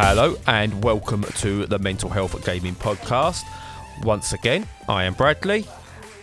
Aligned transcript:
Hello 0.00 0.36
and 0.46 0.84
welcome 0.84 1.24
to 1.24 1.66
the 1.66 1.80
Mental 1.80 2.08
Health 2.08 2.46
Gaming 2.46 2.76
Podcast. 2.76 3.42
Once 4.04 4.32
again, 4.32 4.64
I 4.88 5.02
am 5.02 5.14
Bradley, 5.14 5.66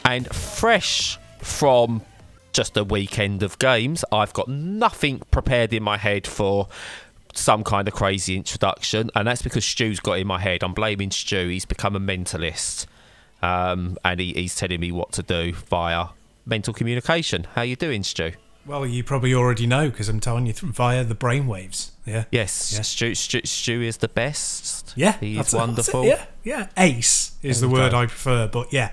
and 0.06 0.34
fresh 0.34 1.20
from 1.42 2.02
just 2.54 2.78
a 2.78 2.86
weekend 2.86 3.44
of 3.44 3.60
games, 3.60 4.06
I've 4.14 4.32
got 4.32 4.48
nothing 4.48 5.20
prepared 5.30 5.74
in 5.74 5.84
my 5.84 5.98
head 5.98 6.26
for 6.26 6.70
some 7.34 7.66
kind 7.66 7.90
of 7.90 7.94
crazy 7.94 8.38
introduction, 8.38 9.12
and 9.14 9.28
that's 9.28 9.42
because 9.42 9.66
Stu's 9.66 10.00
got 10.00 10.20
in 10.20 10.26
my 10.26 10.40
head. 10.40 10.64
I'm 10.64 10.74
blaming 10.74 11.12
Stu. 11.12 11.50
He's 11.50 11.66
become 11.66 11.98
a 11.98 12.00
mentalist, 12.00 12.86
um, 13.42 13.98
and 14.06 14.22
he, 14.22 14.32
he's 14.32 14.56
telling 14.56 14.80
me 14.80 14.94
what 14.94 15.12
to 15.12 15.22
do 15.22 15.52
via 15.52 16.08
mental 16.46 16.74
communication. 16.74 17.46
How 17.56 17.64
you 17.64 17.76
doing, 17.76 18.04
Stu? 18.04 18.32
Well, 18.66 18.86
you 18.86 19.04
probably 19.04 19.34
already 19.34 19.68
know 19.68 19.90
because 19.92 20.10
I'm 20.10 20.20
telling 20.20 20.48
you 20.48 20.54
th- 20.54 20.74
via 20.74 21.04
the 21.04 21.14
brainwaves. 21.16 21.92
Yeah. 22.06 22.26
Yes, 22.32 22.74
Yeah. 22.74 22.82
Stu, 22.82 23.14
Stu, 23.14 23.42
Stu 23.46 23.82
is 23.82 23.98
the 23.98 24.08
best. 24.08 24.94
Yeah. 24.96 25.18
He's 25.20 25.38
that's 25.38 25.54
it, 25.54 25.58
wonderful. 25.58 26.06
Yeah. 26.06 26.26
Yeah. 26.44 26.68
Ace 26.78 27.34
is 27.44 27.62
the 27.62 27.70
word. 27.70 27.94
I 27.94 28.08
prefer, 28.08 28.48
but 28.48 28.74
yeah. 28.74 28.92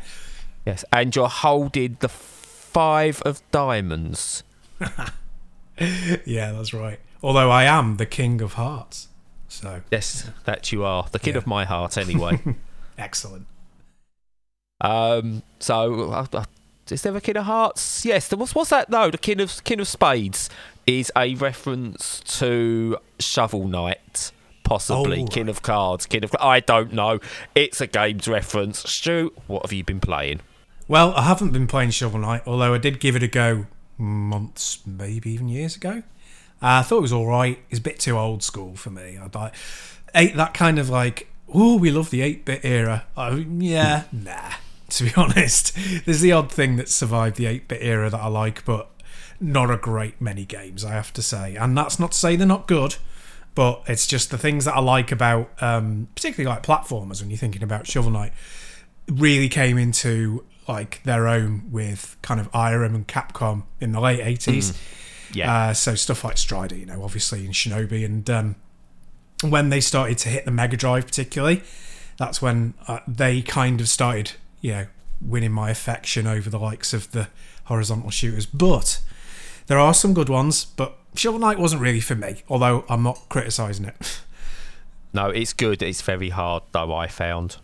Yes, 0.66 0.84
and 0.92 1.14
you're 1.16 1.28
holding 1.28 1.96
the 2.00 2.08
five 2.08 3.20
of 3.22 3.40
diamonds. 3.50 4.42
Yeah, 6.26 6.52
that's 6.52 6.72
right. 6.74 7.00
Although 7.22 7.50
I 7.50 7.64
am 7.64 7.96
the 7.96 8.04
king 8.06 8.40
of 8.42 8.52
hearts. 8.52 9.08
So 9.48 9.80
Yes, 9.90 10.30
that 10.44 10.70
you 10.70 10.84
are 10.84 11.06
the 11.10 11.18
kid 11.18 11.30
Yeah. 11.34 11.38
of 11.38 11.46
my 11.46 11.64
heart. 11.64 11.96
Anyway, 11.96 12.38
excellent. 12.98 13.46
um, 14.80 15.42
so 15.58 16.10
uh, 16.12 16.26
uh, 16.32 16.44
is 16.90 17.02
there 17.02 17.16
a 17.16 17.20
king 17.20 17.36
of 17.36 17.44
hearts? 17.44 18.04
Yes. 18.04 18.28
There 18.28 18.38
was. 18.38 18.54
What's 18.54 18.70
that? 18.70 18.90
No, 18.90 19.10
the 19.10 19.18
king 19.18 19.40
of 19.40 19.62
king 19.64 19.80
of 19.80 19.88
spades 19.88 20.50
is 20.86 21.10
a 21.16 21.34
reference 21.36 22.20
to 22.38 22.98
Shovel 23.18 23.66
Knight. 23.68 24.32
Possibly 24.64 25.22
Oh, 25.22 25.26
King 25.26 25.46
right. 25.46 25.50
of 25.56 25.62
Cards, 25.62 26.06
King 26.06 26.24
of. 26.24 26.34
I 26.40 26.60
don't 26.60 26.92
know. 26.92 27.18
It's 27.54 27.80
a 27.80 27.86
games 27.86 28.28
reference. 28.28 28.78
Stu, 28.88 29.32
what 29.46 29.64
have 29.66 29.72
you 29.72 29.84
been 29.84 30.00
playing? 30.00 30.40
Well, 30.88 31.12
I 31.14 31.22
haven't 31.22 31.50
been 31.52 31.66
playing 31.66 31.90
Shovel 31.90 32.20
Knight, 32.20 32.42
although 32.46 32.72
I 32.72 32.78
did 32.78 33.00
give 33.00 33.16
it 33.16 33.22
a 33.22 33.28
go 33.28 33.66
months, 33.98 34.78
maybe 34.86 35.30
even 35.32 35.48
years 35.48 35.76
ago. 35.76 36.02
Uh, 36.62 36.78
I 36.78 36.82
thought 36.82 36.98
it 36.98 37.02
was 37.02 37.12
all 37.12 37.26
right. 37.26 37.58
It's 37.70 37.80
a 37.80 37.82
bit 37.82 37.98
too 37.98 38.16
old 38.16 38.42
school 38.42 38.76
for 38.76 38.90
me. 38.90 39.18
I 39.18 39.28
like 39.36 39.54
eight 40.14 40.36
that 40.36 40.54
kind 40.54 40.78
of 40.78 40.88
like, 40.88 41.28
oh, 41.52 41.76
we 41.76 41.90
love 41.90 42.10
the 42.10 42.22
eight 42.22 42.44
bit 42.44 42.60
era. 42.64 43.04
Uh, 43.16 43.40
yeah, 43.58 44.04
nah. 44.12 44.52
To 44.92 45.04
be 45.04 45.12
honest, 45.16 45.76
there's 46.04 46.20
the 46.20 46.32
odd 46.32 46.50
thing 46.50 46.76
that 46.76 46.88
survived 46.88 47.36
the 47.36 47.46
eight 47.46 47.68
bit 47.68 47.82
era 47.82 48.10
that 48.10 48.20
I 48.20 48.28
like, 48.28 48.64
but 48.64 48.90
not 49.40 49.70
a 49.70 49.76
great 49.76 50.20
many 50.20 50.44
games, 50.44 50.84
I 50.84 50.92
have 50.92 51.12
to 51.14 51.22
say. 51.22 51.56
And 51.56 51.76
that's 51.76 51.98
not 51.98 52.12
to 52.12 52.18
say 52.18 52.36
they're 52.36 52.46
not 52.46 52.68
good, 52.68 52.96
but 53.54 53.82
it's 53.86 54.06
just 54.06 54.30
the 54.30 54.38
things 54.38 54.64
that 54.64 54.74
I 54.74 54.80
like 54.80 55.12
about, 55.12 55.50
um, 55.62 56.08
particularly 56.14 56.54
like 56.54 56.62
platformers 56.62 57.20
when 57.20 57.30
you're 57.30 57.38
thinking 57.38 57.62
about 57.62 57.86
Shovel 57.86 58.10
Knight 58.10 58.32
really 59.08 59.48
came 59.48 59.78
into 59.78 60.44
like 60.68 61.02
their 61.04 61.26
own 61.26 61.70
with 61.70 62.16
kind 62.22 62.40
of 62.40 62.50
Irem 62.52 62.94
and 62.94 63.08
Capcom 63.08 63.64
in 63.80 63.92
the 63.92 64.00
late 64.00 64.20
80s. 64.20 64.76
Yeah. 65.34 65.52
Uh, 65.52 65.74
so 65.74 65.94
stuff 65.94 66.24
like 66.24 66.38
Strider, 66.38 66.76
you 66.76 66.86
know, 66.86 67.02
obviously, 67.02 67.44
and 67.44 67.54
Shinobi. 67.54 68.04
And 68.04 68.28
um, 68.30 68.56
when 69.42 69.70
they 69.70 69.80
started 69.80 70.18
to 70.18 70.28
hit 70.28 70.44
the 70.44 70.50
Mega 70.50 70.76
Drive, 70.76 71.06
particularly, 71.06 71.62
that's 72.18 72.40
when 72.40 72.74
uh, 72.86 73.00
they 73.08 73.42
kind 73.42 73.80
of 73.80 73.88
started, 73.88 74.32
you 74.62 74.72
know, 74.72 74.86
winning 75.20 75.52
my 75.52 75.70
affection 75.70 76.26
over 76.26 76.48
the 76.48 76.58
likes 76.58 76.94
of 76.94 77.10
the 77.12 77.28
horizontal 77.64 78.10
shooters. 78.10 78.46
But 78.46 79.02
there 79.66 79.78
are 79.78 79.92
some 79.92 80.14
good 80.14 80.30
ones, 80.30 80.64
but 80.64 80.96
Shovel 81.14 81.40
Knight 81.40 81.58
wasn't 81.58 81.82
really 81.82 82.00
for 82.00 82.14
me, 82.14 82.42
although 82.48 82.84
I'm 82.88 83.02
not 83.02 83.28
criticising 83.28 83.84
it. 83.84 84.22
no, 85.12 85.28
it's 85.28 85.52
good. 85.52 85.82
It's 85.82 86.00
very 86.00 86.30
hard 86.30 86.62
though. 86.72 86.94
I 86.94 87.08
found. 87.08 87.58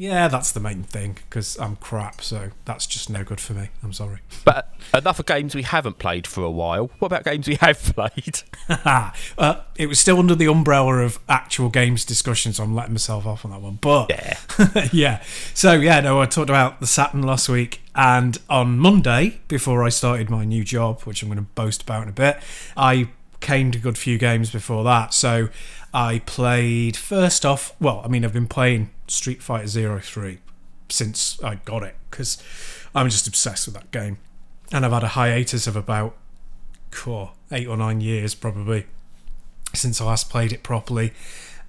Yeah, 0.00 0.28
that's 0.28 0.52
the 0.52 0.60
main 0.60 0.84
thing, 0.84 1.18
because 1.28 1.58
I'm 1.58 1.74
crap, 1.74 2.20
so 2.20 2.50
that's 2.64 2.86
just 2.86 3.10
no 3.10 3.24
good 3.24 3.40
for 3.40 3.52
me. 3.52 3.70
I'm 3.82 3.92
sorry. 3.92 4.20
But 4.44 4.72
enough 4.94 5.18
of 5.18 5.26
games 5.26 5.54
we 5.56 5.62
haven't 5.62 5.98
played 5.98 6.26
for 6.26 6.42
a 6.44 6.50
while. 6.50 6.90
What 7.00 7.06
about 7.06 7.24
games 7.24 7.48
we 7.48 7.56
have 7.56 7.82
played? 7.82 8.42
uh, 8.68 9.60
it 9.76 9.88
was 9.88 9.98
still 9.98 10.18
under 10.20 10.34
the 10.36 10.46
umbrella 10.46 10.98
of 10.98 11.18
actual 11.28 11.68
games 11.68 12.04
discussion, 12.04 12.52
so 12.52 12.62
I'm 12.62 12.74
letting 12.76 12.94
myself 12.94 13.26
off 13.26 13.44
on 13.44 13.50
that 13.50 13.60
one. 13.60 13.78
But 13.82 14.08
Yeah. 14.10 14.88
yeah, 14.92 15.22
so 15.52 15.72
yeah, 15.72 16.00
no, 16.00 16.20
I 16.22 16.26
talked 16.26 16.48
about 16.48 16.78
the 16.80 16.86
Saturn 16.86 17.22
last 17.22 17.48
week, 17.48 17.80
and 17.96 18.38
on 18.48 18.78
Monday, 18.78 19.40
before 19.48 19.82
I 19.84 19.88
started 19.88 20.30
my 20.30 20.44
new 20.44 20.62
job, 20.62 21.02
which 21.02 21.22
I'm 21.22 21.28
going 21.28 21.38
to 21.38 21.50
boast 21.56 21.82
about 21.82 22.04
in 22.04 22.08
a 22.08 22.12
bit, 22.12 22.38
I 22.76 23.08
caned 23.40 23.74
a 23.74 23.78
good 23.78 23.98
few 23.98 24.18
games 24.18 24.50
before 24.50 24.84
that. 24.84 25.14
So 25.14 25.48
I 25.92 26.20
played 26.20 26.96
first 26.96 27.44
off. 27.46 27.74
Well, 27.80 28.02
I 28.04 28.08
mean, 28.08 28.24
I've 28.24 28.32
been 28.32 28.48
playing 28.48 28.90
Street 29.06 29.42
Fighter 29.42 29.68
Zero 29.68 30.00
Three 30.00 30.38
since 30.88 31.42
I 31.42 31.56
got 31.56 31.82
it 31.82 31.96
because 32.10 32.42
I'm 32.94 33.08
just 33.08 33.26
obsessed 33.26 33.66
with 33.66 33.74
that 33.74 33.90
game, 33.90 34.18
and 34.72 34.84
I've 34.84 34.92
had 34.92 35.04
a 35.04 35.08
hiatus 35.08 35.66
of 35.66 35.76
about 35.76 36.16
eight 37.52 37.66
or 37.66 37.76
nine 37.76 38.00
years 38.00 38.34
probably 38.34 38.86
since 39.74 40.00
I 40.00 40.04
last 40.06 40.30
played 40.30 40.52
it 40.52 40.62
properly. 40.62 41.12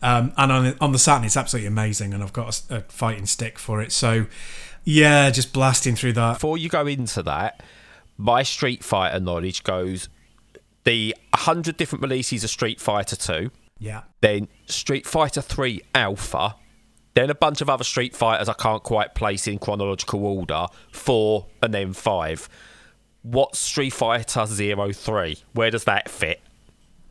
Um, 0.01 0.31
and 0.37 0.51
on, 0.51 0.75
on 0.79 0.91
the 0.93 0.99
Saturn, 0.99 1.25
it's 1.25 1.35
absolutely 1.35 1.67
amazing, 1.67 2.13
and 2.13 2.23
I've 2.23 2.33
got 2.33 2.61
a, 2.69 2.77
a 2.77 2.81
fighting 2.81 3.25
stick 3.25 3.59
for 3.59 3.81
it. 3.81 3.91
So, 3.91 4.27
yeah, 4.85 5.29
just 5.29 5.51
blasting 5.51 5.95
through 5.95 6.13
that. 6.13 6.35
Before 6.35 6.57
you 6.57 6.69
go 6.69 6.87
into 6.87 7.21
that, 7.23 7.61
my 8.17 8.43
Street 8.43 8.83
Fighter 8.83 9.19
knowledge 9.19 9.63
goes 9.63 10.07
the 10.83 11.15
100 11.33 11.77
different 11.77 12.01
releases 12.01 12.43
of 12.43 12.49
Street 12.49 12.79
Fighter 12.79 13.15
2, 13.15 13.51
Yeah. 13.79 14.01
then 14.21 14.47
Street 14.67 15.05
Fighter 15.05 15.41
3 15.41 15.81
Alpha, 15.95 16.55
then 17.15 17.29
a 17.29 17.35
bunch 17.35 17.61
of 17.61 17.69
other 17.69 17.83
Street 17.83 18.15
Fighters 18.15 18.47
I 18.49 18.53
can't 18.53 18.83
quite 18.83 19.15
place 19.15 19.47
in 19.47 19.59
chronological 19.59 20.25
order, 20.25 20.67
4 20.91 21.45
and 21.61 21.73
then 21.73 21.93
5. 21.93 22.49
What's 23.21 23.59
Street 23.59 23.91
Fighter 23.91 24.45
03? 24.45 25.37
Where 25.53 25.69
does 25.71 25.83
that 25.85 26.09
fit? 26.09 26.39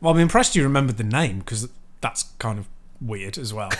Well, 0.01 0.13
I'm 0.13 0.19
impressed 0.19 0.55
you 0.55 0.63
remembered 0.63 0.97
the 0.97 1.03
name 1.03 1.39
because 1.39 1.69
that's 2.01 2.23
kind 2.39 2.57
of 2.59 2.67
weird 3.01 3.37
as 3.37 3.53
well. 3.53 3.69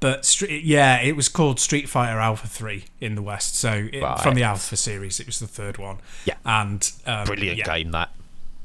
But 0.00 0.40
yeah, 0.48 0.98
it 1.02 1.14
was 1.14 1.28
called 1.28 1.60
Street 1.60 1.86
Fighter 1.86 2.18
Alpha 2.18 2.48
Three 2.48 2.84
in 3.02 3.16
the 3.16 3.20
West. 3.22 3.54
So 3.56 3.86
it, 3.92 4.00
Right. 4.02 4.18
from 4.18 4.34
the 4.34 4.42
Alpha 4.44 4.74
series, 4.78 5.20
it 5.20 5.26
was 5.26 5.40
the 5.40 5.46
third 5.46 5.76
one. 5.76 5.98
Yeah. 6.24 6.36
and 6.46 6.90
um, 7.04 7.26
Brilliant 7.26 7.58
yeah, 7.58 7.64
game 7.66 7.90
that. 7.90 8.09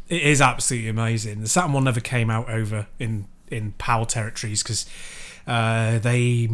It 0.08 0.22
is 0.22 0.42
absolutely 0.42 0.90
amazing. 0.90 1.42
The 1.42 1.48
Saturn 1.48 1.74
one 1.74 1.84
never 1.86 2.00
came 2.00 2.30
out 2.30 2.50
over 2.50 2.88
in 3.00 3.28
in 3.50 3.74
PAL 3.74 4.06
territories 4.06 4.64
because 4.64 4.86
uh, 5.48 6.00
they 6.00 6.48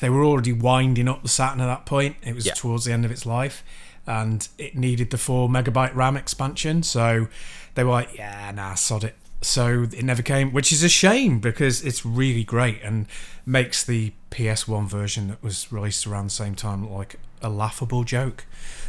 they 0.00 0.10
were 0.10 0.24
already 0.24 0.52
winding 0.52 1.08
up 1.08 1.22
the 1.22 1.28
Saturn 1.28 1.60
at 1.60 1.66
that 1.66 1.86
point. 1.86 2.16
It 2.22 2.34
was 2.34 2.46
Yeah. 2.46 2.54
towards 2.54 2.84
the 2.84 2.92
end 2.92 3.04
of 3.04 3.10
its 3.10 3.26
life, 3.26 3.62
and 4.06 4.46
it 4.58 4.76
needed 4.76 5.10
the 5.10 5.18
four 5.18 5.48
megabyte 5.48 5.94
RAM 5.94 6.16
expansion. 6.16 6.82
So 6.82 7.28
they 7.74 7.84
were 7.84 7.90
like, 7.92 8.14
"Yeah, 8.16 8.50
nah, 8.52 8.74
sod 8.74 9.04
it." 9.04 9.16
So 9.42 9.82
it 9.92 10.02
never 10.02 10.22
came, 10.22 10.52
which 10.52 10.72
is 10.72 10.82
a 10.82 10.88
shame 10.88 11.38
because 11.40 11.82
it's 11.84 12.04
really 12.06 12.42
great 12.44 12.82
and 12.82 13.06
makes 13.44 13.84
the 13.84 14.12
PS1 14.30 14.88
version 14.88 15.28
that 15.28 15.42
was 15.42 15.70
released 15.70 16.06
around 16.06 16.26
the 16.26 16.30
same 16.34 16.54
time 16.54 16.82
look 16.82 16.92
like 16.92 17.16
a 17.42 17.48
laughable 17.50 18.02
joke. 18.02 18.46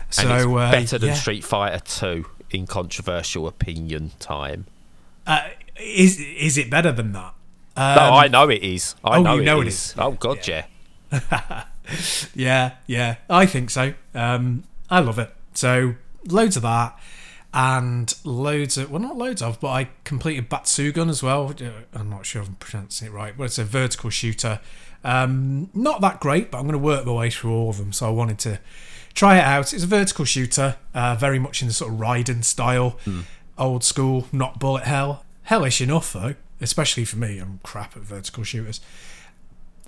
So 0.10 0.58
uh, 0.58 0.72
better 0.72 0.98
than 0.98 1.10
yeah. 1.10 1.16
Street 1.16 1.44
Fighter 1.44 1.80
2 1.80 2.26
in 2.52 2.68
controversial 2.68 3.48
opinion 3.48 4.12
time. 4.20 4.66
Uh, 5.26 5.50
is 5.80 6.20
is 6.20 6.58
it 6.58 6.70
better 6.70 6.92
than 6.92 7.12
that? 7.14 7.34
Um, 7.76 7.96
no, 7.96 8.14
I 8.14 8.28
know 8.28 8.50
it 8.50 8.64
is. 8.64 8.96
I 9.04 9.18
oh, 9.18 9.22
know, 9.22 9.36
you 9.36 9.44
know 9.44 9.62
it 9.62 9.66
it 9.66 9.70
is. 9.70 9.94
Oh 9.98 10.12
god, 10.12 10.48
yeah. 10.48 10.66
Yeah, 12.34 12.74
yeah, 12.86 13.16
I 13.30 13.46
think 13.46 13.70
so. 13.70 13.94
Um, 14.14 14.64
I 14.90 15.00
love 15.00 15.20
it. 15.20 15.34
So 15.54 15.96
loads 16.26 16.58
of 16.58 16.64
that, 16.64 17.00
and 17.54 18.14
loads 18.24 18.78
of 18.78 18.92
well, 18.92 19.02
not 19.02 19.18
loads 19.18 19.42
of, 19.42 19.60
but 19.60 19.70
I 19.70 19.90
completed 20.04 20.50
Batsugun 20.50 21.10
as 21.10 21.24
well. 21.24 21.54
I'm 21.94 22.10
not 22.10 22.26
sure 22.26 22.42
if 22.42 22.48
I'm 22.48 22.56
pronouncing 22.56 23.08
it 23.08 23.12
right, 23.12 23.38
but 23.38 23.46
it's 23.46 23.58
a 23.58 23.64
vertical 23.64 24.10
shooter. 24.10 24.60
Um, 25.04 25.70
not 25.74 26.02
that 26.02 26.20
great, 26.20 26.52
but 26.52 26.58
I'm 26.58 26.64
going 26.64 26.74
to 26.74 26.80
work 26.80 27.06
my 27.06 27.14
way 27.14 27.30
through 27.30 27.54
all 27.54 27.70
of 27.70 27.78
them. 27.78 27.94
So 27.94 28.08
I 28.08 28.10
wanted 28.10 28.40
to 28.40 28.60
try 29.18 29.38
it 29.38 29.44
out. 29.44 29.74
It's 29.74 29.84
a 29.84 29.88
vertical 29.88 30.24
shooter, 30.24 30.78
uh, 30.94 31.16
very 31.16 31.40
much 31.40 31.62
in 31.62 31.68
the 31.68 31.74
sort 31.74 31.92
of 31.92 32.00
Raiden 32.00 32.44
style, 32.44 32.98
old 33.58 33.84
school, 33.84 34.28
not 34.32 34.60
bullet 34.60 34.84
hell. 34.84 35.26
Hellish 35.44 35.82
enough 35.82 36.14
though, 36.14 36.36
especially 36.62 37.04
for 37.04 37.18
me. 37.18 37.40
I'm 37.40 37.60
crap 37.64 37.98
at 37.98 38.04
vertical 38.04 38.44
shooters. 38.44 38.80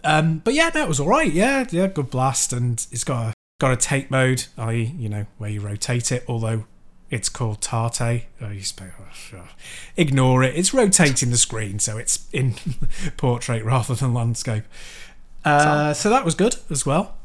Um, 0.04 0.40
but 0.40 0.54
yeah, 0.54 0.70
that 0.72 0.88
was 0.88 1.00
all 1.00 1.08
right. 1.08 1.32
Yeah, 1.32 1.66
yeah, 1.70 1.88
good 1.88 2.10
blast, 2.10 2.52
and 2.54 2.86
it's 2.92 3.04
got 3.04 3.30
a 3.30 3.34
got 3.60 3.72
a 3.72 3.78
take 3.78 4.10
mode, 4.10 4.46
i.e., 4.58 4.96
you 4.98 5.10
know, 5.10 5.26
where 5.38 5.50
you 5.50 5.62
rotate 5.62 6.12
it. 6.12 6.24
Although 6.28 6.66
it's 7.10 7.30
called 7.30 7.62
Tate. 7.62 8.26
Oh, 8.42 8.50
you 8.50 8.64
spe- 8.64 8.84
oh, 9.00 9.08
sure. 9.14 9.50
Ignore 9.98 10.44
it. 10.44 10.56
It's 10.56 10.74
rotating 10.74 11.30
the 11.30 11.38
screen, 11.38 11.78
so 11.80 11.98
it's 11.98 12.28
in 12.32 12.56
portrait 13.18 13.64
rather 13.64 13.94
than 13.94 14.14
landscape. 14.14 14.64
Uh, 15.46 15.94
so 15.94 16.10
that 16.10 16.26
was 16.26 16.36
good 16.36 16.56
as 16.70 16.86
well. 16.86 17.16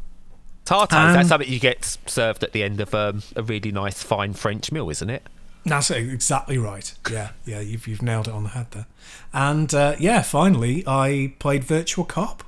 Tartare, 0.65 0.99
Um, 0.99 1.13
that's 1.13 1.29
something 1.29 1.49
you 1.49 1.61
get 1.61 1.99
served 2.07 2.43
at 2.43 2.53
the 2.53 2.63
end 2.63 2.81
of 2.81 2.95
um, 2.95 3.23
a 3.37 3.43
really 3.43 3.71
nice, 3.71 4.03
fine 4.03 4.33
French 4.33 4.73
meal, 4.73 4.89
isn't 4.91 5.11
it? 5.11 5.23
That's 5.67 5.91
exactly 5.91 6.59
right. 6.59 6.93
Yeah, 7.11 7.31
yeah, 7.47 7.61
you've 7.61 7.87
you've 7.87 8.03
nailed 8.03 8.29
it 8.29 8.35
on 8.35 8.43
the 8.43 8.51
head 8.51 8.71
there. 8.73 8.87
And 9.33 9.73
uh, 9.75 9.97
yeah, 9.99 10.21
finally, 10.23 10.85
I 10.87 11.35
played 11.39 11.65
Virtual 11.65 12.05
Cop 12.05 12.45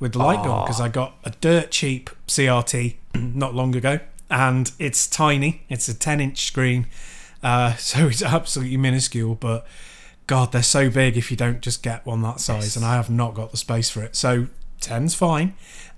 with 0.00 0.12
the 0.12 0.18
light 0.18 0.42
gun 0.42 0.64
because 0.64 0.80
I 0.80 0.88
got 0.88 1.16
a 1.24 1.30
dirt 1.30 1.70
cheap 1.70 2.10
CRT 2.26 2.96
not 3.14 3.54
long 3.54 3.76
ago, 3.76 4.00
and 4.30 4.72
it's 4.78 5.06
tiny. 5.06 5.64
It's 5.68 5.86
a 5.88 5.94
ten 5.94 6.18
inch 6.20 6.46
screen, 6.46 6.86
uh, 7.42 7.74
so 7.76 8.06
it's 8.06 8.22
absolutely 8.22 8.78
minuscule. 8.78 9.34
But 9.34 9.66
God, 10.26 10.52
they're 10.52 10.62
so 10.62 10.88
big 10.88 11.16
if 11.18 11.30
you 11.30 11.36
don't 11.36 11.60
just 11.60 11.82
get 11.82 12.06
one 12.06 12.22
that 12.22 12.40
size, 12.40 12.74
and 12.76 12.86
I 12.86 12.94
have 12.94 13.10
not 13.10 13.34
got 13.34 13.50
the 13.50 13.58
space 13.58 13.90
for 13.90 14.02
it. 14.02 14.16
So 14.16 14.48
10's 14.80 15.14
fine, 15.14 15.54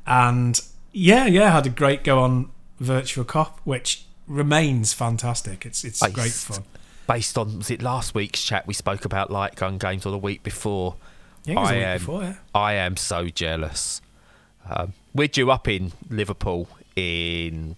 and 0.07 0.61
yeah, 0.93 1.26
yeah, 1.26 1.50
had 1.50 1.67
a 1.67 1.70
great 1.70 2.05
go 2.05 2.20
on 2.20 2.50
Virtual 2.81 3.25
Cop, 3.25 3.61
which 3.64 4.05
remains 4.26 4.93
fantastic. 4.93 5.64
It's 5.67 5.85
it's 5.85 6.00
Based- 6.00 6.14
great 6.14 6.32
fun. 6.32 6.64
Based 7.06 7.38
on 7.38 7.58
was 7.58 7.70
it 7.70 7.81
last 7.81 8.14
week's 8.14 8.43
chat 8.44 8.67
we 8.67 8.75
spoke 8.75 9.05
about 9.06 9.31
light 9.31 9.55
gun 9.56 9.79
games 9.79 10.05
or 10.05 10.11
the 10.11 10.19
week 10.19 10.43
before? 10.43 10.96
Yeah, 11.44 11.52
it 11.55 11.56
was 11.56 11.70
a 11.70 11.73
I 11.73 11.76
week 11.76 11.85
am- 11.87 11.99
before, 11.99 12.23
yeah. 12.23 12.35
I 12.55 12.73
am 12.75 12.96
so 12.99 13.29
jealous. 13.29 14.02
Um, 14.69 14.93
we're 15.14 15.29
due 15.29 15.50
up 15.50 15.67
in 15.67 15.93
Liverpool 16.11 16.69
in 16.94 17.76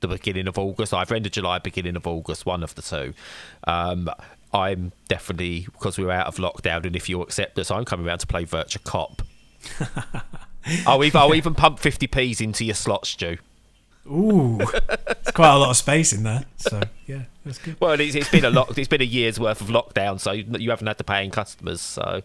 the 0.00 0.08
beginning 0.08 0.46
of 0.48 0.58
August, 0.58 0.92
either 0.92 1.14
end 1.14 1.24
of 1.24 1.32
July, 1.32 1.58
beginning 1.58 1.96
of 1.96 2.06
August, 2.06 2.44
one 2.44 2.62
of 2.62 2.74
the 2.74 2.82
two. 2.82 3.14
Um, 3.64 4.10
I'm 4.52 4.92
definitely 5.08 5.66
because 5.72 5.96
we're 5.98 6.10
out 6.10 6.26
of 6.26 6.36
lockdown, 6.36 6.84
and 6.84 6.94
if 6.94 7.08
you 7.08 7.22
accept 7.22 7.54
this, 7.56 7.70
I'm 7.70 7.86
coming 7.86 8.06
around 8.06 8.18
to 8.18 8.26
play 8.26 8.44
Virtua 8.44 8.84
Cop. 8.84 9.22
I'll 10.86 11.04
even 11.04 11.20
I'll 11.20 11.34
even 11.34 11.54
pump 11.54 11.78
50p's 11.78 12.40
into 12.40 12.64
your 12.64 12.74
slot, 12.74 13.06
Stu. 13.06 13.38
Ooh, 14.06 14.58
it's 14.60 15.30
quite 15.30 15.54
a 15.54 15.58
lot 15.58 15.70
of 15.70 15.76
space 15.76 16.12
in 16.12 16.22
there. 16.22 16.44
So 16.56 16.80
yeah, 17.06 17.24
that's 17.44 17.58
good. 17.58 17.76
Well, 17.80 18.00
it's, 18.00 18.14
it's 18.14 18.30
been 18.30 18.44
a 18.44 18.50
lot. 18.50 18.76
It's 18.76 18.88
been 18.88 19.02
a 19.02 19.04
year's 19.04 19.38
worth 19.38 19.60
of 19.60 19.68
lockdown, 19.68 20.18
so 20.18 20.32
you 20.32 20.70
haven't 20.70 20.86
had 20.86 20.98
to 20.98 21.04
pay 21.04 21.24
in 21.24 21.30
customers. 21.30 21.80
So 21.80 22.22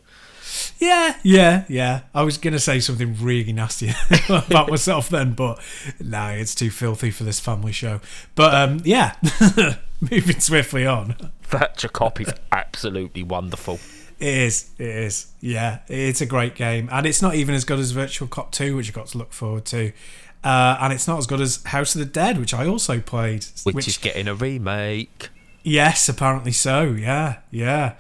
Yeah, 0.80 1.18
yeah, 1.24 1.66
yeah. 1.68 2.02
I 2.14 2.24
was 2.24 2.38
gonna 2.38 2.60
say 2.60 2.80
something 2.80 3.16
really 3.22 3.54
nasty 3.54 3.92
about 4.30 4.70
myself 4.70 5.10
then, 5.10 5.34
but 5.34 5.60
no, 6.00 6.30
it's 6.30 6.56
too 6.56 6.72
filthy 6.72 7.12
for 7.12 7.24
this 7.24 7.40
family 7.40 7.72
show. 7.74 8.00
But 8.36 8.56
um, 8.56 8.82
yeah, 8.84 9.16
moving 10.02 10.40
swiftly 10.40 10.86
on. 10.86 11.32
Virtua 11.48 11.92
Cop 11.92 12.20
is 12.22 12.34
absolutely 12.52 13.22
wonderful. 13.22 13.80
It 14.20 14.28
is, 14.28 14.70
it 14.78 14.88
is. 14.88 15.28
Yeah, 15.42 15.80
it's 15.88 16.22
a 16.22 16.26
great 16.26 16.56
game, 16.56 16.88
and 16.92 17.06
it's 17.06 17.22
not 17.22 17.36
even 17.36 17.54
as 17.54 17.66
good 17.66 17.80
as 17.80 17.92
Virtual 17.92 18.28
Cop 18.28 18.52
Two, 18.52 18.76
which 18.76 18.90
I 18.90 18.92
got 18.94 19.08
to 19.08 19.18
look 19.18 19.34
forward 19.34 19.66
to. 19.66 19.92
Uh, 20.44 20.78
and 20.80 20.94
it's 20.94 21.08
not 21.08 21.18
as 21.18 21.26
good 21.26 21.42
as 21.42 21.64
House 21.64 21.96
of 21.96 22.00
the 22.00 22.06
Dead, 22.06 22.38
which 22.40 22.54
I 22.54 22.68
also 22.68 23.00
played. 23.00 23.46
Which, 23.64 23.88
is 23.88 23.98
getting 23.98 24.28
a 24.28 24.36
remake. 24.36 25.30
Yes, 25.64 26.08
apparently 26.08 26.52
so. 26.52 26.84
Yeah, 26.92 27.38
yeah. 27.50 27.96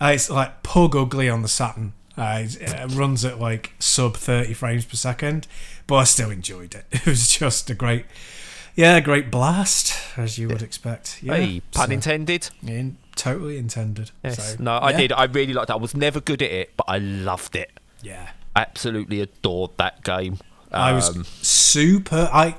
Uh, 0.00 0.12
it's 0.14 0.30
like 0.30 0.62
pug 0.62 0.96
ugly 0.96 1.28
on 1.28 1.42
the 1.42 1.48
Saturn. 1.48 1.92
Uh, 2.16 2.44
it 2.44 2.92
runs 2.94 3.24
at 3.24 3.38
like 3.38 3.72
sub 3.78 4.16
30 4.16 4.54
frames 4.54 4.84
per 4.84 4.96
second, 4.96 5.46
but 5.86 5.96
I 5.96 6.04
still 6.04 6.30
enjoyed 6.30 6.74
it. 6.74 6.86
It 6.92 7.06
was 7.06 7.28
just 7.28 7.68
a 7.70 7.74
great, 7.74 8.06
yeah, 8.74 8.98
great 9.00 9.30
blast, 9.30 9.94
as 10.16 10.38
you 10.38 10.48
would 10.48 10.62
expect. 10.62 11.22
Yeah, 11.22 11.36
hey, 11.36 11.62
pun 11.72 11.88
so- 11.88 11.92
intended. 11.92 12.48
in, 12.66 12.96
totally 13.20 13.58
intended. 13.58 14.10
Yes. 14.24 14.56
So, 14.56 14.62
no, 14.62 14.72
I 14.72 14.90
yeah. 14.90 14.96
did. 14.98 15.12
I 15.12 15.24
really 15.24 15.52
liked 15.52 15.70
it. 15.70 15.72
I 15.74 15.76
was 15.76 15.94
never 15.94 16.20
good 16.20 16.42
at 16.42 16.50
it, 16.50 16.72
but 16.76 16.84
I 16.88 16.98
loved 16.98 17.54
it. 17.56 17.70
Yeah. 18.02 18.30
Absolutely 18.56 19.20
adored 19.20 19.70
that 19.76 20.02
game. 20.04 20.38
I 20.72 20.92
was 20.92 21.14
Um, 21.16 21.24
super. 21.24 22.28
I, 22.32 22.56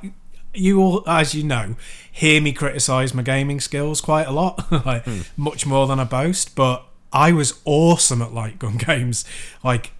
you 0.54 0.82
all, 0.82 1.04
as 1.08 1.34
you 1.34 1.44
know, 1.44 1.76
hear 2.12 2.42
me 2.42 2.52
criticize 2.54 3.14
my 3.14 3.24
gaming 3.24 3.60
skills 3.60 4.02
quite 4.02 4.28
a 4.28 4.32
lot, 4.32 4.70
like 4.86 5.06
Hmm. 5.06 5.22
much 5.38 5.66
more 5.66 5.88
than 5.88 6.00
I 6.00 6.04
boast. 6.04 6.56
But 6.56 6.84
I 7.14 7.32
was 7.32 7.60
awesome 7.66 8.22
at 8.22 8.34
light 8.34 8.60
gun 8.60 8.78
games. 8.88 9.26
Like 9.64 9.92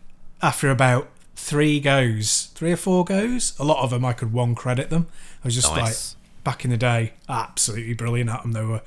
after 0.42 0.70
about 0.70 1.08
three 1.36 1.80
goes, 1.80 2.50
three 2.56 2.72
or 2.72 2.78
four 2.78 3.04
goes, 3.06 3.54
a 3.60 3.64
lot 3.64 3.84
of 3.84 3.90
them 3.90 4.06
I 4.06 4.14
could 4.14 4.32
one 4.34 4.56
credit 4.56 4.90
them. 4.90 5.08
I 5.44 5.48
was 5.48 5.56
just 5.56 5.74
Nice. 5.76 6.16
like 6.16 6.44
back 6.44 6.66
in 6.66 6.72
the 6.72 6.78
day, 6.78 7.14
absolutely 7.30 7.94
brilliant 7.94 8.30
at 8.30 8.42
them. 8.44 8.52
They 8.52 8.64
were 8.64 8.82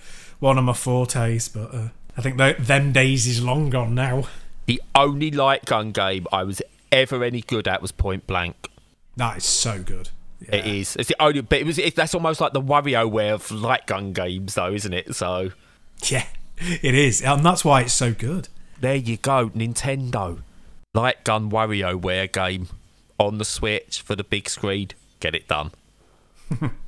one 0.44 0.58
of 0.58 0.64
my 0.64 0.74
fortes, 0.74 1.48
but 1.48 1.74
uh, 1.74 1.88
I 2.18 2.20
think 2.20 2.36
them 2.36 2.92
days 2.92 3.26
is 3.26 3.42
long 3.42 3.70
gone 3.70 3.94
now. 3.94 4.28
the 4.66 4.80
only 4.94 5.30
light 5.30 5.64
gun 5.64 5.90
game 5.90 6.26
I 6.30 6.44
was 6.44 6.60
ever 6.92 7.24
any 7.24 7.40
good 7.40 7.66
at 7.66 7.80
was 7.80 7.92
Point 7.92 8.26
Blank. 8.26 8.68
That 9.16 9.38
is 9.38 9.44
so 9.46 9.82
good. 9.82 10.10
Yeah. 10.40 10.56
It 10.56 10.66
is. 10.66 10.96
It's 10.96 11.08
the 11.08 11.16
only, 11.18 11.40
but 11.40 11.60
it 11.60 11.66
was. 11.66 11.78
It, 11.78 11.96
that's 11.96 12.14
almost 12.14 12.42
like 12.42 12.52
the 12.52 12.60
WarioWare 12.60 13.32
of 13.32 13.50
light 13.50 13.86
gun 13.86 14.12
games, 14.12 14.54
though, 14.54 14.72
isn't 14.72 14.92
it? 14.92 15.14
So 15.14 15.52
Yeah, 16.08 16.26
it 16.58 16.94
is, 16.94 17.22
and 17.22 17.44
that's 17.44 17.64
why 17.64 17.80
it's 17.80 17.94
so 17.94 18.12
good. 18.12 18.48
there 18.80 18.96
you 18.96 19.16
go, 19.16 19.48
Nintendo. 19.50 20.42
Light 20.92 21.24
gun 21.24 21.50
WarioWare 21.50 22.30
game 22.30 22.68
on 23.18 23.38
the 23.38 23.46
Switch 23.46 24.02
for 24.02 24.14
the 24.14 24.24
big 24.24 24.50
screen. 24.50 24.88
Get 25.20 25.34
it 25.34 25.48
done. 25.48 25.70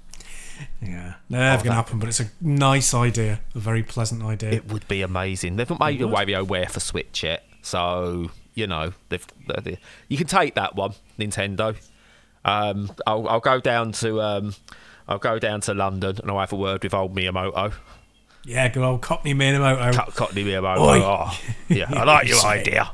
Yeah, 0.83 1.15
never 1.29 1.65
gonna 1.65 1.77
happen, 1.77 1.99
but 1.99 2.09
it's 2.09 2.21
a 2.21 2.31
nice 2.41 2.95
idea, 2.95 3.41
a 3.55 3.59
very 3.59 3.83
pleasant 3.83 4.23
idea. 4.23 4.51
It 4.51 4.71
would 4.73 4.87
be 4.89 5.03
amazing. 5.03 5.57
They've 5.57 5.69
not 5.69 5.81
made 5.81 6.01
a 6.01 6.07
WarioWare 6.07 6.71
for 6.71 6.81
Switch 6.81 7.23
yet, 7.23 7.45
so 7.63 8.31
you 8.55 8.67
know 8.67 8.93
they've. 9.09 9.27
they 9.65 9.79
you 10.09 10.17
can 10.17 10.27
take 10.27 10.55
that 10.55 10.75
one, 10.77 10.95
Nintendo. 11.19 11.77
Um, 12.45 12.93
I'll, 13.07 13.29
I'll 13.29 13.41
go 13.41 13.61
down 13.61 13.93
to 13.93 14.21
um, 14.21 14.55
I'll 15.09 15.19
go 15.19 15.39
down 15.39 15.61
to 15.63 15.75
London 15.75 16.17
and 16.21 16.31
I'll 16.31 16.39
have 16.39 16.53
a 16.53 16.57
word 16.57 16.83
with 16.85 16.95
old 16.95 17.15
Miyamoto, 17.15 17.73
yeah, 18.47 18.69
good 18.69 18.85
old 18.85 19.03
Cockney 19.03 19.35
Minamoto. 19.35 19.93
Cut 19.93 20.15
Cockney 20.15 20.45
Miyamoto. 20.45 20.77
Oh, 20.79 21.41
yeah, 21.69 21.87
I 21.91 22.05
like 22.05 22.29
your 22.29 22.41
idea. 22.45 22.93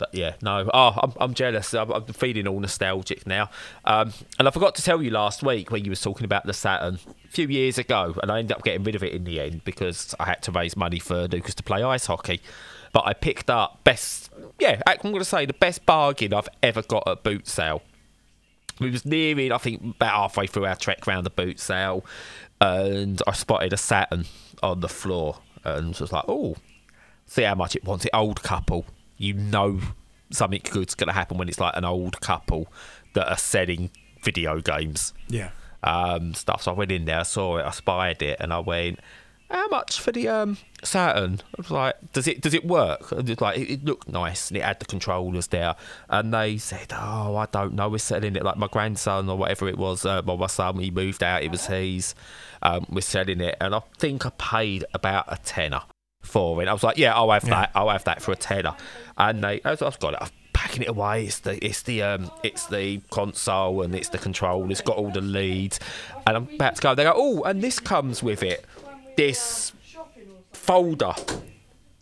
But 0.00 0.14
yeah, 0.14 0.34
no. 0.40 0.68
Oh, 0.72 0.98
I'm, 1.02 1.12
I'm 1.20 1.34
jealous. 1.34 1.74
I'm, 1.74 1.92
I'm 1.92 2.06
feeling 2.06 2.48
all 2.48 2.58
nostalgic 2.58 3.26
now. 3.26 3.50
Um, 3.84 4.14
and 4.38 4.48
I 4.48 4.50
forgot 4.50 4.74
to 4.76 4.82
tell 4.82 5.02
you 5.02 5.10
last 5.10 5.42
week 5.42 5.70
when 5.70 5.84
you 5.84 5.90
was 5.90 6.00
talking 6.00 6.24
about 6.24 6.46
the 6.46 6.54
Saturn 6.54 6.98
a 7.22 7.28
few 7.28 7.46
years 7.46 7.76
ago, 7.76 8.16
and 8.22 8.32
I 8.32 8.38
ended 8.38 8.56
up 8.56 8.64
getting 8.64 8.82
rid 8.82 8.94
of 8.94 9.04
it 9.04 9.12
in 9.12 9.24
the 9.24 9.38
end 9.38 9.62
because 9.64 10.14
I 10.18 10.24
had 10.24 10.40
to 10.44 10.52
raise 10.52 10.74
money 10.74 10.98
for 10.98 11.28
Lucas 11.28 11.54
to 11.56 11.62
play 11.62 11.82
ice 11.82 12.06
hockey. 12.06 12.40
But 12.92 13.06
I 13.06 13.12
picked 13.12 13.50
up 13.50 13.84
best. 13.84 14.30
Yeah, 14.58 14.80
I'm 14.86 14.96
going 15.02 15.18
to 15.18 15.24
say 15.24 15.44
the 15.44 15.52
best 15.52 15.84
bargain 15.84 16.32
I've 16.32 16.48
ever 16.62 16.80
got 16.80 17.06
at 17.06 17.22
boot 17.22 17.46
sale. 17.46 17.82
We 18.80 18.90
was 18.90 19.04
nearing, 19.04 19.52
I 19.52 19.58
think, 19.58 19.82
about 19.96 20.14
halfway 20.14 20.46
through 20.46 20.64
our 20.64 20.76
trek 20.76 21.06
round 21.06 21.26
the 21.26 21.30
boot 21.30 21.60
sale, 21.60 22.06
and 22.58 23.20
I 23.26 23.32
spotted 23.32 23.74
a 23.74 23.76
Saturn 23.76 24.24
on 24.62 24.80
the 24.80 24.88
floor, 24.88 25.40
and 25.62 25.94
was 25.94 26.10
like, 26.10 26.24
"Oh, 26.26 26.56
see 27.26 27.42
how 27.42 27.54
much 27.54 27.76
it 27.76 27.84
wants." 27.84 28.06
It 28.06 28.12
old 28.14 28.42
couple, 28.42 28.86
you 29.20 29.34
know, 29.34 29.78
something 30.30 30.62
good's 30.72 30.94
gonna 30.94 31.12
happen 31.12 31.36
when 31.36 31.48
it's 31.48 31.60
like 31.60 31.76
an 31.76 31.84
old 31.84 32.20
couple 32.20 32.66
that 33.12 33.28
are 33.28 33.36
selling 33.36 33.90
video 34.22 34.60
games 34.60 35.12
Yeah, 35.28 35.50
um, 35.82 36.32
stuff. 36.34 36.62
So 36.62 36.72
I 36.72 36.74
went 36.74 36.90
in 36.90 37.04
there, 37.04 37.20
I 37.20 37.24
saw 37.24 37.58
it, 37.58 37.66
I 37.66 37.70
spied 37.70 38.22
it, 38.22 38.38
and 38.40 38.50
I 38.50 38.60
went, 38.60 38.98
"How 39.50 39.68
much 39.68 40.00
for 40.00 40.10
the 40.10 40.26
um, 40.28 40.56
Saturn?" 40.82 41.40
I 41.58 41.60
was 41.60 41.70
like, 41.70 42.12
"Does 42.14 42.26
it 42.26 42.40
does 42.40 42.54
it 42.54 42.64
work?" 42.64 43.12
And 43.12 43.28
it's 43.28 43.42
like 43.42 43.58
it, 43.58 43.70
it 43.70 43.84
looked 43.84 44.08
nice, 44.08 44.48
and 44.48 44.56
it 44.56 44.64
had 44.64 44.80
the 44.80 44.86
controllers 44.86 45.48
there. 45.48 45.74
And 46.08 46.32
they 46.32 46.56
said, 46.56 46.92
"Oh, 46.92 47.36
I 47.36 47.46
don't 47.52 47.74
know. 47.74 47.90
We're 47.90 47.98
selling 47.98 48.36
it 48.36 48.42
like 48.42 48.56
my 48.56 48.68
grandson 48.68 49.28
or 49.28 49.36
whatever 49.36 49.68
it 49.68 49.76
was. 49.76 50.06
Uh, 50.06 50.22
well, 50.24 50.38
my 50.38 50.46
son, 50.46 50.78
he 50.78 50.90
moved 50.90 51.22
out. 51.22 51.42
It 51.42 51.50
was 51.50 51.66
his. 51.66 52.14
Um, 52.62 52.86
we're 52.88 53.02
selling 53.02 53.40
it, 53.42 53.56
and 53.60 53.74
I 53.74 53.82
think 53.98 54.24
I 54.24 54.30
paid 54.38 54.84
about 54.94 55.26
a 55.28 55.36
tenner." 55.44 55.82
For 56.22 56.62
it, 56.62 56.68
I 56.68 56.72
was 56.72 56.82
like, 56.82 56.98
"Yeah, 56.98 57.14
I'll 57.14 57.30
have 57.30 57.44
Yeah. 57.44 57.50
that. 57.50 57.70
I'll 57.74 57.88
have 57.88 58.04
that 58.04 58.22
for 58.22 58.32
a 58.32 58.36
tenner." 58.36 58.76
And 59.18 59.42
they, 59.42 59.60
I've 59.64 59.82
I've 59.82 59.98
got 59.98 60.14
it. 60.14 60.18
I've 60.22 60.32
packing 60.52 60.82
it 60.82 60.88
away. 60.88 61.24
It's 61.24 61.38
the 61.40 61.64
it's 61.64 61.82
the 61.82 62.02
um 62.02 62.30
it's 62.42 62.66
the 62.66 63.00
console 63.10 63.82
and 63.82 63.94
it's 63.94 64.10
the 64.10 64.18
control. 64.18 64.70
It's 64.70 64.80
got 64.82 64.96
all 64.96 65.10
the 65.10 65.20
leads, 65.22 65.80
and 66.26 66.36
I'm 66.36 66.48
about 66.54 66.76
to 66.76 66.82
go. 66.82 66.94
They 66.94 67.04
go, 67.04 67.12
oh, 67.16 67.42
and 67.44 67.62
this 67.62 67.78
comes 67.78 68.22
with 68.22 68.42
it. 68.42 68.64
This 69.16 69.72
folder, 70.52 71.14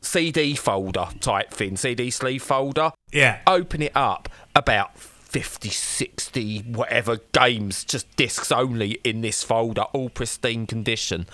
CD 0.01 0.55
folder 0.55 1.09
type 1.21 1.51
thing, 1.51 1.77
CD 1.77 2.11
sleeve 2.11 2.43
folder. 2.43 2.91
yeah, 3.13 3.41
Open 3.47 3.83
it 3.83 3.93
up. 3.95 4.29
About 4.55 4.99
50, 4.99 5.69
60, 5.69 6.59
whatever 6.73 7.19
games, 7.33 7.85
just 7.85 8.15
discs 8.17 8.51
only 8.51 8.93
in 9.05 9.21
this 9.21 9.43
folder, 9.45 9.83
all 9.93 10.09
pristine 10.09 10.67
condition. 10.67 11.27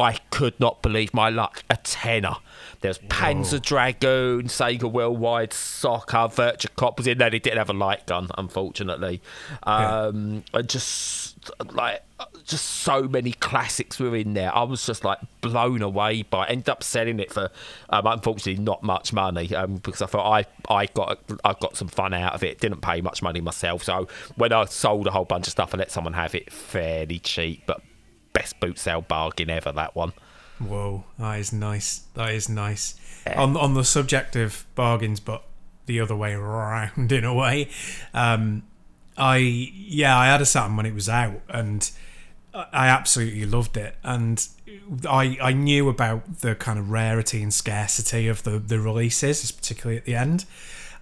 I 0.00 0.18
could 0.30 0.58
not 0.58 0.82
believe 0.82 1.12
my 1.14 1.28
luck. 1.30 1.62
A 1.68 1.76
tenner. 1.76 2.36
There's 2.80 2.98
Panzer 2.98 3.60
Dragoon, 3.60 4.44
Sega 4.44 4.90
Worldwide 4.90 5.52
Soccer, 5.52 6.28
Virtua 6.28 6.74
Cop 6.76 6.96
was 6.96 7.06
in 7.06 7.18
there. 7.18 7.28
They 7.28 7.38
didn't 7.38 7.58
have 7.58 7.68
a 7.68 7.74
light 7.74 8.06
gun, 8.06 8.28
unfortunately. 8.38 9.20
Um, 9.64 10.44
and 10.54 10.68
just 10.68 11.50
like 11.72 12.02
just 12.44 12.64
so 12.64 13.02
many 13.02 13.32
classics 13.32 13.98
were 13.98 14.16
in 14.16 14.34
there. 14.34 14.54
I 14.54 14.62
was 14.62 14.84
just 14.84 15.04
like 15.04 15.18
blown 15.42 15.82
away 15.82 16.22
by. 16.22 16.46
it. 16.46 16.50
Ended 16.50 16.68
up 16.70 16.82
selling 16.82 17.20
it 17.20 17.32
for, 17.32 17.50
um, 17.90 18.06
unfortunately, 18.06 18.62
not 18.62 18.82
much 18.82 19.12
money 19.12 19.54
um, 19.54 19.76
because 19.76 20.02
I 20.02 20.06
thought 20.06 20.30
I 20.30 20.74
I 20.74 20.86
got 20.86 21.18
I 21.44 21.54
got 21.60 21.76
some 21.76 21.88
fun 21.88 22.14
out 22.14 22.34
of 22.34 22.42
it. 22.42 22.60
Didn't 22.60 22.80
pay 22.80 23.02
much 23.02 23.22
money 23.22 23.40
myself, 23.40 23.82
so 23.82 24.08
when 24.36 24.52
I 24.52 24.64
sold 24.64 25.06
a 25.06 25.10
whole 25.10 25.24
bunch 25.26 25.46
of 25.46 25.52
stuff, 25.52 25.74
I 25.74 25.78
let 25.78 25.90
someone 25.90 26.14
have 26.14 26.34
it 26.34 26.50
fairly 26.50 27.18
cheap. 27.18 27.64
But 27.66 27.82
best 28.32 28.60
boot 28.60 28.78
sale 28.78 29.02
bargain 29.02 29.50
ever. 29.50 29.72
That 29.72 29.94
one. 29.94 30.12
Whoa, 30.58 31.04
that 31.18 31.38
is 31.38 31.52
nice. 31.52 32.02
That 32.14 32.30
is 32.30 32.48
nice. 32.48 32.94
On 33.36 33.56
on 33.56 33.74
the 33.74 33.84
subject 33.84 34.36
of 34.36 34.66
bargains, 34.74 35.20
but 35.20 35.44
the 35.86 36.00
other 36.00 36.16
way 36.16 36.32
around 36.32 37.10
in 37.12 37.24
a 37.24 37.34
way. 37.34 37.68
Um, 38.14 38.62
I 39.16 39.36
yeah, 39.36 40.16
I 40.16 40.26
had 40.26 40.40
a 40.40 40.46
Saturn 40.46 40.76
when 40.76 40.86
it 40.86 40.94
was 40.94 41.08
out, 41.08 41.40
and 41.48 41.90
I 42.54 42.88
absolutely 42.88 43.44
loved 43.46 43.76
it. 43.76 43.96
And 44.02 44.46
I 45.08 45.36
I 45.40 45.52
knew 45.52 45.88
about 45.88 46.40
the 46.40 46.54
kind 46.54 46.78
of 46.78 46.90
rarity 46.90 47.42
and 47.42 47.52
scarcity 47.52 48.28
of 48.28 48.42
the 48.42 48.58
the 48.58 48.80
releases, 48.80 49.50
particularly 49.50 49.98
at 49.98 50.04
the 50.04 50.14
end. 50.14 50.44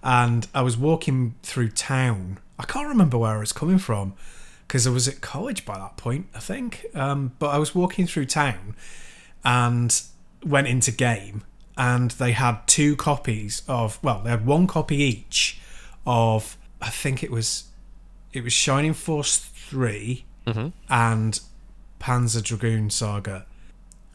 And 0.01 0.47
I 0.55 0.61
was 0.61 0.77
walking 0.77 1.35
through 1.43 1.71
town. 1.71 2.39
I 2.57 2.63
can't 2.63 2.87
remember 2.87 3.17
where 3.17 3.35
I 3.35 3.39
was 3.39 3.51
coming 3.51 3.77
from 3.77 4.13
because 4.69 4.85
I 4.85 4.91
was 4.91 5.07
at 5.07 5.19
college 5.19 5.65
by 5.65 5.79
that 5.79 5.97
point, 5.97 6.27
I 6.35 6.39
think. 6.39 6.85
Um, 6.93 7.31
but 7.39 7.47
I 7.47 7.57
was 7.57 7.73
walking 7.73 8.05
through 8.05 8.25
town 8.25 8.75
and 9.43 9.99
went 10.45 10.67
into 10.67 10.91
game 10.91 11.43
and 11.75 12.11
they 12.11 12.33
had 12.33 12.59
two 12.67 12.95
copies 12.95 13.63
of 13.67 14.01
well 14.03 14.21
they 14.21 14.29
had 14.29 14.45
one 14.45 14.67
copy 14.67 14.97
each 14.97 15.59
of 16.05 16.57
i 16.81 16.89
think 16.89 17.23
it 17.23 17.31
was 17.31 17.65
it 18.33 18.43
was 18.43 18.53
shining 18.53 18.93
force 18.93 19.37
3 19.37 20.23
and 20.89 21.39
panzer 21.99 22.43
dragoon 22.43 22.89
saga. 22.89 23.45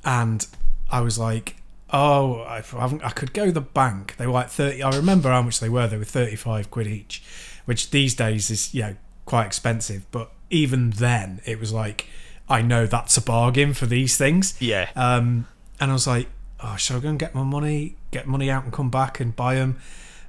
And 0.04 0.46
i 0.90 1.00
was 1.00 1.18
like 1.18 1.56
oh 1.92 2.40
I, 2.40 2.62
I 3.02 3.10
could 3.10 3.32
go 3.32 3.46
to 3.46 3.52
the 3.52 3.60
bank. 3.60 4.16
They 4.16 4.26
were 4.26 4.32
like 4.32 4.50
30 4.50 4.82
i 4.82 4.90
remember 4.96 5.30
how 5.30 5.42
much 5.42 5.58
they 5.60 5.68
were 5.68 5.86
they 5.86 5.98
were 5.98 6.04
35 6.04 6.70
quid 6.70 6.86
each 6.86 7.22
which 7.64 7.90
these 7.90 8.14
days 8.14 8.50
is 8.50 8.72
you 8.74 8.82
know 8.82 8.96
quite 9.26 9.46
expensive 9.46 10.06
but 10.10 10.30
even 10.54 10.90
then 10.90 11.40
it 11.44 11.58
was 11.58 11.72
like 11.72 12.06
i 12.48 12.60
know 12.62 12.86
that's 12.86 13.16
a 13.16 13.22
bargain 13.22 13.72
for 13.74 13.86
these 13.86 14.16
things 14.16 14.54
Yeah. 14.60 14.88
um, 14.96 15.46
and 15.80 15.90
I 15.90 15.94
was 15.94 16.06
like, 16.06 16.28
oh, 16.62 16.76
shall 16.76 16.98
I 16.98 17.00
go 17.00 17.08
and 17.08 17.18
get 17.18 17.34
my 17.34 17.42
money, 17.42 17.96
get 18.12 18.26
money 18.28 18.48
out 18.48 18.62
and 18.64 18.72
come 18.72 18.90
back 18.90 19.18
and 19.18 19.34
buy 19.34 19.56
them? 19.56 19.76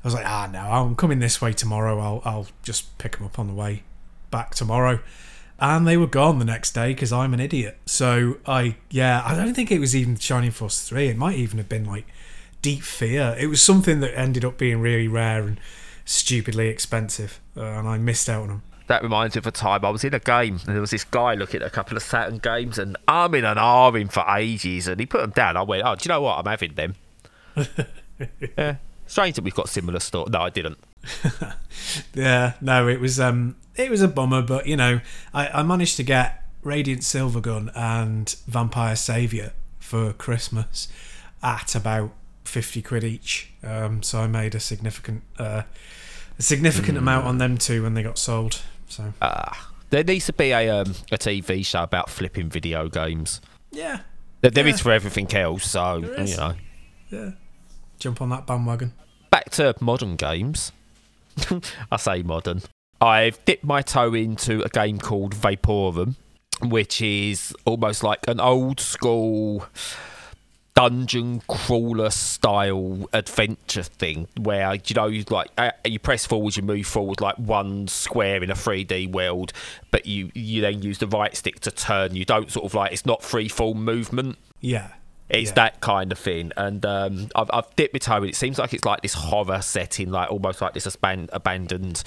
I 0.03 0.07
was 0.07 0.13
like, 0.15 0.25
ah, 0.25 0.49
no, 0.51 0.59
I'm 0.59 0.95
coming 0.95 1.19
this 1.19 1.39
way 1.39 1.53
tomorrow. 1.53 1.99
I'll, 1.99 2.21
I'll 2.25 2.47
just 2.63 2.97
pick 2.97 3.17
them 3.17 3.25
up 3.27 3.37
on 3.37 3.45
the 3.47 3.53
way 3.53 3.83
back 4.31 4.55
tomorrow. 4.55 4.99
And 5.59 5.87
they 5.87 5.97
were 5.97 6.07
gone 6.07 6.39
the 6.39 6.45
next 6.45 6.71
day 6.73 6.89
because 6.93 7.13
I'm 7.13 7.33
an 7.35 7.39
idiot. 7.39 7.77
So 7.85 8.37
I, 8.47 8.75
yeah, 8.89 9.21
I 9.23 9.35
don't 9.35 9.53
think 9.53 9.71
it 9.71 9.79
was 9.79 9.95
even 9.95 10.15
Shining 10.17 10.51
Force 10.51 10.81
3. 10.89 11.09
It 11.09 11.17
might 11.17 11.37
even 11.37 11.59
have 11.59 11.69
been 11.69 11.85
like 11.85 12.07
Deep 12.63 12.81
Fear. 12.81 13.35
It 13.39 13.47
was 13.47 13.61
something 13.61 13.99
that 13.99 14.17
ended 14.17 14.43
up 14.43 14.57
being 14.57 14.81
really 14.81 15.07
rare 15.07 15.43
and 15.43 15.59
stupidly 16.05 16.69
expensive. 16.69 17.39
Uh, 17.55 17.65
and 17.65 17.87
I 17.87 17.97
missed 17.99 18.27
out 18.29 18.41
on 18.41 18.47
them. 18.47 18.61
That 18.87 19.01
reminds 19.01 19.35
me 19.35 19.39
of 19.39 19.47
a 19.47 19.51
time 19.51 19.83
I 19.83 19.89
was 19.89 20.03
in 20.03 20.13
a 20.13 20.19
game 20.19 20.59
and 20.65 20.75
there 20.75 20.81
was 20.81 20.91
this 20.91 21.03
guy 21.03 21.33
looking 21.33 21.61
at 21.61 21.67
a 21.67 21.71
couple 21.71 21.97
of 21.97 22.03
Saturn 22.03 22.37
games 22.37 22.77
and 22.77 22.97
I'm 23.07 23.33
in 23.33 23.43
and 23.43 23.57
arming 23.57 24.09
for 24.09 24.23
ages 24.35 24.87
and 24.87 24.99
he 24.99 25.05
put 25.05 25.21
them 25.21 25.31
down. 25.31 25.57
I 25.57 25.63
went, 25.63 25.83
oh, 25.85 25.95
do 25.95 26.07
you 26.07 26.09
know 26.09 26.21
what? 26.21 26.37
I'm 26.37 26.45
having 26.45 26.73
them. 26.75 26.95
yeah. 28.57 28.75
Strange 29.07 29.35
that 29.35 29.43
we've 29.43 29.55
got 29.55 29.69
similar 29.69 29.99
stuff. 29.99 30.29
No, 30.29 30.41
I 30.41 30.49
didn't. 30.49 30.77
Yeah, 32.13 32.53
no, 32.61 32.87
it 32.87 32.99
was 32.99 33.19
um, 33.19 33.55
it 33.75 33.89
was 33.89 34.01
a 34.01 34.07
bummer, 34.07 34.41
but 34.41 34.67
you 34.67 34.77
know, 34.77 35.01
I, 35.33 35.47
I 35.49 35.63
managed 35.63 35.97
to 35.97 36.03
get 36.03 36.43
Radiant 36.63 37.01
Silvergun 37.01 37.71
and 37.75 38.35
Vampire 38.47 38.95
Savior 38.95 39.53
for 39.79 40.13
Christmas 40.13 40.87
at 41.43 41.75
about 41.75 42.11
fifty 42.43 42.81
quid 42.81 43.03
each. 43.03 43.51
Um, 43.63 44.01
so 44.01 44.19
I 44.19 44.27
made 44.27 44.55
a 44.55 44.59
significant 44.59 45.23
uh, 45.37 45.63
a 46.37 46.41
significant 46.41 46.97
amount 46.97 47.25
on 47.25 47.37
them 47.37 47.57
too 47.57 47.83
when 47.83 47.93
they 47.93 48.03
got 48.03 48.17
sold. 48.17 48.61
So 48.87 49.13
Ah, 49.21 49.71
there 49.89 50.03
needs 50.03 50.25
to 50.27 50.33
be 50.33 50.51
a 50.51 50.69
um, 50.69 50.93
a 51.11 51.17
TV 51.17 51.65
show 51.65 51.83
about 51.83 52.09
flipping 52.09 52.49
video 52.49 52.87
games. 52.89 53.41
yeah, 53.71 53.99
There, 54.41 54.51
there 54.51 54.67
is 54.67 54.77
Yeah. 54.79 54.83
for 54.83 54.91
everything 54.91 55.33
else, 55.35 55.65
so 55.69 55.97
you 55.97 56.37
know. 56.37 56.53
yeah, 57.09 57.31
jump 57.99 58.21
on 58.21 58.29
that 58.29 58.45
bandwagon. 58.47 58.93
Back 59.31 59.49
to 59.51 59.73
modern 59.81 60.15
games. 60.15 60.71
I 61.91 61.97
say 61.97 62.23
modern. 62.23 62.61
I've 63.01 63.43
dipped 63.45 63.63
my 63.65 63.81
toe 63.81 64.13
into 64.13 64.61
a 64.63 64.69
game 64.69 64.99
called 64.99 65.35
Vaporum, 65.35 66.15
which 66.61 67.01
is 67.01 67.53
almost 67.65 68.03
like 68.03 68.19
an 68.27 68.39
old 68.39 68.79
school 68.79 69.65
dungeon 70.75 71.41
crawler 71.47 72.09
style 72.09 73.07
adventure 73.13 73.81
thing 73.83 74.27
where 74.41 74.73
you 74.75 74.93
know 74.93 75.07
you 75.07 75.23
like 75.29 75.49
uh, 75.57 75.71
you 75.85 75.97
press 75.97 76.25
forward 76.25 76.55
you 76.57 76.61
move 76.63 76.85
forward 76.85 77.21
like 77.21 77.35
one 77.37 77.87
square 77.87 78.43
in 78.43 78.51
a 78.51 78.53
3D 78.55 79.09
world 79.11 79.53
but 79.89 80.05
you 80.05 80.29
you 80.35 80.59
then 80.61 80.81
use 80.81 80.97
the 80.97 81.07
right 81.07 81.35
stick 81.35 81.61
to 81.61 81.71
turn 81.71 82.13
you 82.15 82.25
don't 82.25 82.51
sort 82.51 82.65
of 82.65 82.73
like 82.73 82.91
it's 82.91 83.05
not 83.05 83.23
free 83.23 83.47
form 83.47 83.83
movement 83.85 84.37
Yeah, 84.59 84.89
it's 85.29 85.49
Yeah. 85.51 85.55
that 85.55 85.79
kind 85.81 86.11
of 86.11 86.19
thing, 86.19 86.51
and 86.57 86.85
um, 86.85 87.29
I've, 87.35 87.49
I've 87.53 87.75
dipped 87.75 87.93
my 87.93 87.99
toe 87.99 88.17
in. 88.23 88.29
It 88.29 88.35
seems 88.35 88.59
like 88.59 88.73
it's 88.73 88.83
like 88.85 89.01
this 89.01 89.13
horror 89.13 89.61
setting, 89.61 90.11
like 90.11 90.29
almost 90.29 90.61
like 90.61 90.73
this 90.73 90.85
aban- 90.87 91.29
abandoned 91.33 92.03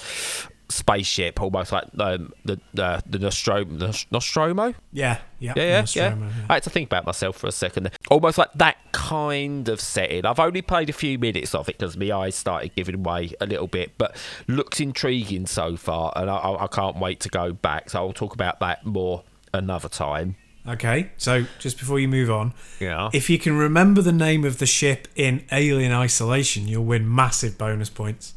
spaceship, 0.69 1.41
almost 1.41 1.71
like 1.71 1.85
um, 1.99 2.31
the 2.45 2.59
the 2.73 3.01
the 3.05 3.19
Nostromo. 3.19 3.91
Nostromo? 4.11 4.73
yeah, 4.91 5.19
yeah, 5.39 5.53
Yeah, 5.55 5.63
yeah, 5.63 5.63
yeah. 5.65 5.79
Nostromo, 5.79 6.29
I 6.49 6.53
had 6.55 6.63
to 6.63 6.69
think 6.69 6.87
about 6.89 7.05
myself 7.05 7.37
for 7.37 7.47
a 7.47 7.51
second. 7.51 7.89
Almost 8.09 8.37
like 8.37 8.53
that 8.53 8.77
kind 8.91 9.67
of 9.69 9.81
setting. 9.81 10.25
I've 10.25 10.39
only 10.39 10.61
played 10.61 10.89
a 10.89 10.93
few 10.93 11.17
minutes 11.19 11.53
of 11.55 11.67
it 11.69 11.77
because 11.77 11.97
my 11.97 12.11
eyes 12.11 12.35
started 12.35 12.73
giving 12.75 13.03
way 13.03 13.33
a 13.41 13.45
little 13.45 13.67
bit, 13.67 13.97
but 13.97 14.15
looks 14.47 14.79
intriguing 14.79 15.45
so 15.47 15.75
far, 15.75 16.13
and 16.15 16.29
I, 16.29 16.35
I 16.37 16.63
I 16.65 16.67
can't 16.67 16.97
wait 16.97 17.19
to 17.21 17.29
go 17.29 17.51
back. 17.53 17.89
So 17.89 17.99
I'll 17.99 18.13
talk 18.13 18.33
about 18.33 18.59
that 18.59 18.85
more 18.85 19.23
another 19.53 19.89
time. 19.89 20.35
Okay, 20.67 21.09
so 21.17 21.45
just 21.57 21.79
before 21.79 21.99
you 21.99 22.07
move 22.07 22.29
on, 22.29 22.53
Yeah. 22.79 23.09
if 23.11 23.27
you 23.29 23.39
can 23.39 23.57
remember 23.57 24.01
the 24.03 24.11
name 24.11 24.43
of 24.45 24.59
the 24.59 24.67
ship 24.67 25.07
in 25.15 25.43
Alien 25.51 25.91
Isolation, 25.91 26.67
you'll 26.67 26.83
win 26.85 27.13
massive 27.13 27.57
bonus 27.57 27.89
points. 27.89 28.33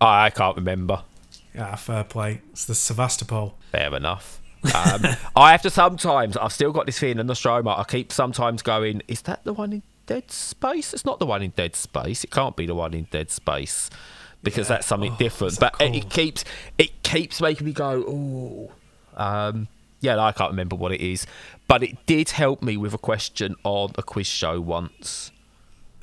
I 0.00 0.30
can't 0.30 0.56
remember. 0.56 1.02
Yeah, 1.54 1.74
fair 1.76 2.04
play. 2.04 2.40
It's 2.50 2.64
the 2.64 2.74
Sevastopol. 2.74 3.56
Fair 3.72 3.94
enough. 3.94 4.40
Um, 4.64 5.02
I 5.36 5.52
have 5.52 5.62
to 5.62 5.70
sometimes. 5.70 6.36
I've 6.36 6.52
still 6.52 6.72
got 6.72 6.86
this 6.86 6.98
feeling 6.98 7.12
in 7.18 7.26
the 7.26 7.30
Nostromo. 7.32 7.70
I 7.70 7.84
keep 7.84 8.12
sometimes 8.12 8.62
going. 8.62 9.02
Is 9.08 9.22
that 9.22 9.44
the 9.44 9.52
one 9.52 9.72
in 9.72 9.82
Dead 10.06 10.30
Space? 10.30 10.92
It's 10.92 11.04
not 11.04 11.18
the 11.18 11.26
one 11.26 11.42
in 11.42 11.50
Dead 11.50 11.76
Space. 11.76 12.24
It 12.24 12.30
can't 12.30 12.56
be 12.56 12.66
the 12.66 12.74
one 12.74 12.92
in 12.94 13.06
Dead 13.10 13.30
Space 13.30 13.88
because 14.42 14.68
that's 14.68 14.86
something 14.86 15.12
Oh, 15.12 15.16
different. 15.16 15.60
But 15.60 15.76
it, 15.80 15.94
it 15.94 16.10
keeps 16.10 16.44
it 16.78 17.02
keeps 17.02 17.40
making 17.40 17.66
me 17.66 17.72
go. 17.72 18.04
Oh, 19.16 19.22
um, 19.22 19.68
yeah. 20.00 20.18
I 20.18 20.32
can't 20.32 20.50
remember 20.50 20.76
what 20.76 20.92
it 20.92 21.00
is. 21.00 21.26
But 21.68 21.82
it 21.82 22.04
did 22.06 22.30
help 22.30 22.62
me 22.62 22.76
with 22.76 22.94
a 22.94 22.98
question 22.98 23.54
on 23.64 23.92
a 23.96 24.02
quiz 24.02 24.26
show 24.26 24.60
once. 24.60 25.30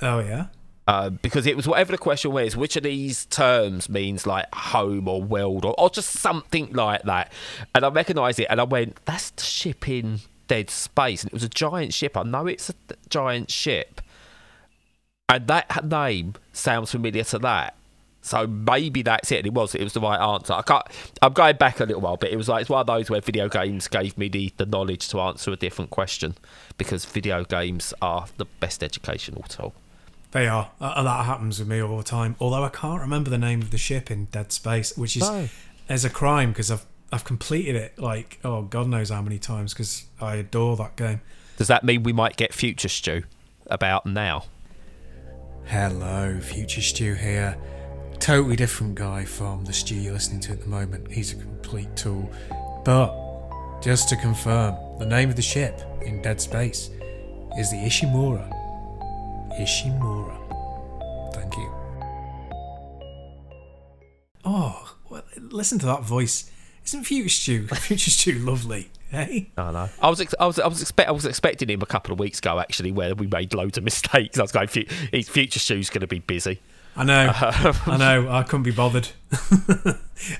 Oh 0.00 0.20
yeah. 0.20 0.46
Uh, 0.88 1.10
because 1.10 1.46
it 1.46 1.56
was 1.56 1.68
whatever 1.68 1.92
the 1.92 1.98
question 1.98 2.32
was, 2.32 2.56
which 2.56 2.76
of 2.76 2.82
these 2.82 3.26
terms 3.26 3.88
means 3.88 4.26
like 4.26 4.52
home 4.52 5.06
or 5.06 5.22
world 5.22 5.64
or, 5.64 5.78
or 5.78 5.88
just 5.88 6.10
something 6.10 6.72
like 6.72 7.02
that. 7.04 7.32
And 7.74 7.84
I 7.84 7.88
recognised 7.88 8.40
it 8.40 8.48
and 8.50 8.60
I 8.60 8.64
went, 8.64 8.98
that's 9.04 9.30
the 9.30 9.44
ship 9.44 9.88
in 9.88 10.20
Dead 10.48 10.70
Space. 10.70 11.22
And 11.22 11.30
it 11.30 11.34
was 11.34 11.44
a 11.44 11.48
giant 11.48 11.94
ship. 11.94 12.16
I 12.16 12.24
know 12.24 12.48
it's 12.48 12.68
a 12.68 12.72
th- 12.72 12.98
giant 13.08 13.50
ship. 13.50 14.00
And 15.28 15.46
that 15.46 15.88
name 15.88 16.34
sounds 16.52 16.90
familiar 16.90 17.24
to 17.24 17.38
that. 17.38 17.76
So 18.20 18.46
maybe 18.46 19.02
that's 19.02 19.32
it. 19.32 19.38
And 19.38 19.46
it 19.46 19.54
was. 19.54 19.74
It 19.74 19.82
was 19.82 19.92
the 19.92 20.00
right 20.00 20.20
answer. 20.20 20.52
I 20.52 20.62
can't. 20.62 20.84
I'm 21.22 21.32
going 21.32 21.56
back 21.56 21.80
a 21.80 21.84
little 21.84 22.02
while, 22.02 22.16
but 22.16 22.30
it 22.30 22.36
was 22.36 22.48
like 22.48 22.62
it's 22.62 22.70
one 22.70 22.80
of 22.80 22.86
those 22.86 23.08
where 23.08 23.20
video 23.20 23.48
games 23.48 23.88
gave 23.88 24.16
me 24.18 24.28
the, 24.28 24.52
the 24.56 24.66
knowledge 24.66 25.08
to 25.08 25.20
answer 25.20 25.52
a 25.52 25.56
different 25.56 25.90
question 25.90 26.36
because 26.76 27.04
video 27.04 27.44
games 27.44 27.94
are 28.02 28.26
the 28.36 28.44
best 28.60 28.82
educational 28.82 29.42
tool. 29.42 29.74
They 30.32 30.48
are. 30.48 30.70
Uh, 30.80 31.02
that 31.02 31.24
happens 31.26 31.58
with 31.58 31.68
me 31.68 31.80
all 31.82 31.96
the 31.98 32.02
time. 32.02 32.36
Although 32.40 32.64
I 32.64 32.68
can't 32.70 33.00
remember 33.00 33.30
the 33.30 33.38
name 33.38 33.62
of 33.62 33.70
the 33.70 33.78
ship 33.78 34.10
in 34.10 34.26
Dead 34.26 34.50
Space, 34.50 34.96
which 34.96 35.16
is 35.16 35.22
No. 35.22 35.48
as 35.88 36.04
a 36.04 36.10
crime 36.10 36.50
because 36.50 36.70
I've 36.70 36.84
I've 37.12 37.24
completed 37.24 37.76
it 37.76 37.98
like 37.98 38.38
oh 38.42 38.62
god 38.62 38.88
knows 38.88 39.10
how 39.10 39.20
many 39.20 39.38
times 39.38 39.74
because 39.74 40.06
I 40.20 40.36
adore 40.36 40.76
that 40.78 40.96
game. 40.96 41.20
Does 41.58 41.68
that 41.68 41.84
mean 41.84 42.02
we 42.02 42.12
might 42.14 42.36
get 42.36 42.54
future 42.54 42.88
Stu 42.88 43.22
about 43.66 44.06
now? 44.06 44.44
Hello, 45.66 46.40
Future 46.40 46.80
Stu 46.80 47.14
here. 47.14 47.56
Totally 48.18 48.56
different 48.56 48.94
guy 48.94 49.24
from 49.24 49.64
the 49.64 49.72
Stu 49.72 49.94
you're 49.94 50.14
listening 50.14 50.40
to 50.40 50.52
at 50.52 50.60
the 50.62 50.68
moment. 50.68 51.10
He's 51.12 51.32
a 51.32 51.36
complete 51.36 51.94
tool. 51.94 52.30
But 52.84 53.14
just 53.82 54.08
to 54.08 54.16
confirm, 54.16 54.74
the 54.98 55.06
name 55.06 55.28
of 55.28 55.36
the 55.36 55.42
ship 55.42 55.80
in 56.02 56.20
Dead 56.22 56.40
Space 56.40 56.90
is 57.58 57.70
the 57.70 57.76
Ishimura. 57.76 58.50
Ishimura. 59.58 60.36
Thank 61.34 61.56
you. 61.56 61.72
Oh, 64.44 64.96
well, 65.08 65.22
listen 65.50 65.78
to 65.80 65.86
that 65.86 66.02
voice. 66.02 66.50
Isn't 66.84 67.04
Future 67.04 67.28
Stu 67.28 67.66
Future 67.74 68.10
Stu 68.10 68.32
lovely? 68.40 68.90
Hey. 69.10 69.50
I 69.58 69.70
know. 69.70 69.88
I 70.00 70.08
was 70.08 70.20
ex- 70.20 70.34
I 70.40 70.46
was 70.46 70.58
I 70.58 70.66
was 70.66 70.80
expect 70.80 71.08
I 71.08 71.12
was 71.12 71.26
expecting 71.26 71.68
him 71.68 71.82
a 71.82 71.86
couple 71.86 72.12
of 72.12 72.18
weeks 72.18 72.38
ago 72.38 72.58
actually, 72.58 72.92
where 72.92 73.14
we 73.14 73.26
made 73.26 73.54
loads 73.54 73.78
of 73.78 73.84
mistakes. 73.92 74.38
I 74.38 74.42
was 74.42 74.52
going, 74.52 74.68
"Fu- 74.68 74.84
he's- 75.10 75.28
future 75.28 75.60
Stu's 75.60 75.90
going 75.90 76.00
to 76.00 76.06
be 76.06 76.18
busy. 76.20 76.60
I 76.96 77.04
know. 77.04 77.30
I 77.34 77.96
know. 77.98 78.28
I 78.30 78.42
couldn't 78.42 78.64
be 78.64 78.70
bothered. 78.70 79.08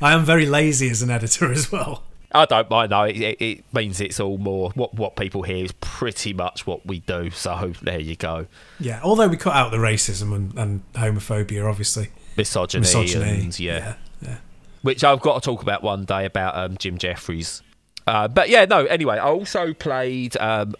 I 0.02 0.12
am 0.12 0.24
very 0.24 0.44
lazy 0.46 0.90
as 0.90 1.00
an 1.00 1.08
editor 1.10 1.50
as 1.50 1.70
well. 1.72 2.02
I 2.34 2.44
don't 2.46 2.70
mind 2.70 2.92
though. 2.92 3.04
It, 3.04 3.16
it, 3.16 3.42
it 3.42 3.64
means 3.72 4.00
it's 4.00 4.20
all 4.20 4.38
more 4.38 4.70
what 4.70 4.94
what 4.94 5.16
people 5.16 5.42
hear 5.42 5.64
is 5.64 5.72
pretty 5.72 6.32
much 6.32 6.66
what 6.66 6.84
we 6.86 7.00
do. 7.00 7.30
So 7.30 7.72
there 7.82 8.00
you 8.00 8.16
go. 8.16 8.46
Yeah, 8.80 9.00
although 9.02 9.28
we 9.28 9.36
cut 9.36 9.54
out 9.54 9.70
the 9.70 9.78
racism 9.78 10.34
and, 10.34 10.58
and 10.58 10.92
homophobia, 10.94 11.68
obviously. 11.68 12.08
Misogyny, 12.36 12.80
Misogyny. 12.80 13.30
and 13.42 13.58
yeah. 13.58 13.78
yeah. 13.78 13.94
yeah. 14.22 14.36
which 14.82 15.04
I've 15.04 15.20
got 15.20 15.42
to 15.42 15.46
talk 15.50 15.62
about 15.62 15.82
one 15.82 16.04
day 16.04 16.24
about 16.24 16.56
um, 16.56 16.76
Jim 16.76 16.98
Jefferies. 16.98 17.62
Uh, 18.06 18.28
but 18.28 18.48
yeah, 18.48 18.64
no. 18.64 18.84
Anyway, 18.86 19.16
I 19.18 19.28
also 19.28 19.74
played 19.74 20.36
um, 20.38 20.74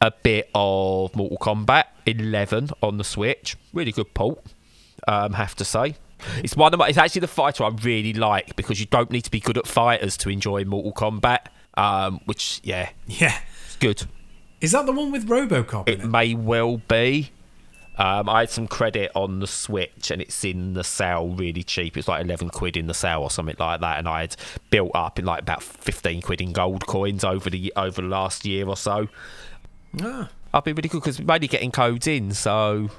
a 0.00 0.12
bit 0.22 0.50
of 0.54 1.14
Mortal 1.14 1.38
Kombat 1.38 1.84
11 2.06 2.70
on 2.82 2.98
the 2.98 3.04
Switch. 3.04 3.56
Really 3.72 3.92
good 3.92 4.14
port, 4.14 4.40
um, 5.06 5.34
have 5.34 5.54
to 5.56 5.64
say. 5.64 5.96
It's 6.42 6.56
one 6.56 6.72
of 6.74 6.78
my. 6.78 6.88
It's 6.88 6.98
actually 6.98 7.20
the 7.20 7.28
fighter 7.28 7.64
I 7.64 7.68
really 7.82 8.12
like 8.14 8.56
because 8.56 8.80
you 8.80 8.86
don't 8.86 9.10
need 9.10 9.22
to 9.22 9.30
be 9.30 9.40
good 9.40 9.58
at 9.58 9.66
fighters 9.66 10.16
to 10.18 10.28
enjoy 10.30 10.64
Mortal 10.64 10.92
Kombat. 10.92 11.46
Um, 11.76 12.20
which 12.26 12.60
yeah, 12.62 12.90
Yeah. 13.06 13.36
it's 13.66 13.76
good. 13.76 14.04
Is 14.60 14.72
that 14.72 14.86
the 14.86 14.92
one 14.92 15.10
with 15.12 15.28
Robocop 15.28 15.88
in 15.88 15.94
It 15.94 16.00
it? 16.04 16.06
may 16.06 16.34
well 16.34 16.78
be. 16.78 17.30
Um, 17.96 18.28
I 18.28 18.40
had 18.40 18.50
some 18.50 18.66
credit 18.66 19.12
on 19.14 19.38
the 19.40 19.46
Switch 19.46 20.10
and 20.10 20.20
it's 20.22 20.42
in 20.44 20.74
the 20.74 20.82
sale 20.82 21.28
really 21.28 21.62
cheap. 21.62 21.96
It's 21.96 22.08
like 22.08 22.24
11 22.24 22.50
quid 22.50 22.76
in 22.76 22.86
the 22.88 22.94
sale 22.94 23.22
or 23.22 23.30
something 23.30 23.54
like 23.58 23.80
that. 23.82 23.98
And 23.98 24.08
I 24.08 24.22
had 24.22 24.36
built 24.70 24.90
up 24.94 25.18
in 25.18 25.24
like 25.24 25.42
about 25.42 25.62
15 25.62 26.22
quid 26.22 26.40
in 26.40 26.52
gold 26.52 26.86
coins 26.86 27.22
over 27.24 27.48
the 27.50 27.72
over 27.76 28.02
the 28.02 28.08
last 28.08 28.44
year 28.44 28.66
or 28.66 28.76
so. 28.76 29.08
Ah, 30.02 30.28
I've 30.52 30.64
been 30.64 30.74
really 30.74 30.88
good 30.88 31.02
because 31.02 31.20
we're 31.20 31.34
only 31.34 31.46
getting 31.48 31.70
codes 31.70 32.06
in. 32.06 32.32
So. 32.32 32.90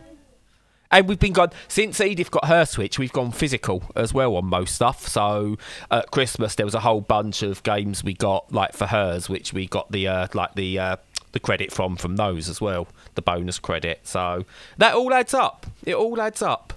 And 0.91 1.07
we've 1.07 1.19
been 1.19 1.33
gone 1.33 1.51
since 1.67 1.99
Edith 1.99 2.31
got 2.31 2.45
her 2.45 2.65
Switch. 2.65 2.99
We've 2.99 3.11
gone 3.11 3.31
physical 3.31 3.83
as 3.95 4.13
well 4.13 4.35
on 4.35 4.45
most 4.45 4.75
stuff. 4.75 5.07
So 5.07 5.57
at 5.91 6.11
Christmas 6.11 6.55
there 6.55 6.65
was 6.65 6.75
a 6.75 6.79
whole 6.81 7.01
bunch 7.01 7.41
of 7.41 7.63
games 7.63 8.03
we 8.03 8.13
got 8.13 8.51
like 8.51 8.73
for 8.73 8.87
hers, 8.87 9.27
which 9.29 9.53
we 9.53 9.67
got 9.67 9.91
the 9.91 10.07
uh, 10.07 10.27
like 10.33 10.55
the 10.55 10.79
uh, 10.79 10.95
the 11.31 11.39
credit 11.39 11.71
from 11.71 11.95
from 11.97 12.15
those 12.15 12.47
as 12.49 12.61
well, 12.61 12.87
the 13.15 13.21
bonus 13.21 13.59
credit. 13.59 14.01
So 14.03 14.45
that 14.77 14.95
all 14.95 15.13
adds 15.13 15.33
up. 15.33 15.65
It 15.83 15.95
all 15.95 16.21
adds 16.21 16.41
up, 16.41 16.73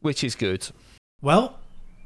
which 0.00 0.24
is 0.24 0.34
good. 0.34 0.68
well, 1.20 1.56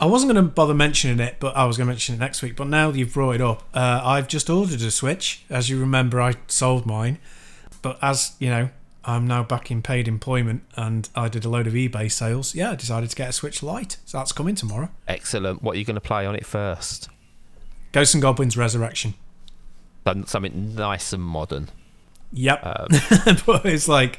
I 0.01 0.07
wasn't 0.07 0.33
going 0.33 0.45
to 0.45 0.51
bother 0.51 0.75
mentioning 0.75 1.21
it, 1.21 1.37
but 1.39 1.57
I 1.57 1.65
was 1.67 1.77
going 1.77 1.87
to 1.87 1.93
mention 1.93 2.17
it 2.17 2.19
next 2.19 2.43
week. 2.43 2.57
But 2.57 2.67
now 2.67 2.91
that 2.91 2.99
you've 2.99 3.15
brought 3.15 3.37
it 3.37 3.41
up, 3.41 3.63
uh, 3.73 4.01
I've 4.03 4.27
just 4.27 4.51
ordered 4.51 4.83
a 4.83 4.91
Switch. 4.91 5.45
As 5.49 5.71
you 5.71 5.79
remember, 5.79 6.21
I 6.21 6.35
sold 6.49 6.85
mine. 6.85 7.19
But 7.81 7.99
as 8.03 8.35
you 8.41 8.51
know, 8.51 8.71
I'm 9.07 9.27
now 9.27 9.43
back 9.43 9.71
in 9.71 9.83
paid 9.83 10.09
employment 10.09 10.63
and 10.77 11.09
I 11.15 11.29
did 11.29 11.45
a 11.45 11.49
load 11.49 11.67
of 11.67 11.75
eBay 11.75 12.11
sales. 12.11 12.55
Yeah, 12.55 12.73
I 12.73 12.75
decided 12.75 13.11
to 13.11 13.17
get 13.17 13.29
a 13.29 13.33
Switch 13.33 13.63
Lite. 13.63 13.99
So 14.05 14.19
that's 14.19 14.33
coming 14.33 14.55
tomorrow. 14.55 14.91
Excellent. 15.07 15.63
What 15.63 15.77
are 15.77 15.79
you 15.79 15.85
going 15.85 15.95
to 15.95 16.01
play 16.01 16.27
on 16.27 16.35
it 16.35 16.47
first? 16.47 17.09
Ghosts 17.93 18.15
and 18.15 18.23
Goblins 18.23 18.57
Resurrection. 18.57 19.15
Something 20.27 20.75
nice 20.75 21.13
and 21.13 21.23
modern. 21.23 21.71
Yep. 22.33 22.67
Um, 22.67 22.89
but 23.47 23.65
it's 23.65 23.89
like 23.89 24.19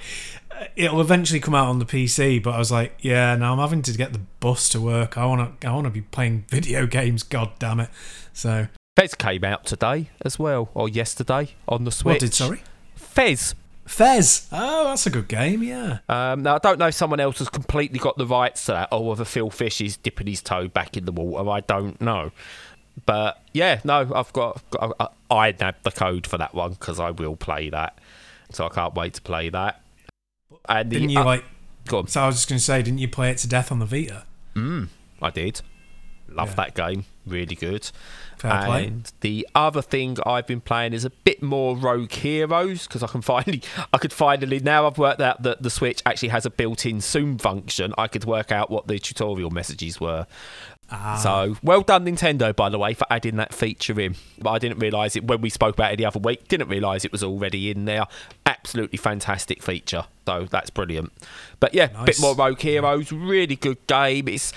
it'll 0.75 1.01
eventually 1.01 1.39
come 1.39 1.55
out 1.55 1.67
on 1.67 1.79
the 1.79 1.85
PC. 1.85 2.41
But 2.41 2.55
I 2.55 2.57
was 2.57 2.71
like, 2.71 2.97
yeah, 3.01 3.35
now 3.35 3.53
I'm 3.53 3.59
having 3.59 3.81
to 3.83 3.91
get 3.93 4.13
the 4.13 4.21
bus 4.39 4.69
to 4.69 4.81
work. 4.81 5.17
I 5.17 5.25
want 5.25 5.61
to, 5.61 5.67
I 5.67 5.73
want 5.73 5.85
to 5.85 5.91
be 5.91 6.01
playing 6.01 6.45
video 6.49 6.87
games. 6.87 7.23
God 7.23 7.51
damn 7.59 7.79
it! 7.79 7.89
So 8.33 8.67
Fez 8.95 9.15
came 9.15 9.43
out 9.43 9.65
today 9.65 10.09
as 10.23 10.39
well, 10.39 10.69
or 10.73 10.89
yesterday 10.89 11.49
on 11.67 11.83
the 11.83 11.91
Switch. 11.91 12.13
what 12.13 12.19
did 12.19 12.33
sorry? 12.33 12.63
Fez. 12.95 13.55
Fez. 13.85 14.47
Oh, 14.51 14.85
that's 14.85 15.05
a 15.05 15.09
good 15.09 15.27
game. 15.27 15.61
Yeah. 15.61 15.99
Um, 16.09 16.43
now 16.43 16.55
I 16.55 16.57
don't 16.57 16.79
know 16.79 16.87
if 16.87 16.95
someone 16.95 17.19
else 17.19 17.39
has 17.39 17.49
completely 17.49 17.99
got 17.99 18.17
the 18.17 18.25
rights 18.25 18.65
to 18.65 18.71
that, 18.73 18.89
or 18.91 19.05
whether 19.09 19.25
Phil 19.25 19.49
Fish 19.49 19.79
is 19.81 19.95
dipping 19.97 20.27
his 20.27 20.41
toe 20.41 20.67
back 20.67 20.97
in 20.97 21.05
the 21.05 21.11
water. 21.11 21.49
I 21.49 21.59
don't 21.61 21.99
know, 22.01 22.31
but 23.05 23.41
yeah, 23.53 23.81
no, 23.83 24.11
I've 24.13 24.33
got, 24.33 24.61
got 24.71 24.93
I, 24.99 25.07
I 25.35 25.55
nabbed 25.59 25.83
the 25.83 25.91
code 25.91 26.25
for 26.25 26.37
that 26.37 26.53
one 26.53 26.71
because 26.71 26.99
I 26.99 27.11
will 27.11 27.35
play 27.35 27.69
that, 27.69 27.99
so 28.51 28.65
I 28.65 28.69
can't 28.69 28.95
wait 28.95 29.13
to 29.15 29.21
play 29.21 29.49
that. 29.49 29.81
And 30.67 30.89
Didn't 30.89 31.09
you 31.09 31.19
uh, 31.19 31.25
like? 31.25 31.43
go 31.87 32.00
on. 32.00 32.07
So 32.07 32.21
I 32.21 32.25
was 32.27 32.37
just 32.37 32.50
going 32.50 32.57
to 32.57 32.63
say, 32.63 32.81
didn't 32.81 33.00
you 33.00 33.07
play 33.07 33.29
it 33.29 33.37
to 33.39 33.48
death 33.48 33.71
on 33.71 33.79
the 33.79 33.85
Vita? 33.85 34.25
Mm, 34.55 34.87
I 35.21 35.29
did. 35.29 35.61
Love 36.35 36.50
Yeah. 36.50 36.55
that 36.55 36.75
game. 36.75 37.05
Really 37.25 37.55
good. 37.55 37.89
Fair 38.37 38.65
play. 38.65 38.87
and 38.87 39.11
the 39.21 39.48
other 39.55 39.81
thing 39.81 40.17
I've 40.25 40.45
been 40.45 40.59
playing 40.61 40.91
is 40.93 41.05
a 41.05 41.09
bit 41.09 41.41
more 41.41 41.75
Rogue 41.77 42.11
Heroes 42.11 42.85
because 42.85 43.01
I 43.01 43.07
can 43.07 43.21
finally, 43.33 43.61
I 43.93 43.98
could 43.98 44.11
finally 44.13 44.59
now 44.59 44.85
I've 44.85 44.98
worked 44.98 45.21
out 45.21 45.41
that 45.43 45.63
the 45.63 45.69
Switch 45.69 46.01
actually 46.05 46.29
has 46.29 46.45
a 46.45 46.50
built-in 46.50 47.00
Zoom 47.01 47.37
function. 47.37 47.93
I 47.98 48.07
could 48.07 48.25
work 48.25 48.51
out 48.51 48.69
what 48.69 48.87
the 48.87 49.00
tutorial 49.00 49.50
messages 49.51 50.00
were. 50.00 50.27
Ah, 50.91 51.15
So 51.15 51.57
well 51.63 51.81
done, 51.81 52.05
Nintendo, 52.05 52.55
by 52.55 52.69
the 52.69 52.77
way, 52.77 52.93
for 52.93 53.07
adding 53.09 53.37
that 53.37 53.53
feature 53.55 54.00
in. 54.00 54.15
But 54.37 54.51
I 54.51 54.59
didn't 54.59 54.77
realise 54.77 55.15
it 55.15 55.24
when 55.25 55.41
we 55.41 55.50
spoke 55.50 55.74
about 55.75 55.93
it 55.93 55.95
the 55.98 56.05
other 56.05 56.19
week. 56.19 56.48
Didn't 56.48 56.67
realise 56.67 57.05
it 57.05 57.11
was 57.11 57.24
already 57.24 57.71
in 57.71 57.85
there. 57.85 58.05
Absolutely 58.45 58.98
fantastic 58.98 59.63
feature. 59.63 60.05
So 60.27 60.45
that's 60.51 60.69
brilliant. 60.69 61.11
But 61.59 61.74
yeah, 61.74 61.87
Nice. 61.93 62.05
bit 62.05 62.19
more 62.19 62.35
Rogue 62.35 62.59
Heroes. 62.59 63.11
Really 63.11 63.55
good 63.55 63.77
game. 63.87 64.27
It's 64.27 64.53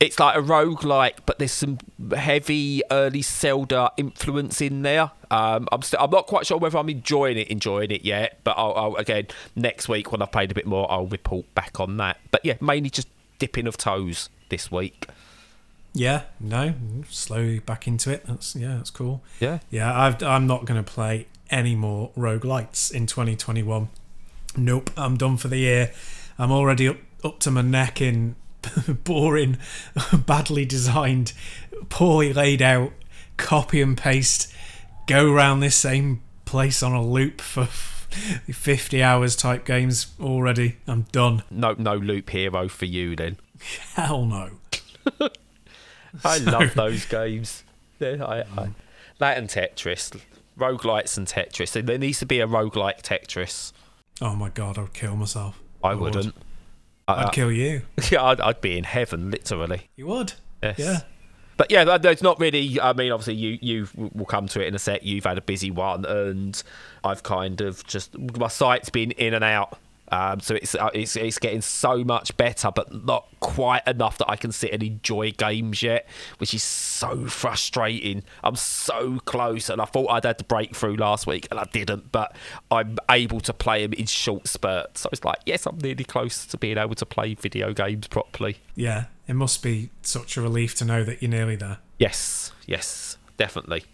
it's 0.00 0.18
like 0.20 0.36
a 0.36 0.40
roguelike, 0.40 1.14
but 1.26 1.38
there's 1.38 1.52
some 1.52 1.78
heavy 2.16 2.82
early 2.90 3.22
Zelda 3.22 3.90
influence 3.96 4.60
in 4.60 4.82
there. 4.82 5.10
Um, 5.30 5.68
I'm 5.72 5.82
still, 5.82 6.00
I'm 6.00 6.10
not 6.10 6.26
quite 6.26 6.46
sure 6.46 6.56
whether 6.56 6.78
I'm 6.78 6.88
enjoying 6.88 7.36
it, 7.36 7.48
enjoying 7.48 7.90
it 7.90 8.04
yet. 8.04 8.38
But 8.44 8.52
I'll, 8.52 8.74
I'll 8.74 8.96
again 8.96 9.26
next 9.56 9.88
week 9.88 10.12
when 10.12 10.22
I've 10.22 10.30
played 10.32 10.50
a 10.50 10.54
bit 10.54 10.66
more, 10.66 10.90
I'll 10.90 11.06
report 11.06 11.52
back 11.54 11.80
on 11.80 11.96
that. 11.96 12.18
But 12.30 12.44
yeah, 12.44 12.54
mainly 12.60 12.90
just 12.90 13.08
dipping 13.38 13.66
of 13.66 13.76
toes 13.76 14.28
this 14.50 14.70
week. 14.70 15.06
yeah. 15.92 16.22
No, 16.40 16.74
slowly 17.08 17.58
back 17.58 17.86
into 17.88 18.10
it. 18.12 18.24
That's 18.26 18.54
yeah, 18.54 18.76
that's 18.76 18.90
cool. 18.90 19.22
Yeah. 19.40 19.58
Yeah, 19.70 19.98
I've, 20.00 20.22
I'm 20.22 20.46
not 20.46 20.64
going 20.64 20.82
to 20.82 20.88
play 20.88 21.26
any 21.50 21.74
more 21.74 22.10
roguelites 22.16 22.92
in 22.92 23.06
2021. 23.06 23.88
Nope, 24.56 24.90
I'm 24.96 25.16
done 25.16 25.36
for 25.36 25.48
the 25.48 25.58
year. 25.58 25.92
I'm 26.38 26.52
already 26.52 26.86
up, 26.88 26.98
up 27.24 27.40
to 27.40 27.50
my 27.50 27.62
neck 27.62 28.00
in 28.00 28.36
boring, 29.04 29.58
badly 30.26 30.64
designed, 30.64 31.32
poorly 31.88 32.32
laid 32.32 32.62
out, 32.62 32.92
copy 33.36 33.80
and 33.80 33.96
paste, 33.96 34.52
go 35.06 35.30
around 35.32 35.60
this 35.60 35.76
same 35.76 36.22
place 36.44 36.82
on 36.82 36.92
a 36.92 37.02
loop 37.02 37.40
for 37.40 37.64
50 37.66 39.02
hours 39.02 39.36
type 39.36 39.64
games 39.64 40.08
already. 40.20 40.76
I'm 40.86 41.02
done. 41.12 41.42
No, 41.50 41.74
no 41.78 41.94
loop 41.94 42.30
hero 42.30 42.68
for 42.68 42.86
you 42.86 43.16
then. 43.16 43.36
Hell 43.94 44.24
no. 44.24 44.50
I 46.24 46.38
love 46.38 46.74
those 46.74 47.04
games. 47.04 47.64
Yeah, 47.98 48.24
I, 48.24 48.40
I, 48.40 48.44
mm. 48.44 48.74
that 49.18 49.38
and 49.38 49.48
Tetris, 49.48 50.20
roguelites 50.58 51.18
and 51.18 51.26
Tetris. 51.26 51.84
There 51.84 51.98
needs 51.98 52.20
to 52.20 52.26
be 52.26 52.40
a 52.40 52.46
roguelike 52.46 53.02
Tetris. 53.02 53.72
Oh 54.20 54.34
my 54.34 54.48
god, 54.48 54.78
I'd 54.78 54.92
kill 54.92 55.16
myself. 55.16 55.60
I 55.82 55.94
would. 55.94 56.14
wouldn't. 56.14 56.34
I'd 56.36 56.47
I, 57.08 57.24
would 57.24 57.32
kill 57.32 57.50
you. 57.50 57.82
yeah, 58.10 58.22
I'd, 58.22 58.40
I'd 58.40 58.60
be 58.60 58.76
in 58.76 58.84
heaven, 58.84 59.30
literally. 59.30 59.88
You 59.96 60.06
would. 60.06 60.34
Yes. 60.62 60.78
Yeah. 60.78 61.00
But 61.56 61.72
yeah, 61.72 61.98
there's 61.98 62.22
not 62.22 62.38
really. 62.38 62.80
I 62.80 62.92
mean, 62.92 63.10
obviously, 63.10 63.34
you 63.34 63.58
you 63.60 63.88
will 63.96 64.26
come 64.26 64.46
to 64.46 64.62
it 64.62 64.68
in 64.68 64.76
a 64.76 64.78
sec. 64.78 65.04
You've 65.04 65.24
had 65.24 65.38
a 65.38 65.42
busy 65.42 65.72
one, 65.72 66.04
and 66.04 66.62
I've 67.02 67.24
kind 67.24 67.60
of 67.60 67.84
just 67.84 68.16
my 68.16 68.46
sight's 68.46 68.90
been 68.90 69.10
in 69.12 69.34
and 69.34 69.42
out. 69.42 69.76
Um, 70.10 70.40
so 70.40 70.54
it's 70.54 70.74
uh, 70.74 70.90
it's 70.94 71.16
it's 71.16 71.38
getting 71.38 71.60
so 71.60 72.04
much 72.04 72.36
better, 72.36 72.70
but 72.74 73.04
not 73.04 73.28
quite 73.40 73.86
enough 73.86 74.18
that 74.18 74.30
I 74.30 74.36
can 74.36 74.52
sit 74.52 74.72
and 74.72 74.82
enjoy 74.82 75.32
games 75.32 75.82
yet, 75.82 76.08
which 76.38 76.54
is 76.54 76.62
so 76.62 77.26
frustrating. 77.26 78.22
I'm 78.42 78.56
so 78.56 79.18
close, 79.24 79.68
and 79.68 79.80
I 79.80 79.84
thought 79.84 80.08
I'd 80.08 80.24
had 80.24 80.38
the 80.38 80.44
breakthrough 80.44 80.96
last 80.96 81.26
week, 81.26 81.48
and 81.50 81.60
I 81.60 81.64
didn't. 81.72 82.10
But 82.10 82.34
I'm 82.70 82.96
able 83.10 83.40
to 83.40 83.52
play 83.52 83.82
them 83.82 83.92
in 83.92 84.06
short 84.06 84.48
spurts. 84.48 85.02
So 85.02 85.10
it's 85.12 85.24
like, 85.24 85.40
yes, 85.46 85.66
I'm 85.66 85.78
nearly 85.78 86.04
close 86.04 86.46
to 86.46 86.58
being 86.58 86.78
able 86.78 86.94
to 86.94 87.06
play 87.06 87.34
video 87.34 87.72
games 87.72 88.06
properly. 88.06 88.58
Yeah. 88.74 89.04
It 89.28 89.34
must 89.34 89.62
be 89.62 89.90
such 90.00 90.38
a 90.38 90.40
relief 90.40 90.74
to 90.76 90.86
know 90.86 91.04
that 91.04 91.20
you're 91.20 91.30
nearly 91.30 91.56
there. 91.56 91.78
Yes, 91.98 92.52
yes, 92.66 93.18
definitely. 93.36 93.84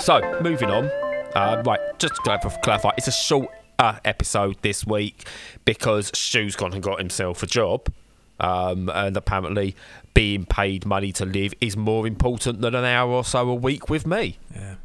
So, 0.00 0.40
moving 0.40 0.70
on. 0.70 0.90
Uh, 1.34 1.62
right, 1.66 1.78
just 1.98 2.14
to 2.14 2.50
clarify, 2.62 2.90
it's 2.96 3.06
a 3.06 3.12
short 3.12 3.50
uh, 3.78 3.98
episode 4.04 4.56
this 4.62 4.86
week 4.86 5.26
because 5.66 6.10
Stu's 6.14 6.56
gone 6.56 6.72
and 6.72 6.82
got 6.82 6.98
himself 6.98 7.42
a 7.42 7.46
job. 7.46 7.92
Um, 8.40 8.88
and 8.88 9.14
apparently, 9.14 9.76
being 10.14 10.46
paid 10.46 10.86
money 10.86 11.12
to 11.12 11.26
live 11.26 11.52
is 11.60 11.76
more 11.76 12.06
important 12.06 12.62
than 12.62 12.74
an 12.74 12.86
hour 12.86 13.10
or 13.10 13.24
so 13.24 13.50
a 13.50 13.54
week 13.54 13.90
with 13.90 14.06
me. 14.06 14.38
Yeah. 14.54 14.76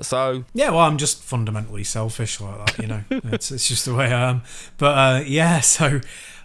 So, 0.00 0.44
Yeah, 0.54 0.70
well, 0.70 0.80
I'm 0.80 0.98
just 0.98 1.22
fundamentally 1.22 1.84
selfish 1.84 2.40
like 2.40 2.66
that, 2.66 2.78
you 2.78 2.88
know. 2.88 3.04
it's, 3.10 3.52
it's 3.52 3.68
just 3.68 3.84
the 3.84 3.94
way 3.94 4.06
I 4.06 4.30
am. 4.30 4.42
But 4.76 4.98
uh, 4.98 5.24
yeah, 5.24 5.60
so, 5.60 6.00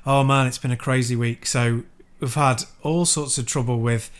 oh 0.05 0.23
man, 0.23 0.45
it's 0.45 0.59
been 0.59 0.71
a 0.71 0.77
crazy 0.77 1.15
week. 1.15 1.47
So 1.47 1.81
we've 2.19 2.35
had 2.35 2.63
all 2.83 3.05
sorts 3.05 3.39
of 3.39 3.47
trouble 3.47 3.79
with 3.79 4.11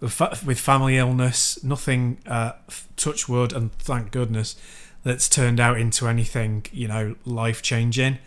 with, 0.00 0.60
family 0.60 0.98
illness. 0.98 1.62
Nothing, 1.62 2.18
uh, 2.26 2.52
touch 2.96 3.28
wood, 3.28 3.52
and 3.52 3.72
thank 3.78 4.10
goodness, 4.10 4.56
that's 5.02 5.28
turned 5.28 5.60
out 5.60 5.78
into 5.78 6.08
anything, 6.08 6.66
you 6.72 6.88
know, 6.88 7.16
life 7.24 7.62
changing. 7.62 8.18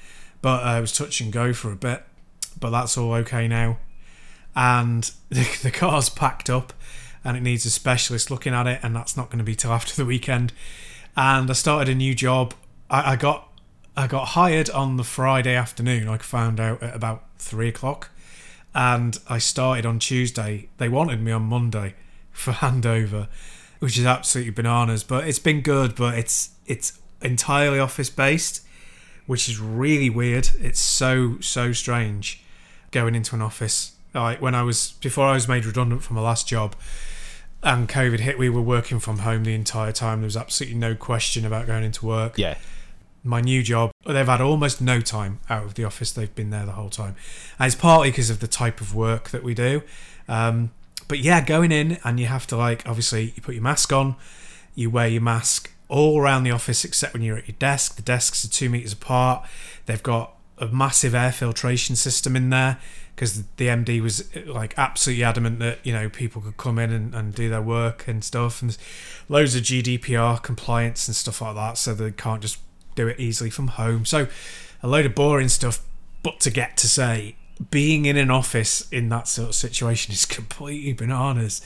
But 0.41 0.63
uh, 0.63 0.77
it 0.77 0.81
was 0.81 0.91
touch 0.91 1.21
and 1.21 1.31
go 1.31 1.53
for 1.53 1.71
a 1.71 1.75
bit. 1.75 2.03
But 2.59 2.71
that's 2.71 2.97
all 2.97 3.13
okay 3.13 3.47
now. 3.47 3.77
And 4.55 5.11
the, 5.29 5.47
the 5.63 5.71
car's 5.71 6.09
packed 6.09 6.49
up 6.49 6.73
and 7.23 7.35
it 7.35 7.41
needs 7.41 7.65
a 7.65 7.69
specialist 7.69 8.31
looking 8.31 8.53
at 8.53 8.67
it, 8.67 8.79
and 8.81 8.95
that's 8.95 9.17
not 9.17 9.29
going 9.29 9.39
to 9.39 9.43
be 9.43 9.55
till 9.55 9.71
after 9.71 9.93
the 9.95 10.05
weekend. 10.05 10.53
And 11.17 11.49
I 11.49 11.53
started 11.53 11.89
a 11.91 11.95
new 11.95 12.15
job. 12.15 12.53
I, 12.89 13.13
I 13.13 13.15
got 13.17 13.51
I 13.97 14.07
got 14.07 14.29
hired 14.29 14.69
on 14.69 14.97
the 14.97 15.03
Friday 15.03 15.55
afternoon. 15.55 16.07
I 16.07 16.17
found 16.19 16.59
out 16.59 16.81
at 16.81 16.95
about 16.95 17.23
three 17.37 17.67
o'clock, 17.67 18.11
and 18.77 19.19
I 19.27 19.39
started 19.39 19.87
on 19.87 19.97
Tuesday. 19.97 20.69
They 20.77 20.87
wanted 20.87 21.19
me 21.19 21.31
on 21.31 21.41
Monday 21.41 21.95
for 22.31 22.51
handover, 22.63 23.27
which 23.79 23.97
is 23.97 24.05
absolutely 24.05 24.51
bananas. 24.51 25.03
But 25.03 25.27
it's 25.27 25.39
been 25.39 25.61
good. 25.61 25.95
But 25.95 26.15
it's 26.15 26.51
it's 26.67 26.99
entirely 27.23 27.79
office 27.79 28.11
based, 28.11 28.63
which 29.25 29.49
is 29.49 29.59
really 29.59 30.11
weird. 30.11 30.51
It's 30.61 30.79
so 30.79 31.39
so 31.39 31.73
strange 31.73 32.43
going 32.91 33.15
into 33.15 33.35
an 33.35 33.41
office. 33.41 33.93
Like 34.13 34.43
when 34.43 34.53
I 34.53 34.61
was 34.61 34.91
before 35.01 35.25
I 35.25 35.33
was 35.33 35.47
made 35.47 35.65
redundant 35.65 36.03
from 36.03 36.15
my 36.17 36.21
last 36.21 36.47
job, 36.47 36.75
and 37.63 37.89
COVID 37.89 38.19
hit, 38.19 38.37
we 38.37 38.47
were 38.47 38.61
working 38.61 38.99
from 38.99 39.19
home 39.19 39.43
the 39.43 39.55
entire 39.55 39.91
time. 39.91 40.21
There 40.21 40.27
was 40.27 40.37
absolutely 40.37 40.77
no 40.77 40.93
question 40.93 41.47
about 41.47 41.65
going 41.65 41.83
into 41.83 42.05
work. 42.05 42.37
Yeah. 42.37 42.57
My 43.27 43.41
new 43.41 43.61
job, 43.61 43.91
they've 44.05 44.25
had 44.25 44.39
almost 44.39 44.81
no 44.81 45.01
time 45.01 45.39
out 45.49 45.65
of 45.65 45.73
the 45.73 45.83
office. 45.83 46.11
They've 46.11 46.33
been 46.33 46.49
there 46.49 46.65
the 46.65 46.71
whole 46.71 46.89
time. 46.89 47.15
And 47.59 47.67
it's 47.67 47.75
partly 47.75 48.09
because 48.09 48.29
of 48.29 48.39
the 48.39 48.47
type 48.47 48.79
of 48.79 48.95
work 48.95 49.29
that 49.29 49.43
we 49.43 49.53
do. 49.53 49.83
Um, 50.29 50.71
but 51.07 51.19
yeah, 51.19 51.43
going 51.43 51.71
in 51.71 51.99
and 52.03 52.19
you 52.19 52.27
have 52.27 52.47
to 52.47 52.57
like 52.57 52.87
obviously 52.87 53.33
you 53.35 53.41
put 53.41 53.53
your 53.53 53.63
mask 53.63 53.91
on, 53.91 54.15
you 54.75 54.89
wear 54.89 55.07
your 55.07 55.21
mask 55.21 55.71
all 55.89 56.19
around 56.19 56.43
the 56.43 56.51
office 56.51 56.83
except 56.85 57.13
when 57.13 57.21
you're 57.21 57.37
at 57.37 57.47
your 57.47 57.55
desk. 57.59 57.95
The 57.95 58.01
desks 58.01 58.43
are 58.45 58.49
two 58.49 58.69
meters 58.69 58.93
apart. 58.93 59.47
They've 59.85 60.03
got 60.03 60.33
a 60.57 60.67
massive 60.67 61.13
air 61.13 61.31
filtration 61.31 61.95
system 61.95 62.35
in 62.35 62.49
there 62.49 62.79
because 63.15 63.43
the 63.57 63.67
MD 63.67 64.01
was 64.01 64.23
like 64.45 64.77
absolutely 64.77 65.23
adamant 65.23 65.59
that 65.59 65.79
you 65.83 65.91
know 65.91 66.07
people 66.07 66.41
could 66.41 66.57
come 66.57 66.77
in 66.77 66.91
and, 66.91 67.15
and 67.15 67.33
do 67.33 67.49
their 67.49 67.61
work 67.61 68.07
and 68.07 68.23
stuff, 68.23 68.61
and 68.61 68.77
loads 69.27 69.55
of 69.55 69.63
GDPR 69.63 70.41
compliance 70.41 71.07
and 71.07 71.15
stuff 71.15 71.41
like 71.41 71.55
that, 71.55 71.77
so 71.77 71.93
they 71.93 72.11
can't 72.11 72.41
just 72.41 72.59
do 72.97 73.07
it 73.07 73.19
easily 73.19 73.49
from 73.49 73.69
home. 73.69 74.05
So 74.05 74.27
a 74.83 74.87
load 74.87 75.05
of 75.05 75.15
boring 75.15 75.47
stuff, 75.47 75.81
but 76.23 76.41
to 76.41 76.51
get 76.51 76.75
to 76.77 76.87
say 76.87 77.37
being 77.71 78.05
in 78.05 78.17
an 78.17 78.29
office 78.29 78.87
in 78.91 79.09
that 79.09 79.27
sort 79.27 79.49
of 79.49 79.55
situation 79.55 80.11
is 80.13 80.25
completely 80.39 80.93
bananas. 80.93 81.61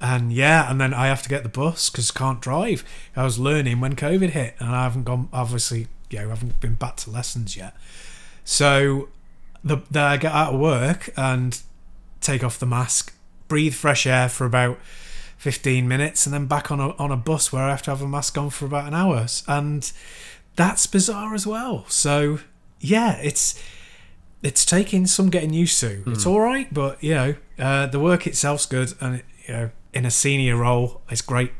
And 0.00 0.32
yeah, 0.32 0.70
and 0.70 0.80
then 0.80 0.94
I 0.94 1.08
have 1.08 1.22
to 1.22 1.28
get 1.28 1.42
the 1.42 1.50
bus 1.50 1.90
because 1.90 2.10
can't 2.10 2.40
drive. 2.40 2.84
I 3.14 3.24
was 3.24 3.38
learning 3.38 3.80
when 3.80 3.96
COVID 3.96 4.30
hit, 4.30 4.54
and 4.58 4.70
I 4.70 4.84
haven't 4.84 5.04
gone. 5.04 5.28
Obviously, 5.30 5.88
yeah, 6.08 6.24
I 6.24 6.28
haven't 6.28 6.58
been 6.58 6.74
back 6.74 6.96
to 6.98 7.10
lessons 7.10 7.54
yet. 7.54 7.76
So 8.42 9.10
the, 9.62 9.82
the 9.90 10.00
I 10.00 10.16
get 10.16 10.32
out 10.32 10.54
of 10.54 10.60
work 10.60 11.10
and 11.18 11.60
take 12.22 12.42
off 12.42 12.58
the 12.58 12.64
mask, 12.64 13.14
breathe 13.46 13.74
fresh 13.74 14.06
air 14.06 14.30
for 14.30 14.46
about 14.46 14.78
15 15.40 15.88
minutes, 15.88 16.26
and 16.26 16.34
then 16.34 16.44
back 16.44 16.70
on 16.70 16.80
a, 16.80 16.90
on 16.96 17.10
a 17.10 17.16
bus 17.16 17.50
where 17.50 17.62
I 17.62 17.70
have 17.70 17.80
to 17.84 17.90
have 17.90 18.02
a 18.02 18.06
mask 18.06 18.36
on 18.36 18.50
for 18.50 18.66
about 18.66 18.86
an 18.86 18.92
hour. 18.92 19.26
And 19.48 19.90
that's 20.54 20.86
bizarre 20.86 21.32
as 21.32 21.46
well. 21.46 21.86
So 21.88 22.40
yeah, 22.78 23.16
it's 23.22 23.58
it's 24.42 24.66
taking 24.66 25.06
some 25.06 25.30
getting 25.30 25.54
used 25.54 25.80
to. 25.80 26.02
It's 26.08 26.26
all 26.26 26.40
right, 26.40 26.72
but 26.72 27.02
you 27.02 27.14
know, 27.14 27.34
uh, 27.58 27.86
the 27.86 27.98
work 27.98 28.26
itself's 28.26 28.66
good, 28.66 28.92
and 29.00 29.16
it, 29.16 29.24
you 29.46 29.54
know, 29.54 29.70
in 29.94 30.04
a 30.04 30.10
senior 30.10 30.56
role, 30.56 31.00
it's 31.08 31.22
great. 31.22 31.52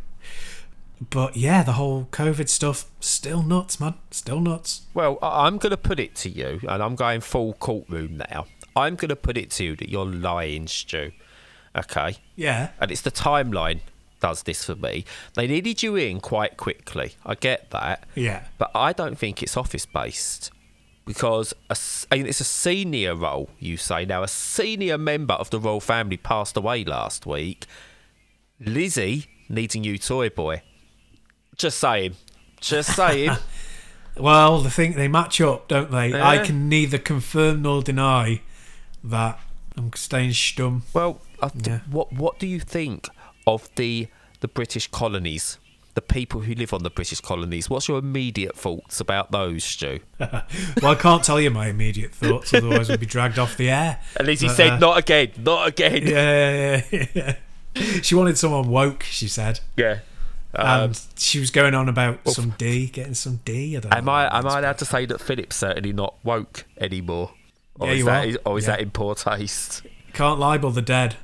But 1.08 1.34
yeah, 1.34 1.62
the 1.62 1.72
whole 1.72 2.06
COVID 2.12 2.50
stuff 2.50 2.84
still 3.00 3.42
nuts, 3.42 3.80
man. 3.80 3.94
Still 4.10 4.40
nuts. 4.40 4.82
Well, 4.92 5.18
I'm 5.22 5.56
going 5.56 5.70
to 5.70 5.78
put 5.78 5.98
it 5.98 6.14
to 6.16 6.28
you, 6.28 6.60
and 6.68 6.82
I'm 6.82 6.96
going 6.96 7.22
full 7.22 7.54
courtroom 7.54 8.22
now. 8.30 8.44
I'm 8.76 8.96
going 8.96 9.08
to 9.08 9.16
put 9.16 9.38
it 9.38 9.50
to 9.52 9.64
you 9.64 9.76
that 9.76 9.88
you're 9.88 10.04
lying, 10.04 10.66
Stu. 10.66 11.12
Okay? 11.76 12.16
Yeah. 12.36 12.70
And 12.80 12.90
it's 12.90 13.02
the 13.02 13.10
timeline 13.10 13.80
does 14.20 14.42
this 14.42 14.64
for 14.64 14.76
me. 14.76 15.04
They 15.34 15.46
needed 15.46 15.82
you 15.82 15.96
in 15.96 16.20
quite 16.20 16.56
quickly. 16.56 17.14
I 17.24 17.34
get 17.34 17.70
that. 17.70 18.04
Yeah. 18.14 18.44
But 18.58 18.70
I 18.74 18.92
don't 18.92 19.18
think 19.18 19.42
it's 19.42 19.56
office 19.56 19.86
based 19.86 20.50
because 21.06 21.52
a 21.68 21.76
I 22.12 22.16
mean, 22.18 22.26
it's 22.26 22.40
a 22.40 22.44
senior 22.44 23.14
role, 23.14 23.50
you 23.58 23.76
say. 23.76 24.04
Now, 24.04 24.22
a 24.22 24.28
senior 24.28 24.98
member 24.98 25.34
of 25.34 25.50
the 25.50 25.58
royal 25.58 25.80
family 25.80 26.16
passed 26.16 26.56
away 26.56 26.84
last 26.84 27.26
week. 27.26 27.66
Lizzie 28.60 29.26
needs 29.48 29.74
a 29.74 29.78
new 29.78 29.98
toy 29.98 30.28
boy. 30.28 30.62
Just 31.56 31.78
saying. 31.78 32.16
Just 32.60 32.94
saying. 32.96 33.36
Well, 34.16 34.60
the 34.60 34.70
thing 34.70 34.92
they 34.92 35.08
match 35.08 35.40
up, 35.40 35.68
don't 35.68 35.90
they? 35.90 36.20
I 36.20 36.38
can 36.44 36.68
neither 36.68 36.98
confirm 36.98 37.62
nor 37.62 37.82
deny 37.82 38.42
that 39.02 39.40
I'm 39.76 39.92
staying 39.94 40.30
stum. 40.30 40.82
well, 40.92 41.22
I 41.42 41.48
d- 41.48 41.70
Yeah. 41.70 41.80
what 41.90 42.12
what 42.12 42.38
do 42.38 42.46
you 42.46 42.60
think 42.60 43.08
of 43.46 43.68
the 43.76 44.08
the 44.40 44.48
British 44.48 44.88
colonies? 44.88 45.58
The 45.94 46.00
people 46.00 46.42
who 46.42 46.54
live 46.54 46.72
on 46.72 46.82
the 46.84 46.90
British 46.90 47.20
colonies. 47.20 47.68
What's 47.68 47.88
your 47.88 47.98
immediate 47.98 48.56
thoughts 48.56 49.00
about 49.00 49.32
those, 49.32 49.64
Stu? 49.64 49.98
Well, 50.20 50.92
I 50.92 50.94
can't 50.94 51.24
tell 51.24 51.40
you 51.40 51.50
my 51.50 51.66
immediate 51.68 52.14
thoughts, 52.14 52.54
otherwise 52.54 52.88
we'd 52.88 53.00
be 53.00 53.06
dragged 53.06 53.38
off 53.40 53.56
the 53.56 53.70
air. 53.70 53.98
And 54.16 54.26
Lizzie 54.28 54.46
But, 54.46 54.56
said, 54.56 54.70
uh, 54.74 54.78
"Not 54.78 54.98
again, 54.98 55.32
not 55.38 55.66
again." 55.68 56.06
Yeah, 56.06 56.46
yeah, 56.50 56.82
yeah, 56.92 57.06
yeah. 57.14 57.36
She 58.02 58.14
wanted 58.14 58.38
someone 58.38 58.68
woke, 58.68 59.02
she 59.02 59.26
said, 59.28 59.60
Yeah. 59.76 59.98
Um, 60.54 60.66
and 60.90 61.00
she 61.16 61.38
was 61.38 61.50
going 61.50 61.74
on 61.74 61.88
about 61.88 62.26
some 62.28 62.54
D, 62.58 62.86
getting 62.88 63.14
some 63.14 63.40
D. 63.44 63.76
I 63.76 63.80
don't 63.80 63.92
Am 63.94 64.04
know 64.06 64.12
I 64.12 64.38
am 64.38 64.46
I 64.46 64.58
allowed 64.60 64.78
to 64.78 64.84
say 64.84 65.06
that 65.06 65.20
Philip's 65.20 65.56
certainly 65.56 65.92
not 65.92 66.14
woke 66.24 66.64
anymore? 66.80 67.32
Or 67.78 67.86
Yeah, 67.88 67.92
is 67.92 67.98
you 67.98 68.04
that, 68.06 68.28
are. 68.28 68.38
or 68.46 68.58
is 68.58 68.64
Yeah. 68.64 68.70
that 68.72 68.80
in 68.80 68.90
poor 68.90 69.14
taste? 69.14 69.82
Can't 70.12 70.40
libel 70.40 70.70
the 70.72 70.82
dead. 70.82 71.16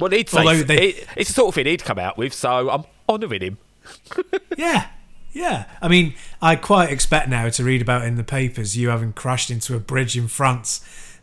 Well, 0.00 0.10
he'd 0.10 0.28
say 0.28 0.38
Although 0.40 0.62
they- 0.62 0.88
it- 0.88 1.06
it's 1.16 1.30
the 1.30 1.34
sort 1.34 1.48
of 1.48 1.54
thing 1.54 1.66
he'd 1.66 1.84
come 1.84 1.98
out 1.98 2.16
with, 2.18 2.32
so 2.34 2.70
I'm 2.70 2.84
honouring 3.08 3.42
him. 3.42 3.58
Yeah, 4.56 4.86
yeah. 5.32 5.66
I 5.82 5.88
mean, 5.88 6.14
I 6.42 6.56
quite 6.56 6.90
expect 6.90 7.28
now 7.28 7.48
to 7.50 7.62
read 7.64 7.82
about 7.82 8.04
in 8.04 8.16
the 8.16 8.24
papers 8.24 8.76
you 8.76 8.88
having 8.88 9.12
crashed 9.12 9.50
into 9.50 9.76
a 9.76 9.78
bridge 9.78 10.16
in 10.16 10.28
France 10.28 10.80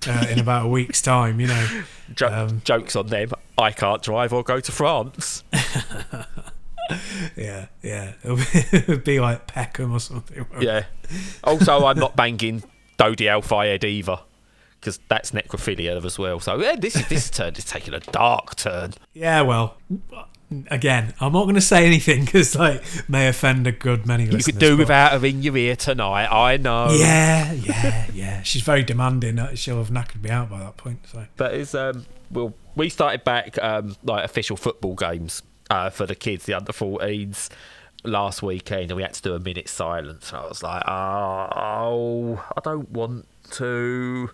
uh, 0.08 0.28
in 0.30 0.40
about 0.40 0.66
a 0.66 0.70
week's 0.70 1.02
time. 1.02 1.40
You 1.40 1.48
know, 1.48 1.68
Jo- 2.16 2.28
Um, 2.28 2.62
jokes 2.64 2.96
on 2.96 3.08
them. 3.08 3.32
I 3.58 3.72
can't 3.72 4.02
drive 4.04 4.32
or 4.34 4.44
go 4.44 4.60
to 4.60 4.72
France. 4.72 5.44
yeah, 7.36 7.68
yeah. 7.82 8.14
It 8.24 8.88
would 8.88 9.04
be 9.04 9.20
like 9.20 9.48
Peckham 9.48 9.92
or 9.94 10.00
something. 10.00 10.46
Yeah. 10.60 10.86
Also, 11.44 11.86
I'm 11.86 11.98
not 12.00 12.16
banging 12.16 12.64
Dodi 12.98 13.28
Al 13.28 13.42
Fayed 13.42 13.84
either, 13.84 14.20
because 14.84 15.00
that's 15.08 15.32
necrophilia 15.32 16.04
as 16.04 16.20
well. 16.20 16.40
So 16.42 16.60
yeah, 16.62 16.76
this 16.76 16.94
this 17.08 17.30
turn 17.30 17.56
is 17.56 17.64
taking 17.66 17.94
a 17.94 18.00
dark 18.00 18.56
turn. 18.58 18.94
Yeah, 19.14 19.42
well, 19.42 19.78
again, 20.68 21.14
I'm 21.22 21.32
not 21.34 21.44
going 21.44 21.56
to 21.56 21.62
say 21.62 21.86
anything 21.86 22.26
because 22.26 22.56
like 22.56 22.84
may 23.10 23.28
offend 23.28 23.66
a 23.66 23.72
good 23.72 24.06
many 24.06 24.26
You 24.26 24.38
could 24.44 24.60
do 24.60 24.72
but- 24.72 24.80
without 24.80 25.20
her 25.20 25.26
in 25.26 25.42
your 25.42 25.56
ear 25.58 25.76
tonight. 25.76 26.28
I 26.32 26.58
know. 26.58 26.92
Yeah, 26.92 27.54
yeah, 27.54 28.08
yeah. 28.14 28.42
She's 28.44 28.62
very 28.64 28.84
demanding. 28.84 29.40
Uh, 29.40 29.56
She'll 29.56 29.78
have 29.78 29.90
knackered 29.90 30.22
me 30.24 30.30
out 30.30 30.50
by 30.50 30.60
that 30.60 30.78
point. 30.78 31.08
So 31.12 31.26
But 31.38 31.54
it's 31.54 31.74
um 31.74 32.06
well 32.32 32.54
we 32.76 32.90
started 32.90 33.24
back 33.24 33.58
um 33.62 33.96
like 34.04 34.26
official 34.26 34.58
football 34.58 34.96
games 34.96 35.42
uh 35.70 35.90
for 35.90 36.06
the 36.06 36.16
kids, 36.16 36.46
the 36.46 36.54
under 36.56 36.74
14s 36.74 37.50
last 38.06 38.44
weekend 38.44 38.92
and 38.92 38.98
we 38.98 39.02
had 39.02 39.14
to 39.14 39.22
do 39.22 39.34
a 39.34 39.40
minute 39.40 39.70
silence 39.70 40.30
and 40.34 40.42
I 40.42 40.46
was 40.48 40.62
like, 40.62 40.84
Oh 40.88 42.44
I 42.58 42.60
don't 42.62 42.90
want 42.92 43.28
to 43.52 44.30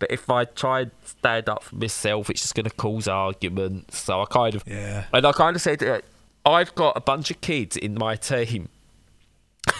but 0.00 0.10
if 0.10 0.28
I 0.28 0.44
try 0.44 0.80
and 0.80 0.90
stand 1.04 1.48
up 1.48 1.62
for 1.62 1.76
myself 1.76 2.28
it's 2.28 2.42
just 2.42 2.54
gonna 2.56 2.70
cause 2.70 3.06
arguments. 3.06 3.98
So 3.98 4.22
I 4.22 4.24
kind 4.24 4.54
of 4.56 4.64
yeah, 4.66 5.04
and 5.12 5.24
I 5.24 5.32
kind 5.32 5.54
of 5.54 5.62
said 5.62 5.82
uh, 5.82 6.00
I've 6.44 6.74
got 6.74 6.96
a 6.96 7.00
bunch 7.00 7.30
of 7.30 7.40
kids 7.40 7.76
in 7.76 7.94
my 7.94 8.16
team 8.16 8.68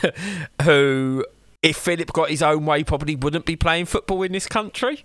who 0.63 1.25
if 1.63 1.77
Philip 1.77 2.13
got 2.13 2.31
his 2.31 2.43
own 2.43 2.65
way 2.65 2.85
probably 2.85 3.17
wouldn't 3.17 3.47
be 3.47 3.57
playing 3.57 3.87
football 3.87 4.23
in 4.23 4.33
this 4.33 4.47
country. 4.47 5.05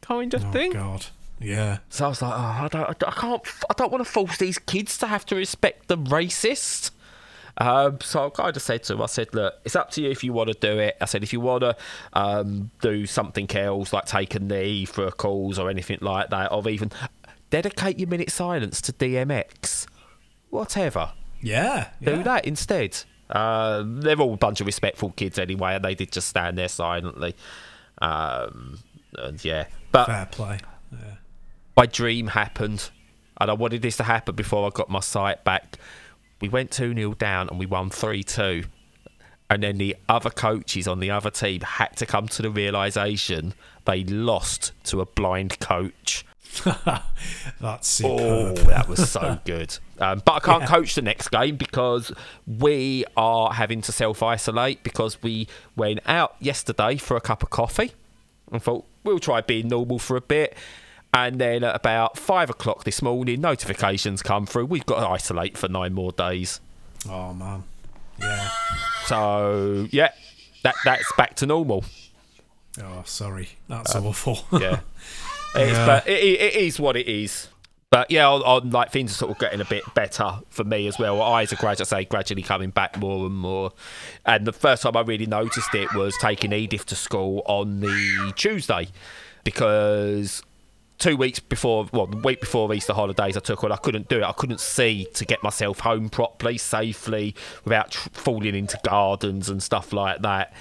Kind 0.00 0.34
of 0.34 0.44
oh 0.44 0.52
thing. 0.52 0.72
god, 0.72 1.06
yeah, 1.40 1.78
So 1.88 2.06
I 2.06 2.08
was 2.08 2.22
like, 2.22 2.32
oh, 2.32 2.36
I 2.36 2.68
don't, 2.70 3.04
I 3.04 3.10
can't, 3.10 3.42
I 3.70 3.74
don't 3.76 3.92
want 3.92 4.04
to 4.04 4.10
force 4.10 4.38
these 4.38 4.58
kids 4.58 4.98
to 4.98 5.06
have 5.06 5.24
to 5.26 5.36
respect 5.36 5.88
the 5.88 5.96
racist. 5.96 6.90
Um, 7.60 7.98
so 8.00 8.26
I 8.26 8.30
kind 8.30 8.56
of 8.56 8.62
said 8.62 8.84
to 8.84 8.94
him, 8.94 9.02
I 9.02 9.06
said, 9.06 9.34
look, 9.34 9.54
it's 9.64 9.74
up 9.74 9.90
to 9.92 10.02
you 10.02 10.10
if 10.10 10.22
you 10.22 10.32
want 10.32 10.48
to 10.48 10.54
do 10.54 10.78
it. 10.78 10.96
I 11.00 11.06
said, 11.06 11.24
if 11.24 11.32
you 11.32 11.40
want 11.40 11.62
to 11.62 11.76
um, 12.12 12.70
do 12.80 13.04
something 13.04 13.50
else, 13.50 13.92
like 13.92 14.06
take 14.06 14.34
a 14.36 14.38
knee 14.38 14.84
for 14.84 15.06
a 15.06 15.12
cause 15.12 15.58
or 15.58 15.68
anything 15.68 15.98
like 16.00 16.30
that, 16.30 16.52
or 16.52 16.66
even 16.68 16.92
dedicate 17.50 17.98
your 17.98 18.08
minute 18.08 18.30
silence 18.30 18.80
to 18.82 18.92
DMX, 18.92 19.86
whatever, 20.50 21.12
yeah, 21.42 21.90
do 22.02 22.22
that 22.22 22.44
instead. 22.44 22.96
Um, 23.30 24.00
they're 24.00 24.18
all 24.20 24.34
a 24.34 24.38
bunch 24.38 24.60
of 24.60 24.66
respectful 24.66 25.10
kids 25.10 25.38
anyway, 25.38 25.74
and 25.74 25.84
they 25.84 25.94
did 25.94 26.12
just 26.12 26.28
stand 26.28 26.56
there 26.56 26.68
silently. 26.68 27.34
Um, 28.00 28.78
and 29.16 29.44
yeah, 29.44 29.66
but 29.90 30.06
Fair 30.06 30.26
play. 30.30 30.60
Yeah. 30.92 31.14
my 31.76 31.86
dream 31.86 32.28
happened, 32.28 32.90
and 33.40 33.50
I 33.50 33.54
wanted 33.54 33.82
this 33.82 33.96
to 33.96 34.04
happen 34.04 34.36
before 34.36 34.66
I 34.66 34.70
got 34.70 34.88
my 34.88 35.00
sight 35.00 35.42
back. 35.44 35.76
We 36.40 36.48
went 36.48 36.70
2 36.70 36.94
0 36.94 37.14
down 37.14 37.48
and 37.48 37.58
we 37.58 37.66
won 37.66 37.90
3 37.90 38.22
2. 38.22 38.64
And 39.50 39.62
then 39.62 39.78
the 39.78 39.96
other 40.08 40.30
coaches 40.30 40.86
on 40.86 41.00
the 41.00 41.10
other 41.10 41.30
team 41.30 41.62
had 41.62 41.96
to 41.96 42.06
come 42.06 42.28
to 42.28 42.42
the 42.42 42.50
realization 42.50 43.54
they 43.86 44.04
lost 44.04 44.72
to 44.84 45.00
a 45.00 45.06
blind 45.06 45.58
coach. 45.58 46.26
That's 47.60 47.88
superb. 47.88 48.58
Oh, 48.58 48.64
that 48.64 48.88
was 48.88 49.10
so 49.10 49.38
good. 49.44 49.78
Um, 49.98 50.22
but 50.24 50.32
I 50.32 50.40
can't 50.40 50.64
coach 50.64 50.94
the 50.94 51.02
next 51.02 51.28
game 51.28 51.56
because 51.56 52.12
we 52.46 53.04
are 53.16 53.52
having 53.52 53.80
to 53.82 53.92
self 53.92 54.22
isolate 54.22 54.82
because 54.82 55.22
we 55.22 55.48
went 55.76 56.00
out 56.06 56.36
yesterday 56.40 56.96
for 56.96 57.16
a 57.16 57.20
cup 57.20 57.42
of 57.42 57.50
coffee 57.50 57.92
and 58.52 58.62
thought 58.62 58.84
we'll 59.04 59.18
try 59.18 59.40
being 59.40 59.68
normal 59.68 59.98
for 59.98 60.16
a 60.16 60.20
bit. 60.20 60.56
And 61.26 61.40
then 61.40 61.64
at 61.64 61.74
about 61.74 62.16
five 62.16 62.48
o'clock 62.48 62.84
this 62.84 63.02
morning, 63.02 63.40
notifications 63.40 64.22
come 64.22 64.46
through. 64.46 64.66
We've 64.66 64.86
got 64.86 65.00
to 65.00 65.08
isolate 65.08 65.58
for 65.58 65.66
nine 65.68 65.92
more 65.92 66.12
days. 66.12 66.60
Oh 67.08 67.34
man. 67.34 67.64
Yeah. 68.20 68.48
So 69.06 69.88
yeah, 69.90 70.12
that 70.62 70.76
that's 70.84 71.10
back 71.16 71.34
to 71.36 71.46
normal. 71.46 71.84
Oh, 72.80 73.02
sorry. 73.04 73.48
That's 73.66 73.94
Um, 73.96 74.06
awful. 74.06 74.38
Yeah, 74.60 74.80
It 75.56 75.62
is, 75.62 75.76
Yeah. 75.76 75.86
but 75.86 76.06
it, 76.08 76.22
it 76.40 76.54
is 76.54 76.78
what 76.78 76.96
it 76.96 77.08
is. 77.08 77.48
But 77.90 78.10
yeah, 78.10 78.28
on, 78.28 78.42
on, 78.42 78.70
like 78.70 78.92
things 78.92 79.10
are 79.12 79.14
sort 79.14 79.30
of 79.32 79.38
getting 79.38 79.60
a 79.60 79.64
bit 79.64 79.82
better 79.94 80.38
for 80.50 80.62
me 80.62 80.86
as 80.86 80.98
well. 80.98 81.20
Eyes 81.22 81.52
are 81.52 81.56
gradually, 81.56 81.86
say, 81.86 82.04
gradually 82.04 82.42
coming 82.42 82.70
back 82.70 82.96
more 82.98 83.26
and 83.26 83.34
more. 83.34 83.72
And 84.24 84.46
the 84.46 84.52
first 84.52 84.82
time 84.84 84.96
I 84.96 85.00
really 85.00 85.26
noticed 85.26 85.74
it 85.74 85.92
was 85.94 86.14
taking 86.20 86.52
Edith 86.52 86.86
to 86.86 86.94
school 86.94 87.42
on 87.46 87.80
the 87.80 88.32
Tuesday, 88.36 88.88
because 89.42 90.42
two 90.98 91.16
weeks 91.16 91.38
before, 91.38 91.88
well, 91.92 92.06
the 92.06 92.16
week 92.16 92.40
before 92.40 92.72
Easter 92.74 92.92
holidays, 92.92 93.36
I 93.36 93.40
took 93.40 93.62
and 93.62 93.72
I 93.72 93.76
couldn't 93.76 94.08
do 94.08 94.18
it. 94.18 94.24
I 94.24 94.32
couldn't 94.32 94.60
see 94.60 95.06
to 95.14 95.24
get 95.24 95.42
myself 95.42 95.80
home 95.80 96.08
properly, 96.08 96.58
safely, 96.58 97.34
without 97.64 97.92
tr- 97.92 98.08
falling 98.12 98.54
into 98.54 98.78
gardens 98.82 99.48
and 99.48 99.62
stuff 99.62 99.92
like 99.92 100.22
that. 100.22 100.52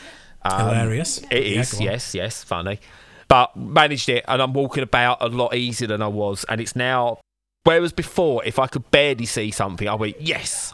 Um, 0.43 0.67
Hilarious. 0.69 1.19
It 1.31 1.45
Yeah, 1.47 1.61
is, 1.61 1.81
yes, 1.81 2.15
yes, 2.15 2.43
funny. 2.43 2.79
But 3.27 3.55
managed 3.57 4.09
it, 4.09 4.23
and 4.27 4.41
I'm 4.41 4.53
walking 4.53 4.83
about 4.83 5.17
a 5.21 5.27
lot 5.27 5.53
easier 5.53 5.87
than 5.87 6.01
I 6.01 6.07
was. 6.07 6.45
And 6.47 6.61
it's 6.61 6.75
now, 6.75 7.19
whereas 7.63 7.91
before, 7.91 8.45
if 8.45 8.57
I 8.59 8.67
could 8.67 8.89
barely 8.91 9.25
see 9.25 9.51
something, 9.51 9.87
I 9.87 9.95
went, 9.95 10.21
yes, 10.21 10.73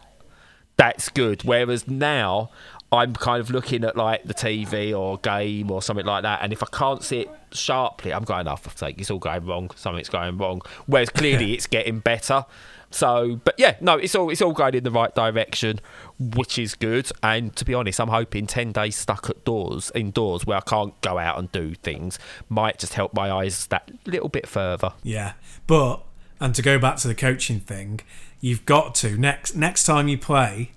that's 0.77 1.09
good. 1.09 1.43
Whereas 1.43 1.87
now, 1.87 2.49
I'm 2.93 3.13
kind 3.13 3.41
of 3.41 3.49
looking 3.49 3.83
at 3.83 3.97
like 3.97 4.23
the 4.23 4.33
TV 4.33 4.97
or 4.97 5.17
game 5.17 5.71
or 5.71 5.81
something 5.81 6.05
like 6.05 6.23
that, 6.23 6.39
and 6.43 6.53
if 6.53 6.61
I 6.61 6.67
can't 6.71 7.03
see 7.03 7.21
it 7.21 7.29
sharply, 7.51 8.13
I'm 8.13 8.23
going, 8.23 8.47
oh, 8.47 8.55
for 8.55 8.69
sake, 8.77 8.99
it's 8.99 9.09
all 9.09 9.19
going 9.19 9.45
wrong. 9.45 9.71
Something's 9.75 10.09
going 10.09 10.37
wrong. 10.37 10.61
Whereas 10.85 11.09
clearly, 11.09 11.53
it's 11.55 11.67
getting 11.67 11.99
better. 11.99 12.45
So, 12.91 13.41
but 13.43 13.55
yeah, 13.57 13.75
no, 13.81 13.97
it's 13.97 14.13
all 14.13 14.29
it's 14.29 14.41
all 14.41 14.53
going 14.53 14.75
in 14.75 14.83
the 14.83 14.91
right 14.91 15.13
direction, 15.15 15.79
which 16.19 16.59
is 16.59 16.75
good. 16.75 17.11
And 17.23 17.55
to 17.55 17.65
be 17.65 17.73
honest, 17.73 17.99
I'm 17.99 18.09
hoping 18.09 18.45
ten 18.45 18.71
days 18.71 18.95
stuck 18.95 19.29
at 19.29 19.43
doors 19.43 19.91
indoors 19.95 20.45
where 20.45 20.57
I 20.57 20.61
can't 20.61 20.99
go 21.01 21.17
out 21.17 21.39
and 21.39 21.51
do 21.51 21.73
things 21.73 22.19
might 22.49 22.77
just 22.77 22.93
help 22.93 23.13
my 23.13 23.31
eyes 23.31 23.65
that 23.67 23.89
little 24.05 24.29
bit 24.29 24.47
further. 24.47 24.93
Yeah, 25.01 25.33
but 25.65 26.03
and 26.39 26.53
to 26.53 26.61
go 26.61 26.77
back 26.77 26.97
to 26.97 27.07
the 27.07 27.15
coaching 27.15 27.59
thing, 27.59 28.01
you've 28.39 28.65
got 28.65 28.93
to 28.95 29.17
next 29.17 29.55
next 29.55 29.85
time 29.85 30.07
you 30.07 30.19
play, 30.19 30.71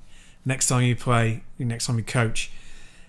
next 0.46 0.68
time 0.68 0.82
you 0.84 0.96
play, 0.96 1.42
next 1.58 1.86
time 1.86 1.98
you 1.98 2.04
coach, 2.04 2.50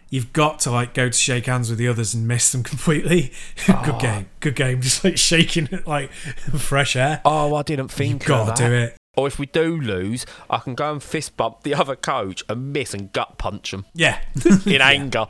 you've 0.09 0.33
got 0.33 0.59
to 0.61 0.71
like 0.71 0.93
go 0.93 1.07
to 1.07 1.17
shake 1.17 1.45
hands 1.45 1.69
with 1.69 1.79
the 1.79 1.87
others 1.87 2.13
and 2.13 2.27
miss 2.27 2.51
them 2.51 2.63
completely. 2.71 3.31
good 3.65 3.75
ah. 3.75 3.97
game, 4.01 4.25
good 4.41 4.55
game. 4.55 4.81
Just 4.87 5.03
like 5.05 5.17
shaking 5.17 5.69
it 5.71 5.87
like 5.87 6.11
fresh 6.57 6.95
air. 6.97 7.21
Oh, 7.23 7.55
I 7.55 7.61
didn't 7.61 7.89
think 7.89 8.23
You've 8.23 8.27
got 8.27 8.55
to 8.57 8.61
that. 8.63 8.69
do 8.69 8.75
it. 8.75 8.97
Or 9.15 9.25
if 9.25 9.39
we 9.39 9.47
do 9.47 9.79
lose, 9.81 10.25
I 10.49 10.59
can 10.59 10.75
go 10.75 10.91
and 10.91 11.01
fist 11.01 11.37
bump 11.37 11.63
the 11.63 11.73
other 11.73 11.95
coach 11.95 12.43
and 12.47 12.71
miss 12.71 12.93
and 12.93 13.11
gut 13.13 13.39
punch 13.39 13.73
him 13.73 13.85
Yeah, 13.95 14.19
in 14.65 14.79
anger. 14.79 15.25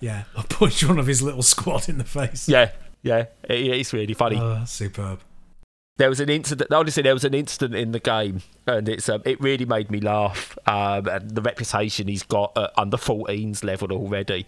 yeah. 0.00 0.24
I'll 0.36 0.42
punch 0.42 0.82
one 0.84 0.98
of 0.98 1.06
his 1.06 1.22
little 1.22 1.42
squad 1.42 1.88
in 1.88 1.98
the 1.98 2.04
face. 2.04 2.48
Yeah, 2.48 2.72
yeah, 3.02 3.26
it, 3.44 3.60
it's 3.60 3.92
really 3.92 4.14
funny. 4.14 4.36
Oh, 4.40 4.64
superb. 4.66 5.20
There 5.98 6.08
was 6.08 6.20
an 6.20 6.30
incident. 6.30 6.72
Honestly, 6.72 7.02
there 7.02 7.12
was 7.12 7.24
an 7.24 7.34
incident 7.34 7.74
in 7.74 7.92
the 7.92 7.98
game, 7.98 8.42
and 8.66 8.88
it's 8.88 9.08
um, 9.08 9.20
it 9.24 9.40
really 9.40 9.66
made 9.66 9.90
me 9.90 10.00
laugh. 10.00 10.56
Um, 10.66 11.08
and 11.08 11.30
the 11.32 11.42
reputation 11.42 12.08
he's 12.08 12.22
got 12.22 12.56
at 12.56 12.72
under 12.78 12.96
14s 12.96 13.62
level 13.64 13.92
already 13.92 14.46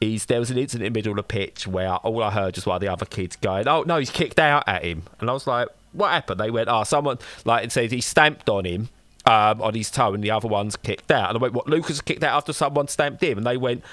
is 0.00 0.26
there 0.26 0.38
was 0.38 0.50
an 0.50 0.58
incident 0.58 0.86
in 0.86 0.92
the 0.92 0.98
middle 0.98 1.12
of 1.12 1.16
the 1.16 1.22
pitch 1.22 1.66
where 1.66 1.94
all 1.96 2.22
I 2.22 2.30
heard 2.30 2.54
was 2.54 2.66
one 2.66 2.76
of 2.76 2.80
the 2.82 2.88
other 2.88 3.06
kids 3.06 3.36
going, 3.36 3.66
"Oh 3.66 3.82
no, 3.82 3.96
he's 3.98 4.10
kicked 4.10 4.38
out 4.38 4.64
at 4.68 4.84
him," 4.84 5.02
and 5.20 5.30
I 5.30 5.32
was 5.32 5.46
like, 5.46 5.68
"What 5.92 6.10
happened?" 6.10 6.38
They 6.38 6.50
went, 6.50 6.68
"Oh, 6.68 6.84
someone 6.84 7.18
like 7.44 7.64
it 7.64 7.72
says 7.72 7.90
he 7.90 8.00
stamped 8.00 8.48
on 8.48 8.64
him." 8.64 8.90
Um, 9.26 9.60
on 9.60 9.74
his 9.74 9.90
toe, 9.90 10.14
and 10.14 10.24
the 10.24 10.30
other 10.30 10.48
one's 10.48 10.76
kicked 10.76 11.10
out. 11.10 11.28
And 11.28 11.36
I 11.36 11.40
went, 11.42 11.52
"What? 11.52 11.68
Lucas 11.68 12.00
kicked 12.00 12.24
out 12.24 12.34
after 12.34 12.54
someone 12.54 12.88
stamped 12.88 13.22
him?" 13.22 13.36
And 13.36 13.46
they 13.46 13.58
went, 13.58 13.84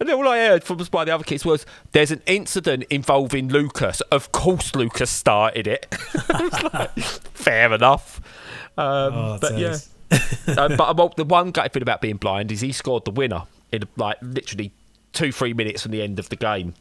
and 0.00 0.08
then 0.08 0.16
all 0.16 0.26
I 0.26 0.38
heard 0.38 0.64
from 0.64 0.78
by 0.90 1.04
the 1.04 1.14
other 1.14 1.24
kids 1.24 1.44
was, 1.44 1.66
"There's 1.92 2.10
an 2.10 2.22
incident 2.26 2.84
involving 2.90 3.48
Lucas. 3.48 4.00
Of 4.02 4.32
course, 4.32 4.74
Lucas 4.74 5.10
started 5.10 5.66
it." 5.66 5.86
Like, 6.72 6.98
Fair 6.98 7.72
enough. 7.72 8.20
Um, 8.76 9.12
Oh, 9.14 9.38
but 9.40 9.58
yeah, 9.58 9.76
uh, 10.48 10.68
but 10.76 10.96
well, 10.96 11.12
the 11.16 11.24
one 11.24 11.50
great 11.52 11.72
thing 11.72 11.82
about 11.82 12.00
being 12.00 12.16
blind 12.16 12.50
is 12.50 12.60
he 12.60 12.72
scored 12.72 13.04
the 13.04 13.10
winner 13.10 13.44
in 13.72 13.84
like 13.96 14.16
literally 14.22 14.72
two, 15.12 15.32
three 15.32 15.52
minutes 15.52 15.82
from 15.82 15.92
the 15.92 16.02
end 16.02 16.18
of 16.18 16.28
the 16.28 16.36
game. 16.36 16.74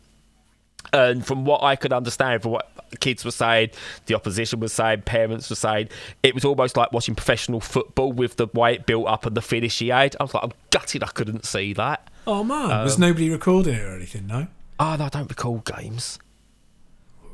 And 0.93 1.25
from 1.25 1.45
what 1.45 1.61
I 1.61 1.75
could 1.75 1.91
understand, 1.91 2.41
from 2.41 2.51
what 2.51 2.71
kids 2.99 3.25
were 3.25 3.31
saying, 3.31 3.71
the 4.05 4.15
opposition 4.15 4.59
was 4.59 4.73
saying, 4.73 5.01
parents 5.01 5.49
were 5.49 5.55
saying, 5.55 5.89
it 6.23 6.33
was 6.33 6.45
almost 6.45 6.77
like 6.77 6.91
watching 6.91 7.15
professional 7.15 7.59
football 7.59 8.11
with 8.11 8.37
the 8.37 8.47
way 8.53 8.75
it 8.75 8.85
built 8.85 9.07
up 9.07 9.25
and 9.25 9.35
the 9.35 9.41
finish 9.41 9.77
he 9.79 9.89
had. 9.89 10.15
I 10.19 10.23
was 10.23 10.33
like, 10.33 10.43
I'm 10.43 10.53
gutted 10.71 11.03
I 11.03 11.07
couldn't 11.07 11.45
see 11.45 11.73
that. 11.73 12.08
Oh 12.31 12.43
man, 12.43 12.83
was 12.83 12.95
Um, 12.95 13.01
nobody 13.01 13.29
recording 13.31 13.73
it 13.73 13.81
or 13.81 13.95
anything? 13.95 14.27
No. 14.27 14.45
Oh, 14.79 14.95
no, 14.97 15.05
I 15.05 15.09
don't 15.09 15.27
recall 15.27 15.57
games. 15.59 16.19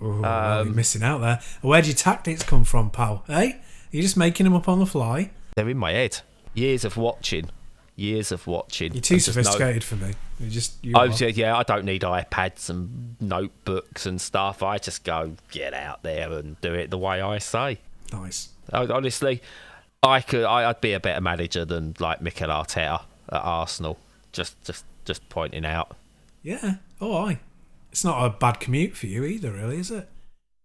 Oh, 0.02 0.22
well, 0.22 0.60
Um, 0.62 0.68
you're 0.68 0.76
missing 0.76 1.04
out 1.04 1.20
there. 1.20 1.42
Where'd 1.62 1.86
your 1.86 1.96
tactics 1.96 2.44
come 2.44 2.64
from, 2.64 2.90
pal? 2.92 3.24
Hey, 3.28 3.58
you're 3.92 4.02
just 4.04 4.16
making 4.16 4.46
them 4.46 4.56
up 4.56 4.70
on 4.70 4.80
the 4.80 4.86
fly. 4.86 5.32
They're 5.56 5.68
in 5.68 5.78
my 5.78 5.92
head. 5.92 6.22
Years 6.54 6.86
of 6.86 6.96
watching. 6.96 7.50
Years 7.98 8.32
of 8.32 8.48
watching. 8.48 8.94
You're 8.94 9.02
too 9.02 9.16
and 9.16 9.24
just 9.24 9.36
know- 9.36 9.44
sophisticated 9.44 9.84
for 9.84 9.96
me. 9.98 10.14
You 10.40 10.50
just 10.50 10.84
you 10.84 10.94
I 10.96 11.08
was, 11.08 11.20
yeah, 11.20 11.58
I 11.58 11.64
don't 11.64 11.84
need 11.86 12.02
iPads 12.04 12.70
and 12.70 13.16
notebooks 13.22 14.06
and 14.06 14.20
stuff. 14.20 14.64
I 14.64 14.78
just 14.78 15.04
go 15.04 15.34
get 15.52 15.74
out 15.74 16.04
there 16.04 16.32
and 16.32 16.60
do 16.62 16.74
it 16.74 16.90
the 16.90 16.98
way 16.98 17.22
I 17.22 17.38
say. 17.40 17.80
nice. 18.14 18.50
Honestly, 18.72 19.42
I 20.02 20.22
could. 20.22 20.44
I, 20.46 20.70
I'd 20.70 20.82
be 20.82 20.94
a 20.94 21.00
better 21.00 21.22
manager 21.22 21.64
than 21.66 21.96
like 22.00 22.22
Mikel 22.22 22.48
Arteta 22.50 23.02
at 23.30 23.42
Arsenal. 23.42 23.98
Just, 24.36 24.62
just, 24.64 24.84
just 25.06 25.28
pointing 25.30 25.66
out. 25.66 25.96
Yeah. 26.44 26.76
Oh, 27.00 27.16
I. 27.16 27.40
It's 27.92 28.04
not 28.04 28.26
a 28.26 28.30
bad 28.30 28.60
commute 28.60 28.98
for 28.98 29.08
you 29.08 29.24
either, 29.24 29.52
really, 29.52 29.78
is 29.78 29.90
it? 29.90 30.10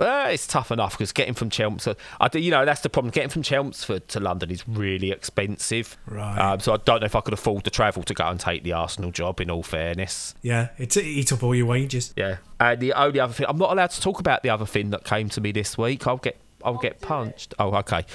Uh, 0.00 0.30
it's 0.32 0.46
tough 0.46 0.72
enough 0.72 0.92
because 0.92 1.12
getting 1.12 1.34
from 1.34 1.50
Chelmsford, 1.50 1.96
I 2.18 2.28
do, 2.28 2.40
you 2.40 2.50
know, 2.50 2.64
that's 2.64 2.80
the 2.80 2.88
problem. 2.88 3.12
Getting 3.12 3.28
from 3.28 3.42
Chelmsford 3.42 4.08
to 4.08 4.18
London 4.18 4.50
is 4.50 4.66
really 4.66 5.12
expensive. 5.12 5.96
Right. 6.06 6.38
Um, 6.38 6.58
so 6.58 6.72
I 6.72 6.78
don't 6.78 7.00
know 7.00 7.04
if 7.04 7.14
I 7.14 7.20
could 7.20 7.34
afford 7.34 7.64
to 7.64 7.70
travel 7.70 8.02
to 8.02 8.14
go 8.14 8.26
and 8.26 8.40
take 8.40 8.64
the 8.64 8.72
Arsenal 8.72 9.10
job. 9.10 9.40
In 9.40 9.50
all 9.50 9.62
fairness. 9.62 10.34
Yeah. 10.42 10.70
It 10.78 10.96
eat 10.96 11.32
up 11.32 11.42
all 11.42 11.54
your 11.54 11.66
wages. 11.66 12.14
Yeah. 12.16 12.38
And 12.58 12.80
the 12.80 12.94
only 12.94 13.20
other 13.20 13.32
thing, 13.34 13.46
I'm 13.48 13.58
not 13.58 13.72
allowed 13.72 13.90
to 13.90 14.00
talk 14.00 14.18
about 14.18 14.42
the 14.42 14.48
other 14.48 14.66
thing 14.66 14.90
that 14.90 15.04
came 15.04 15.28
to 15.28 15.40
me 15.40 15.52
this 15.52 15.76
week. 15.78 16.06
I'll 16.06 16.16
get, 16.16 16.38
I'll 16.64 16.78
get 16.78 17.00
punched. 17.00 17.54
Oh, 17.58 17.74
okay. 17.76 18.06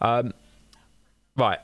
Um, 0.00 0.34
right. 1.36 1.60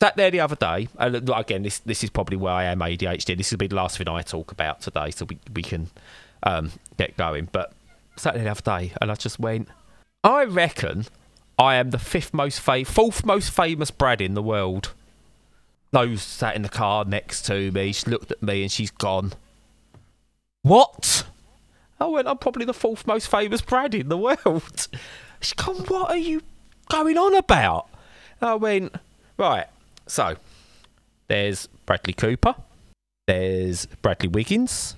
Sat 0.00 0.16
there 0.16 0.30
the 0.30 0.40
other 0.40 0.56
day, 0.56 0.88
and 0.98 1.30
again, 1.30 1.62
this 1.62 1.78
this 1.80 2.02
is 2.04 2.10
probably 2.10 2.36
where 2.36 2.52
I 2.52 2.64
am 2.64 2.80
ADHD. 2.80 3.36
This 3.36 3.50
will 3.50 3.58
be 3.58 3.68
the 3.68 3.76
last 3.76 3.96
thing 3.96 4.08
I 4.08 4.22
talk 4.22 4.52
about 4.52 4.80
today, 4.80 5.10
so 5.10 5.24
we 5.24 5.38
we 5.54 5.62
can 5.62 5.88
um, 6.42 6.72
get 6.98 7.16
going. 7.16 7.48
But 7.52 7.72
sat 8.16 8.34
there 8.34 8.44
the 8.44 8.50
other 8.50 8.60
day, 8.60 8.92
and 9.00 9.10
I 9.10 9.14
just 9.14 9.38
went, 9.38 9.68
I 10.22 10.44
reckon 10.44 11.06
I 11.58 11.76
am 11.76 11.90
the 11.90 11.98
fifth 11.98 12.34
most 12.34 12.60
fa- 12.60 12.84
fourth 12.84 13.24
most 13.24 13.50
famous 13.50 13.90
Brad 13.90 14.20
in 14.20 14.34
the 14.34 14.42
world. 14.42 14.92
Rose 15.92 16.22
sat 16.22 16.56
in 16.56 16.62
the 16.62 16.68
car 16.68 17.04
next 17.04 17.42
to 17.46 17.70
me. 17.70 17.92
She 17.92 18.10
looked 18.10 18.32
at 18.32 18.42
me, 18.42 18.62
and 18.62 18.72
she's 18.72 18.90
gone. 18.90 19.32
What? 20.62 21.24
I 22.00 22.06
went, 22.06 22.26
I'm 22.26 22.38
probably 22.38 22.64
the 22.64 22.74
fourth 22.74 23.06
most 23.06 23.28
famous 23.28 23.60
Brad 23.60 23.94
in 23.94 24.08
the 24.08 24.18
world. 24.18 24.88
She 25.40 25.54
gone, 25.56 25.76
what 25.88 26.08
are 26.08 26.16
you 26.16 26.40
going 26.88 27.18
on 27.18 27.34
about? 27.34 27.90
I 28.40 28.54
went, 28.54 28.94
right, 29.36 29.66
so 30.06 30.36
there's 31.28 31.68
Bradley 31.86 32.12
Cooper, 32.12 32.54
there's 33.26 33.86
Bradley 34.02 34.28
Wiggins, 34.28 34.96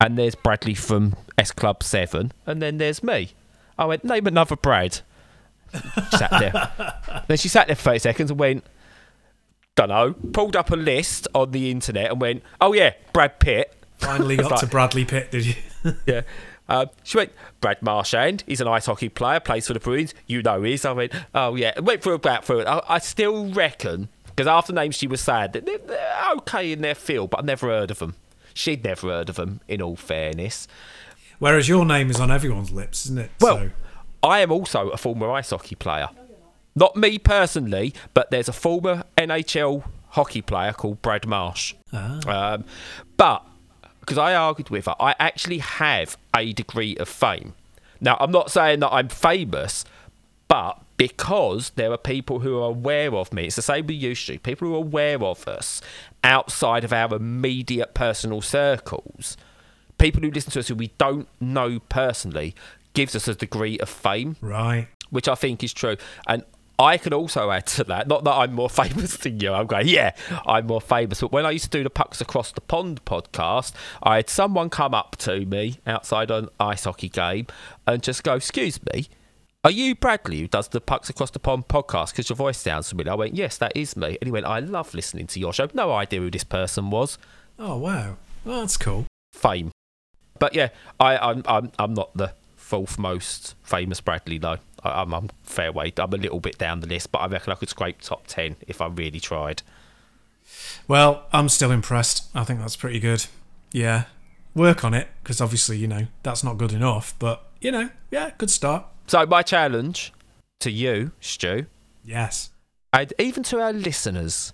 and 0.00 0.18
there's 0.18 0.34
Bradley 0.34 0.74
from 0.74 1.16
S 1.38 1.50
Club 1.52 1.82
7, 1.82 2.32
and 2.46 2.62
then 2.62 2.78
there's 2.78 3.02
me. 3.02 3.32
I 3.78 3.84
went, 3.86 4.04
name 4.04 4.26
another 4.26 4.56
Brad. 4.56 5.00
Sat 6.10 6.30
there. 6.30 7.24
then 7.28 7.36
she 7.36 7.48
sat 7.48 7.66
there 7.66 7.74
for 7.76 7.82
30 7.82 7.98
seconds 7.98 8.30
and 8.30 8.38
went, 8.38 8.64
don't 9.76 9.88
know, 9.88 10.12
pulled 10.32 10.54
up 10.54 10.70
a 10.70 10.76
list 10.76 11.26
on 11.34 11.50
the 11.50 11.70
internet 11.70 12.10
and 12.12 12.20
went, 12.20 12.42
oh 12.60 12.72
yeah, 12.72 12.92
Brad 13.12 13.40
Pitt. 13.40 13.74
Finally 13.98 14.36
got 14.36 14.52
Right. 14.52 14.60
to 14.60 14.66
Bradley 14.66 15.04
Pitt, 15.04 15.30
did 15.30 15.46
you? 15.46 15.54
Yeah. 16.06 16.22
Um, 16.68 16.88
she 17.02 17.18
went, 17.18 17.32
Brad 17.60 17.82
Marchand, 17.82 18.42
he's 18.46 18.60
an 18.60 18.68
ice 18.68 18.86
hockey 18.86 19.08
player, 19.10 19.38
plays 19.40 19.66
for 19.66 19.74
the 19.74 19.80
Bruins. 19.80 20.14
You 20.26 20.40
know 20.42 20.62
he 20.62 20.74
is. 20.74 20.84
I 20.86 20.92
went, 20.92 21.12
oh, 21.34 21.56
yeah. 21.56 21.78
Went 21.80 22.02
through 22.02 22.14
about 22.14 22.44
through 22.44 22.60
it. 22.60 22.66
I, 22.66 22.80
I 22.88 22.98
still 23.00 23.52
reckon 23.52 24.08
Because 24.34 24.46
after 24.48 24.72
names 24.72 24.94
she 24.96 25.06
was 25.06 25.20
sad, 25.20 25.52
they're, 25.52 25.60
they're 25.78 26.32
okay 26.38 26.72
in 26.72 26.80
their 26.82 26.94
field, 26.94 27.30
but 27.30 27.38
I've 27.38 27.44
never 27.44 27.68
heard 27.68 27.90
of 27.90 27.98
them. 28.00 28.14
She'd 28.52 28.84
never 28.84 29.08
heard 29.08 29.28
of 29.28 29.36
them, 29.36 29.60
in 29.68 29.80
all 29.82 29.96
fairness. 29.96 30.66
Whereas 31.38 31.68
your 31.68 31.84
name 31.84 32.10
is 32.10 32.20
on 32.20 32.30
everyone's 32.30 32.70
lips, 32.70 33.06
isn't 33.06 33.18
it? 33.18 33.30
Well, 33.40 33.58
So- 33.58 33.70
I 34.22 34.40
am 34.40 34.50
also 34.50 34.88
a 34.88 34.96
former 34.96 35.30
ice 35.30 35.50
hockey 35.50 35.74
player. 35.74 36.08
Not 36.74 36.96
me 36.96 37.18
personally, 37.18 37.94
but 38.14 38.30
there's 38.30 38.48
a 38.48 38.52
former 38.52 39.04
NHL 39.18 39.84
hockey 40.10 40.40
player 40.42 40.72
called 40.72 41.02
Brad 41.02 41.26
Marsh. 41.26 41.74
Ah. 41.92 42.54
Um, 42.54 42.64
but 43.16 43.44
because 44.00 44.18
I 44.18 44.34
argued 44.34 44.70
with 44.70 44.86
her, 44.86 44.94
I 44.98 45.14
actually 45.20 45.58
have 45.58 46.16
a 46.34 46.52
degree 46.52 46.96
of 46.96 47.08
fame. 47.08 47.54
Now, 48.00 48.16
I'm 48.18 48.30
not 48.32 48.50
saying 48.50 48.80
that 48.80 48.92
I'm 48.92 49.08
famous, 49.08 49.84
but 50.48 50.80
because 50.96 51.70
there 51.70 51.92
are 51.92 51.98
people 51.98 52.40
who 52.40 52.58
are 52.58 52.68
aware 52.68 53.14
of 53.14 53.32
me, 53.32 53.46
it's 53.46 53.56
the 53.56 53.62
same 53.62 53.86
with 53.86 53.96
you, 53.96 54.14
Stu, 54.14 54.38
people 54.38 54.68
who 54.68 54.74
are 54.74 54.78
aware 54.78 55.22
of 55.22 55.46
us 55.48 55.80
outside 56.22 56.84
of 56.84 56.92
our 56.92 57.14
immediate 57.14 57.94
personal 57.94 58.40
circles, 58.40 59.36
people 59.98 60.22
who 60.22 60.30
listen 60.30 60.52
to 60.52 60.60
us 60.60 60.68
who 60.68 60.74
we 60.74 60.92
don't 60.98 61.28
know 61.40 61.80
personally, 61.80 62.54
gives 62.92 63.16
us 63.16 63.26
a 63.26 63.34
degree 63.34 63.78
of 63.80 63.88
fame 63.88 64.36
right. 64.40 64.86
which 65.10 65.28
I 65.28 65.34
think 65.34 65.64
is 65.64 65.72
true. 65.72 65.96
And 66.28 66.44
I 66.78 66.96
can 66.96 67.12
also 67.12 67.50
add 67.50 67.66
to 67.66 67.84
that, 67.84 68.08
not 68.08 68.24
that 68.24 68.32
I'm 68.32 68.52
more 68.52 68.70
famous 68.70 69.16
than 69.16 69.40
you, 69.40 69.52
I'm 69.52 69.66
going, 69.66 69.88
yeah, 69.88 70.12
I'm 70.46 70.66
more 70.66 70.80
famous. 70.80 71.20
But 71.20 71.32
when 71.32 71.46
I 71.46 71.50
used 71.50 71.64
to 71.66 71.70
do 71.70 71.82
the 71.82 71.90
Pucks 71.90 72.20
Across 72.20 72.52
the 72.52 72.60
Pond 72.60 73.04
podcast, 73.04 73.72
I 74.02 74.16
had 74.16 74.28
someone 74.28 74.70
come 74.70 74.94
up 74.94 75.16
to 75.18 75.44
me 75.44 75.78
outside 75.86 76.30
an 76.30 76.48
ice 76.58 76.84
hockey 76.84 77.08
game 77.08 77.46
and 77.86 78.02
just 78.02 78.22
go, 78.24 78.34
excuse 78.34 78.80
me, 78.92 79.08
are 79.64 79.70
you 79.70 79.94
Bradley 79.94 80.40
who 80.40 80.46
does 80.46 80.68
the 80.68 80.80
Pucks 80.80 81.08
Across 81.08 81.30
the 81.30 81.38
Pond 81.38 81.68
podcast 81.68 82.10
because 82.10 82.28
your 82.28 82.36
voice 82.36 82.58
sounds 82.58 82.90
familiar? 82.90 83.12
I 83.12 83.16
went, 83.16 83.34
yes, 83.34 83.56
that 83.56 83.72
is 83.74 83.96
me. 83.96 84.18
And 84.20 84.28
he 84.28 84.30
went, 84.30 84.44
I 84.44 84.58
love 84.58 84.92
listening 84.92 85.26
to 85.28 85.40
your 85.40 85.54
show. 85.54 85.68
No 85.72 85.90
idea 85.90 86.20
who 86.20 86.30
this 86.30 86.44
person 86.44 86.90
was. 86.90 87.16
Oh 87.58 87.78
wow. 87.78 88.18
Well, 88.44 88.60
that's 88.60 88.76
cool. 88.76 89.06
Fame. 89.32 89.70
But 90.38 90.54
yeah, 90.54 90.68
I, 91.00 91.16
I'm, 91.16 91.42
I'm, 91.46 91.72
I'm 91.78 91.94
not 91.94 92.14
the 92.14 92.34
fourth 92.56 92.98
most 92.98 93.54
famous 93.62 94.02
Bradley 94.02 94.36
though. 94.36 94.58
I, 94.82 95.00
I'm, 95.00 95.14
I'm 95.14 95.30
fair 95.44 95.72
way. 95.72 95.94
I'm 95.96 96.12
a 96.12 96.18
little 96.18 96.40
bit 96.40 96.58
down 96.58 96.80
the 96.80 96.86
list, 96.86 97.10
but 97.10 97.20
I 97.20 97.26
reckon 97.28 97.52
I 97.52 97.56
could 97.56 97.70
scrape 97.70 98.02
top 98.02 98.26
ten 98.26 98.56
if 98.68 98.82
I 98.82 98.88
really 98.88 99.20
tried. 99.20 99.62
Well, 100.86 101.24
I'm 101.32 101.48
still 101.48 101.70
impressed. 101.70 102.28
I 102.34 102.44
think 102.44 102.60
that's 102.60 102.76
pretty 102.76 103.00
good. 103.00 103.24
Yeah. 103.72 104.04
Work 104.54 104.84
on 104.84 104.92
it 104.92 105.08
because 105.22 105.40
obviously, 105.40 105.78
you 105.78 105.88
know, 105.88 106.06
that's 106.22 106.44
not 106.44 106.58
good 106.58 106.72
enough. 106.72 107.14
But 107.18 107.44
you 107.62 107.72
know, 107.72 107.88
yeah, 108.10 108.32
good 108.36 108.50
start. 108.50 108.84
So 109.06 109.24
my 109.26 109.42
challenge 109.42 110.12
to 110.60 110.70
you, 110.70 111.12
Stu, 111.20 111.66
Yes. 112.04 112.50
and 112.92 113.12
even 113.18 113.42
to 113.44 113.60
our 113.60 113.72
listeners, 113.72 114.52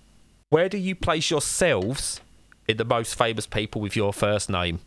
where 0.49 0.67
do 0.69 0.77
you 0.77 0.95
place 0.95 1.29
yourselves 1.31 2.19
in 2.67 2.77
the 2.77 2.85
most 2.85 3.15
famous 3.15 3.47
people 3.47 3.81
with 3.81 3.95
your 3.95 4.11
first 4.13 4.49
name? 4.49 4.79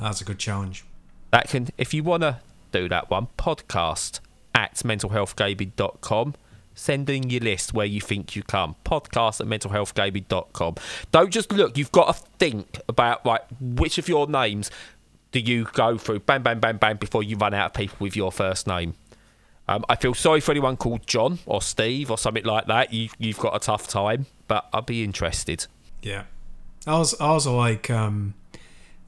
That's 0.00 0.20
a 0.20 0.24
good 0.24 0.38
challenge. 0.38 0.84
That 1.30 1.48
can, 1.48 1.68
if 1.78 1.94
you 1.94 2.02
want 2.02 2.22
to 2.22 2.38
do 2.72 2.88
that 2.88 3.10
one, 3.10 3.28
podcast 3.38 4.20
at 4.54 4.74
mentalhealthgaming.com. 4.76 6.34
Send 6.76 7.08
in 7.08 7.30
your 7.30 7.40
list 7.40 7.72
where 7.72 7.86
you 7.86 8.00
think 8.00 8.34
you 8.34 8.42
come. 8.42 8.74
Podcast 8.84 9.40
at 9.40 9.46
mentalhealthgaming.com. 9.46 10.74
Don't 11.12 11.30
just 11.30 11.52
look, 11.52 11.78
you've 11.78 11.92
got 11.92 12.16
to 12.16 12.22
think 12.38 12.80
about 12.88 13.24
like 13.24 13.42
which 13.60 13.98
of 13.98 14.08
your 14.08 14.26
names 14.26 14.72
do 15.30 15.38
you 15.40 15.64
go 15.72 15.98
through, 15.98 16.20
Bam, 16.20 16.42
bam, 16.44 16.60
bam, 16.60 16.76
bam, 16.78 16.96
before 16.96 17.22
you 17.22 17.36
run 17.36 17.54
out 17.54 17.66
of 17.66 17.74
people 17.74 17.96
with 18.00 18.16
your 18.16 18.30
first 18.30 18.66
name. 18.68 18.94
Um, 19.66 19.84
I 19.88 19.96
feel 19.96 20.14
sorry 20.14 20.40
for 20.40 20.50
anyone 20.50 20.76
called 20.76 21.06
John 21.06 21.38
or 21.46 21.62
Steve 21.62 22.10
or 22.10 22.18
something 22.18 22.44
like 22.44 22.66
that. 22.66 22.92
You, 22.92 23.08
you've 23.18 23.38
got 23.38 23.56
a 23.56 23.58
tough 23.58 23.88
time, 23.88 24.26
but 24.46 24.68
I'd 24.72 24.86
be 24.86 25.02
interested. 25.02 25.66
Yeah. 26.02 26.24
Ours, 26.86 27.14
ours 27.14 27.46
are 27.46 27.56
like, 27.56 27.88
um, 27.88 28.34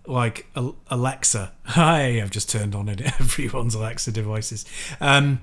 like 0.07 0.47
Alexa. 0.89 1.53
Hi, 1.65 2.21
I've 2.23 2.31
just 2.31 2.49
turned 2.49 2.75
on. 2.75 2.89
Everyone's 3.21 3.75
Alexa 3.75 4.13
devices. 4.13 4.65
Um, 5.01 5.41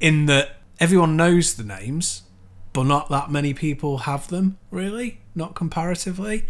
in 0.00 0.26
that 0.26 0.56
everyone 0.78 1.16
knows 1.16 1.54
the 1.54 1.64
names, 1.64 2.22
but 2.72 2.84
not 2.84 3.10
that 3.10 3.30
many 3.30 3.52
people 3.52 3.98
have 3.98 4.28
them. 4.28 4.56
Really, 4.70 5.20
not 5.34 5.54
comparatively. 5.54 6.46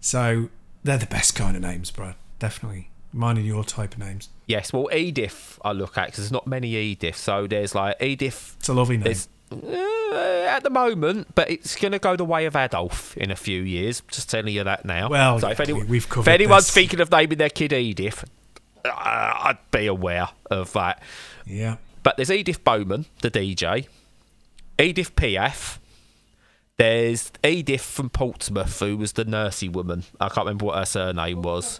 So 0.00 0.50
they're 0.84 0.98
the 0.98 1.06
best 1.06 1.34
kind 1.34 1.56
of 1.56 1.62
names, 1.62 1.90
Brad. 1.90 2.16
Definitely 2.38 2.89
mine 3.12 3.36
and 3.36 3.46
your 3.46 3.64
type 3.64 3.94
of 3.94 3.98
names. 4.00 4.28
Yes, 4.46 4.72
well, 4.72 4.88
Edith 4.92 5.58
I 5.64 5.72
look 5.72 5.96
at 5.98 6.06
because 6.06 6.18
there's 6.24 6.32
not 6.32 6.46
many 6.46 6.74
Edith. 6.76 7.16
So 7.16 7.46
there's 7.46 7.74
like 7.74 8.00
Edith 8.02 8.56
It's 8.58 8.68
a 8.68 8.74
lovely 8.74 8.96
name. 8.98 9.14
Uh, 9.52 10.46
at 10.48 10.62
the 10.62 10.70
moment, 10.70 11.28
but 11.34 11.50
it's 11.50 11.74
going 11.76 11.90
to 11.92 11.98
go 11.98 12.14
the 12.16 12.24
way 12.24 12.46
of 12.46 12.54
Adolf 12.54 13.16
in 13.16 13.30
a 13.30 13.36
few 13.36 13.62
years. 13.62 14.00
Just 14.10 14.30
telling 14.30 14.54
you 14.54 14.62
that 14.64 14.84
now. 14.84 15.08
Well, 15.08 15.40
so 15.40 15.48
if, 15.48 15.58
we- 15.58 15.64
anyone, 15.64 15.88
we've 15.88 16.04
if 16.04 16.08
covered 16.08 16.30
anyone's 16.30 16.66
this. 16.66 16.74
thinking 16.74 17.00
of 17.00 17.10
naming 17.10 17.38
their 17.38 17.50
kid 17.50 17.72
Edith, 17.72 18.24
uh, 18.84 18.88
I'd 18.94 19.58
be 19.72 19.86
aware 19.86 20.28
of 20.50 20.72
that. 20.74 21.02
yeah. 21.46 21.76
But 22.02 22.16
there's 22.16 22.30
Edith 22.30 22.64
Bowman, 22.64 23.06
the 23.22 23.30
DJ, 23.30 23.86
Edith 24.78 25.14
Piaf. 25.16 25.78
There's 26.78 27.30
Edith 27.44 27.82
from 27.82 28.08
Portsmouth, 28.08 28.80
who 28.80 28.96
was 28.96 29.12
the 29.12 29.24
nursey 29.26 29.70
woman. 29.70 30.04
I 30.18 30.28
can't 30.28 30.46
remember 30.46 30.64
what 30.66 30.78
her 30.78 30.86
surname 30.86 31.42
was. 31.42 31.78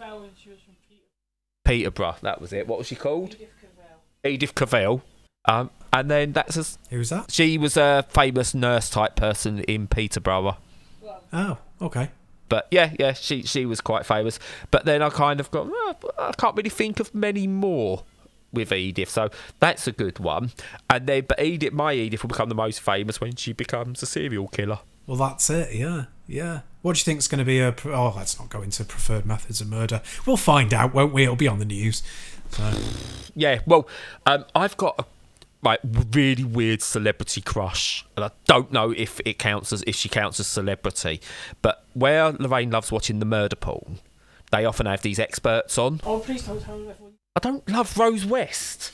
Peterborough, 1.71 2.17
that 2.21 2.41
was 2.41 2.51
it. 2.51 2.67
What 2.67 2.79
was 2.79 2.87
she 2.87 2.95
called? 2.95 3.37
Edith 4.25 4.55
Cavell. 4.55 5.01
Um, 5.45 5.69
and 5.93 6.11
then 6.11 6.33
that's 6.33 6.57
a, 6.57 6.65
Who's 6.89 7.09
that? 7.11 7.31
she 7.31 7.57
was 7.57 7.77
a 7.77 8.05
famous 8.09 8.53
nurse 8.53 8.89
type 8.89 9.15
person 9.15 9.59
in 9.61 9.87
Peterborough. 9.87 10.57
Oh, 11.31 11.57
okay. 11.81 12.09
But 12.49 12.67
yeah, 12.71 12.93
yeah, 12.99 13.13
she 13.13 13.43
she 13.43 13.65
was 13.65 13.79
quite 13.79 14.05
famous. 14.05 14.37
But 14.69 14.83
then 14.83 15.01
I 15.01 15.09
kind 15.09 15.39
of 15.39 15.49
got 15.49 15.67
"Oh, 15.71 15.95
I 16.19 16.33
can't 16.33 16.57
really 16.57 16.69
think 16.69 16.99
of 16.99 17.15
many 17.15 17.47
more 17.47 18.03
with 18.51 18.73
Edith, 18.73 19.09
so 19.09 19.29
that's 19.61 19.87
a 19.87 19.93
good 19.93 20.19
one. 20.19 20.51
And 20.89 21.07
then, 21.07 21.23
but 21.25 21.41
Edith, 21.41 21.71
my 21.71 21.93
Edith, 21.93 22.21
will 22.21 22.27
become 22.27 22.49
the 22.49 22.55
most 22.55 22.81
famous 22.81 23.21
when 23.21 23.37
she 23.37 23.53
becomes 23.53 24.03
a 24.03 24.05
serial 24.05 24.49
killer. 24.49 24.79
Well, 25.07 25.17
that's 25.17 25.49
it. 25.49 25.73
Yeah, 25.73 26.05
yeah. 26.27 26.61
What 26.81 26.95
do 26.95 26.99
you 26.99 27.03
think 27.03 27.19
is 27.19 27.27
going 27.27 27.39
to 27.39 27.45
be 27.45 27.59
a? 27.59 27.71
pre- 27.71 27.93
Oh, 27.93 28.13
let's 28.15 28.39
not 28.39 28.49
go 28.49 28.61
into 28.61 28.83
preferred 28.83 29.25
methods 29.25 29.61
of 29.61 29.69
murder. 29.69 30.01
We'll 30.25 30.37
find 30.37 30.73
out, 30.73 30.93
won't 30.93 31.13
we? 31.13 31.23
It'll 31.23 31.35
be 31.35 31.47
on 31.47 31.59
the 31.59 31.65
news. 31.65 32.01
So, 32.49 32.71
Yeah, 33.35 33.59
well, 33.65 33.87
um, 34.25 34.45
I've 34.55 34.77
got 34.77 34.95
a 34.99 35.05
like 35.63 35.79
really 36.11 36.43
weird 36.43 36.81
celebrity 36.81 37.39
crush, 37.41 38.05
and 38.15 38.25
I 38.25 38.31
don't 38.45 38.71
know 38.71 38.91
if 38.91 39.19
it 39.25 39.37
counts 39.37 39.71
as 39.71 39.83
if 39.85 39.95
she 39.95 40.09
counts 40.09 40.39
as 40.39 40.47
celebrity. 40.47 41.21
But 41.61 41.85
where 41.93 42.31
Lorraine 42.31 42.71
loves 42.71 42.91
watching 42.91 43.19
the 43.19 43.25
murder 43.25 43.55
pool, 43.55 43.95
they 44.51 44.65
often 44.65 44.85
have 44.87 45.01
these 45.01 45.19
experts 45.19 45.77
on. 45.77 46.01
Oh, 46.03 46.19
please 46.19 46.43
don't 46.43 46.61
tell 46.61 46.77
me 46.77 46.89
everyone. 46.89 47.13
I 47.35 47.39
don't 47.39 47.69
love 47.69 47.95
Rose 47.97 48.25
West. 48.25 48.91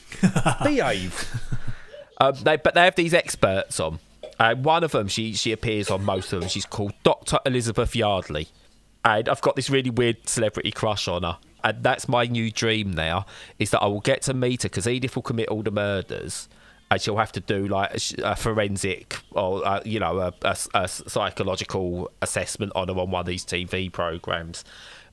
Behave. 0.62 1.40
um, 2.20 2.34
they, 2.42 2.56
but 2.56 2.74
they 2.74 2.84
have 2.84 2.94
these 2.94 3.14
experts 3.14 3.80
on. 3.80 3.98
Uh, 4.38 4.54
one 4.54 4.84
of 4.84 4.92
them, 4.92 5.08
she 5.08 5.32
she 5.32 5.52
appears 5.52 5.90
on 5.90 6.04
most 6.04 6.32
of 6.32 6.40
them. 6.40 6.48
She's 6.48 6.66
called 6.66 6.92
Dr. 7.02 7.38
Elizabeth 7.44 7.96
Yardley, 7.96 8.48
and 9.04 9.28
I've 9.28 9.40
got 9.40 9.56
this 9.56 9.68
really 9.68 9.90
weird 9.90 10.28
celebrity 10.28 10.70
crush 10.70 11.08
on 11.08 11.24
her. 11.24 11.38
And 11.64 11.82
that's 11.82 12.08
my 12.08 12.24
new 12.24 12.52
dream 12.52 12.92
now 12.92 13.26
is 13.58 13.70
that 13.70 13.82
I 13.82 13.86
will 13.86 14.00
get 14.00 14.22
to 14.22 14.34
meet 14.34 14.62
her 14.62 14.68
because 14.68 14.86
Edith 14.86 15.16
will 15.16 15.24
commit 15.24 15.48
all 15.48 15.62
the 15.62 15.72
murders, 15.72 16.48
and 16.88 17.00
she'll 17.00 17.16
have 17.16 17.32
to 17.32 17.40
do 17.40 17.66
like 17.66 17.94
a, 17.94 18.30
a 18.30 18.36
forensic 18.36 19.18
or 19.32 19.66
uh, 19.66 19.80
you 19.84 19.98
know 19.98 20.18
a, 20.18 20.32
a, 20.42 20.56
a 20.74 20.88
psychological 20.88 22.10
assessment 22.22 22.72
on 22.76 22.88
her 22.88 22.94
on 22.94 23.10
one 23.10 23.20
of 23.20 23.26
these 23.26 23.44
TV 23.44 23.92
programs, 23.92 24.64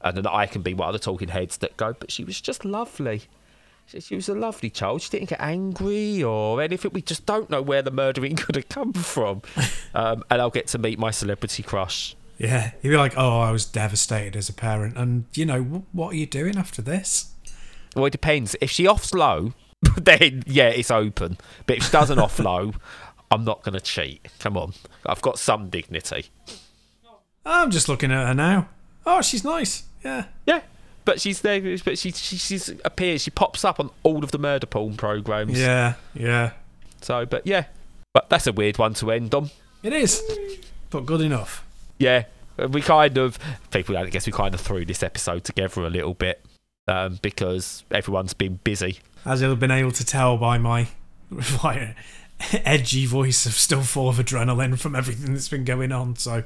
and 0.02 0.18
then 0.18 0.28
I 0.28 0.46
can 0.46 0.62
be 0.62 0.76
one 0.76 0.90
of 0.90 0.94
the 0.94 1.00
talking 1.00 1.30
heads 1.30 1.58
that 1.58 1.78
go. 1.78 1.96
But 2.00 2.12
she 2.12 2.24
was 2.24 2.40
just 2.40 2.64
lovely. 2.64 3.24
She, 3.88 4.16
was 4.16 4.28
a 4.30 4.34
lovely 4.36 4.70
child. 4.70 5.02
She 5.04 5.10
didn't 5.12 5.30
get 5.30 5.40
angry 5.42 6.24
or 6.24 6.62
anything. 6.62 6.92
We 6.94 7.02
just 7.02 7.26
don't 7.26 7.50
know 7.50 7.62
where 7.62 7.82
the 7.82 7.92
murdering 7.92 8.36
could 8.42 8.56
have 8.56 8.70
come 8.70 8.94
from. 8.94 9.42
Um, 9.94 10.26
and 10.30 10.42
I'll 10.42 10.50
get 10.50 10.68
to 10.68 10.78
meet 10.78 11.00
my 11.00 11.10
celebrity 11.12 11.64
crush. 11.64 12.18
yeah, 12.38 12.72
you'd 12.82 12.90
be 12.90 12.98
like, 12.98 13.14
"Oh, 13.16 13.40
I 13.40 13.52
was 13.52 13.64
devastated 13.66 14.36
as 14.36 14.50
a 14.50 14.54
parent," 14.54 14.98
and 14.98 15.24
you 15.34 15.46
know, 15.46 15.64
wh- 15.64 15.96
what 15.96 16.12
are 16.12 16.18
you 16.18 16.26
doing 16.26 16.58
after 16.58 16.82
this? 16.82 17.32
Well, 17.96 18.04
it 18.06 18.10
depends. 18.12 18.58
If 18.60 18.70
she 18.72 18.86
offs 18.90 19.14
low, 19.14 19.54
then 19.98 20.44
yeah, 20.46 20.68
it's 20.68 20.92
open. 20.92 21.38
But 21.66 21.78
if 21.78 21.84
she 21.86 21.92
doesn't 21.94 22.20
off 22.20 22.38
low, 22.40 22.74
I'm 23.32 23.46
not 23.46 23.64
going 23.64 23.76
to 23.76 23.80
cheat. 23.80 24.28
Come 24.40 24.58
on. 24.58 24.74
I've 25.06 25.22
got 25.22 25.40
some 25.40 25.70
dignity. 25.70 26.26
I'm 27.46 27.72
just 27.72 27.88
looking 27.88 28.12
at 28.12 28.28
her 28.28 28.34
now. 28.34 28.68
Oh, 29.06 29.22
she's 29.22 29.46
nice. 29.46 29.84
Yeah. 30.04 30.26
Yeah. 30.46 30.62
But 31.06 31.22
she's 31.22 31.42
there. 31.42 31.62
But 31.84 31.98
she, 31.98 32.12
she 32.12 32.38
she's 32.38 32.70
appears. 32.84 33.22
She 33.22 33.32
pops 33.32 33.64
up 33.64 33.80
on 33.80 33.90
all 34.04 34.24
of 34.24 34.32
the 34.32 34.38
murder 34.40 34.66
porn 34.68 34.98
programs. 34.98 35.60
Yeah, 35.60 35.94
yeah. 36.14 36.52
So, 37.02 37.26
but 37.26 37.46
yeah. 37.46 37.66
But 38.14 38.30
that's 38.30 38.48
a 38.48 38.52
weird 38.54 38.78
one 38.78 38.94
to 38.96 39.12
end 39.12 39.34
on. 39.36 39.52
It 39.84 39.94
is, 39.94 40.22
but 40.90 41.06
good 41.06 41.22
enough. 41.22 41.64
yeah, 42.00 42.24
we 42.70 42.82
kind 42.82 43.18
of 43.18 43.38
people. 43.72 43.98
I 43.98 44.06
guess 44.10 44.26
we 44.26 44.32
kind 44.32 44.54
of 44.56 44.62
threw 44.62 44.86
this 44.86 45.04
episode 45.04 45.44
together 45.44 45.84
a 45.84 45.90
little 45.90 46.14
bit 46.16 46.44
um, 46.88 47.20
because 47.22 47.84
everyone's 47.92 48.34
been 48.34 48.60
busy. 48.64 49.00
As 49.26 49.42
you've 49.42 49.60
been 49.60 49.72
able 49.72 49.92
to 49.92 50.06
tell 50.06 50.38
by 50.38 50.58
my 50.60 50.88
edgy 52.64 53.06
voice 53.06 53.46
of 53.46 53.54
still 53.54 53.82
full 53.82 54.10
of 54.10 54.18
adrenaline 54.18 54.80
from 54.80 54.96
everything 54.96 55.34
that's 55.34 55.50
been 55.50 55.66
going 55.66 55.92
on. 55.92 56.16
So, 56.16 56.44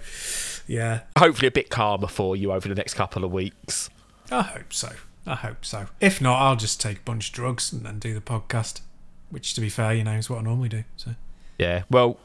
yeah, 0.68 1.02
Hopefully, 1.18 1.48
a 1.48 1.52
bit 1.52 1.70
calmer 1.70 2.08
for 2.08 2.36
you 2.36 2.52
over 2.52 2.68
the 2.68 2.76
next 2.76 2.96
couple 2.96 3.24
of 3.24 3.32
weeks. 3.32 3.90
I 4.32 4.42
hope 4.44 4.72
so. 4.74 4.92
I 5.26 5.36
hope 5.36 5.64
so. 5.66 5.88
If 6.00 6.22
not, 6.22 6.40
I'll 6.42 6.56
just 6.56 6.80
take 6.82 6.98
a 7.00 7.02
bunch 7.02 7.30
of 7.30 7.34
drugs 7.36 7.72
and 7.74 7.84
then 7.86 8.00
do 8.00 8.14
the 8.14 8.22
podcast, 8.22 8.82
which, 9.30 9.54
to 9.56 9.62
be 9.62 9.70
fair, 9.70 9.94
you 9.94 10.04
know, 10.04 10.14
is 10.14 10.30
what 10.30 10.40
I 10.40 10.42
normally 10.44 10.70
do. 10.70 10.84
So, 10.98 11.16
Yeah. 11.58 11.84
Well, 11.90 12.18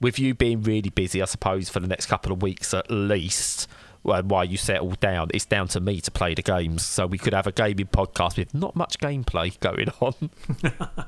with 0.00 0.18
you 0.18 0.34
being 0.34 0.62
really 0.62 0.90
busy, 0.90 1.20
I 1.20 1.24
suppose 1.24 1.68
for 1.68 1.80
the 1.80 1.88
next 1.88 2.06
couple 2.06 2.30
of 2.32 2.40
weeks 2.42 2.72
at 2.74 2.90
least, 2.90 3.66
while 4.02 4.44
you 4.44 4.56
settle 4.56 4.90
down, 5.00 5.28
it's 5.34 5.44
down 5.44 5.66
to 5.68 5.80
me 5.80 6.00
to 6.00 6.10
play 6.10 6.34
the 6.34 6.42
games. 6.42 6.84
So 6.84 7.06
we 7.06 7.18
could 7.18 7.34
have 7.34 7.46
a 7.48 7.52
gaming 7.52 7.86
podcast 7.88 8.36
with 8.38 8.54
not 8.54 8.76
much 8.76 8.98
gameplay 9.00 9.58
going 9.60 9.88
on. 10.00 10.30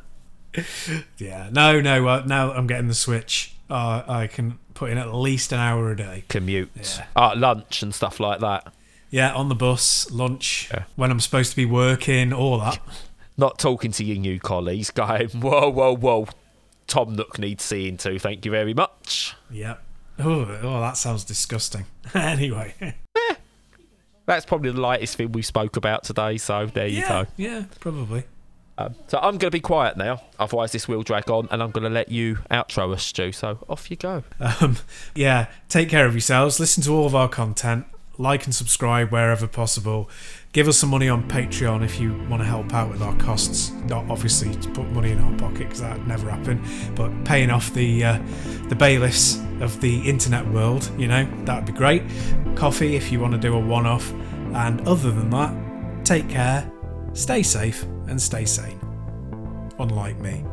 yeah, 1.19 1.49
no, 1.53 1.81
no. 1.81 2.07
Uh, 2.09 2.23
now 2.27 2.53
I'm 2.53 2.67
getting 2.67 2.89
the 2.89 2.95
Switch. 2.95 3.55
Uh, 3.71 4.03
I 4.09 4.27
can 4.27 4.59
put 4.75 4.91
in 4.91 4.99
at 4.99 5.15
least 5.15 5.53
an 5.53 5.61
hour 5.61 5.91
a 5.93 5.97
day. 5.97 6.25
Commute, 6.29 6.71
Yeah. 6.75 7.07
uh, 7.15 7.35
lunch, 7.37 7.83
and 7.83 7.95
stuff 7.95 8.19
like 8.19 8.41
that. 8.41 8.73
Yeah, 9.11 9.33
on 9.35 9.49
the 9.49 9.55
bus, 9.55 10.11
lunch, 10.11 10.69
Yeah. 10.73 10.85
when 10.97 11.11
I'm 11.11 11.21
supposed 11.21 11.51
to 11.51 11.57
be 11.57 11.65
working, 11.67 12.33
all 12.33 12.59
that. 12.59 12.79
Not 13.37 13.59
talking 13.59 13.91
to 13.93 14.05
your 14.05 14.19
new 14.19 14.39
colleagues, 14.39 14.91
going, 14.91 15.29
whoa, 15.41 15.69
whoa, 15.71 15.97
whoa. 15.97 16.27
Tom 16.87 17.15
Nook 17.17 17.39
needs 17.39 17.65
seeing 17.65 17.97
to. 17.99 18.19
Thank 18.19 18.45
you 18.45 18.51
very 18.51 18.75
much. 18.75 19.35
Yeah. 19.51 19.77
Oh, 20.19 20.43
oh, 20.63 20.81
that 20.81 20.97
sounds 20.97 21.25
disgusting. 21.25 21.87
anyway, 22.15 22.75
That's 24.27 24.45
probably 24.47 24.71
the 24.71 24.81
lightest 24.81 25.17
thing 25.17 25.33
we 25.33 25.43
spoke 25.43 25.77
about 25.77 26.05
today. 26.05 26.37
So 26.37 26.67
there 26.67 26.87
you 26.87 27.03
go. 27.07 27.27
yeah, 27.37 27.65
probably. 27.81 28.25
Um, 28.79 28.95
so 29.09 29.19
I'm 29.19 29.33
going 29.39 29.41
to 29.41 29.51
be 29.51 29.61
quiet 29.61 29.97
now, 29.97 30.23
otherwise 30.39 30.73
this 30.73 30.87
will 30.89 31.03
drag 31.03 31.29
on, 31.31 31.49
and 31.51 31.63
I'm 31.63 31.71
going 31.71 31.85
to 31.85 31.91
let 31.91 32.11
you 32.11 32.37
outro 32.51 32.93
us, 32.93 33.03
Stu. 33.03 33.33
So 33.33 33.59
off 33.69 33.91
you 33.91 33.97
go. 33.97 34.23
Um, 34.39 34.77
yeah, 35.15 35.47
take 35.69 35.89
care 35.89 36.07
of 36.07 36.15
yourselves. 36.15 36.61
Listen 36.61 36.83
to 36.85 36.93
all 36.95 37.07
of 37.07 37.15
our 37.15 37.29
content. 37.29 37.87
Like 38.21 38.45
and 38.45 38.55
subscribe 38.55 39.11
wherever 39.11 39.47
possible. 39.47 40.11
Give 40.53 40.69
us 40.69 40.77
some 40.77 40.91
money 40.91 41.09
on 41.09 41.27
Patreon 41.27 41.83
if 41.83 41.99
you 41.99 42.13
want 42.29 42.43
to 42.43 42.47
help 42.47 42.75
out 42.75 42.91
with 42.91 43.01
our 43.01 43.17
costs. 43.17 43.71
Not 43.87 44.11
obviously 44.11 44.55
to 44.57 44.69
put 44.73 44.91
money 44.91 45.13
in 45.13 45.19
our 45.21 45.35
pocket 45.39 45.61
because 45.61 45.81
that 45.81 46.07
never 46.07 46.29
happen, 46.29 46.63
but 46.95 47.25
paying 47.25 47.49
off 47.49 47.73
the 47.73 48.05
uh, 48.05 48.19
the 48.69 48.77
bailiffs 48.77 49.41
of 49.63 49.81
the 49.81 50.07
internet 50.07 50.47
world, 50.49 50.91
you 50.99 51.09
know, 51.09 51.27
that 51.47 51.57
would 51.57 51.65
be 51.65 51.73
great. 51.73 52.03
Ko-fi 52.57 52.95
if 52.95 53.11
you 53.11 53.21
want 53.21 53.33
to 53.33 53.39
do 53.39 53.55
a 53.55 53.59
one-off. 53.59 54.13
And 54.53 54.87
other 54.87 55.13
than 55.13 55.31
that, 55.31 56.05
take 56.05 56.29
care, 56.29 56.71
stay 57.15 57.43
safe, 57.43 57.85
and 58.07 58.21
stay 58.21 58.45
sane. 58.45 58.79
Unlike 59.79 60.19
me. 60.19 60.45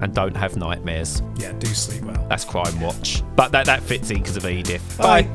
And 0.00 0.12
don't 0.12 0.36
have 0.36 0.56
nightmares. 0.56 1.22
Yeah, 1.36 1.52
do 1.52 1.68
sleep 1.68 2.02
well. 2.02 2.26
That's 2.28 2.44
Crime 2.44 2.80
Watch. 2.80 3.22
But 3.36 3.52
that, 3.52 3.66
that 3.66 3.82
fits 3.82 4.10
in 4.10 4.18
because 4.18 4.36
of 4.36 4.46
Edith. 4.46 4.96
Bye. 4.98 5.28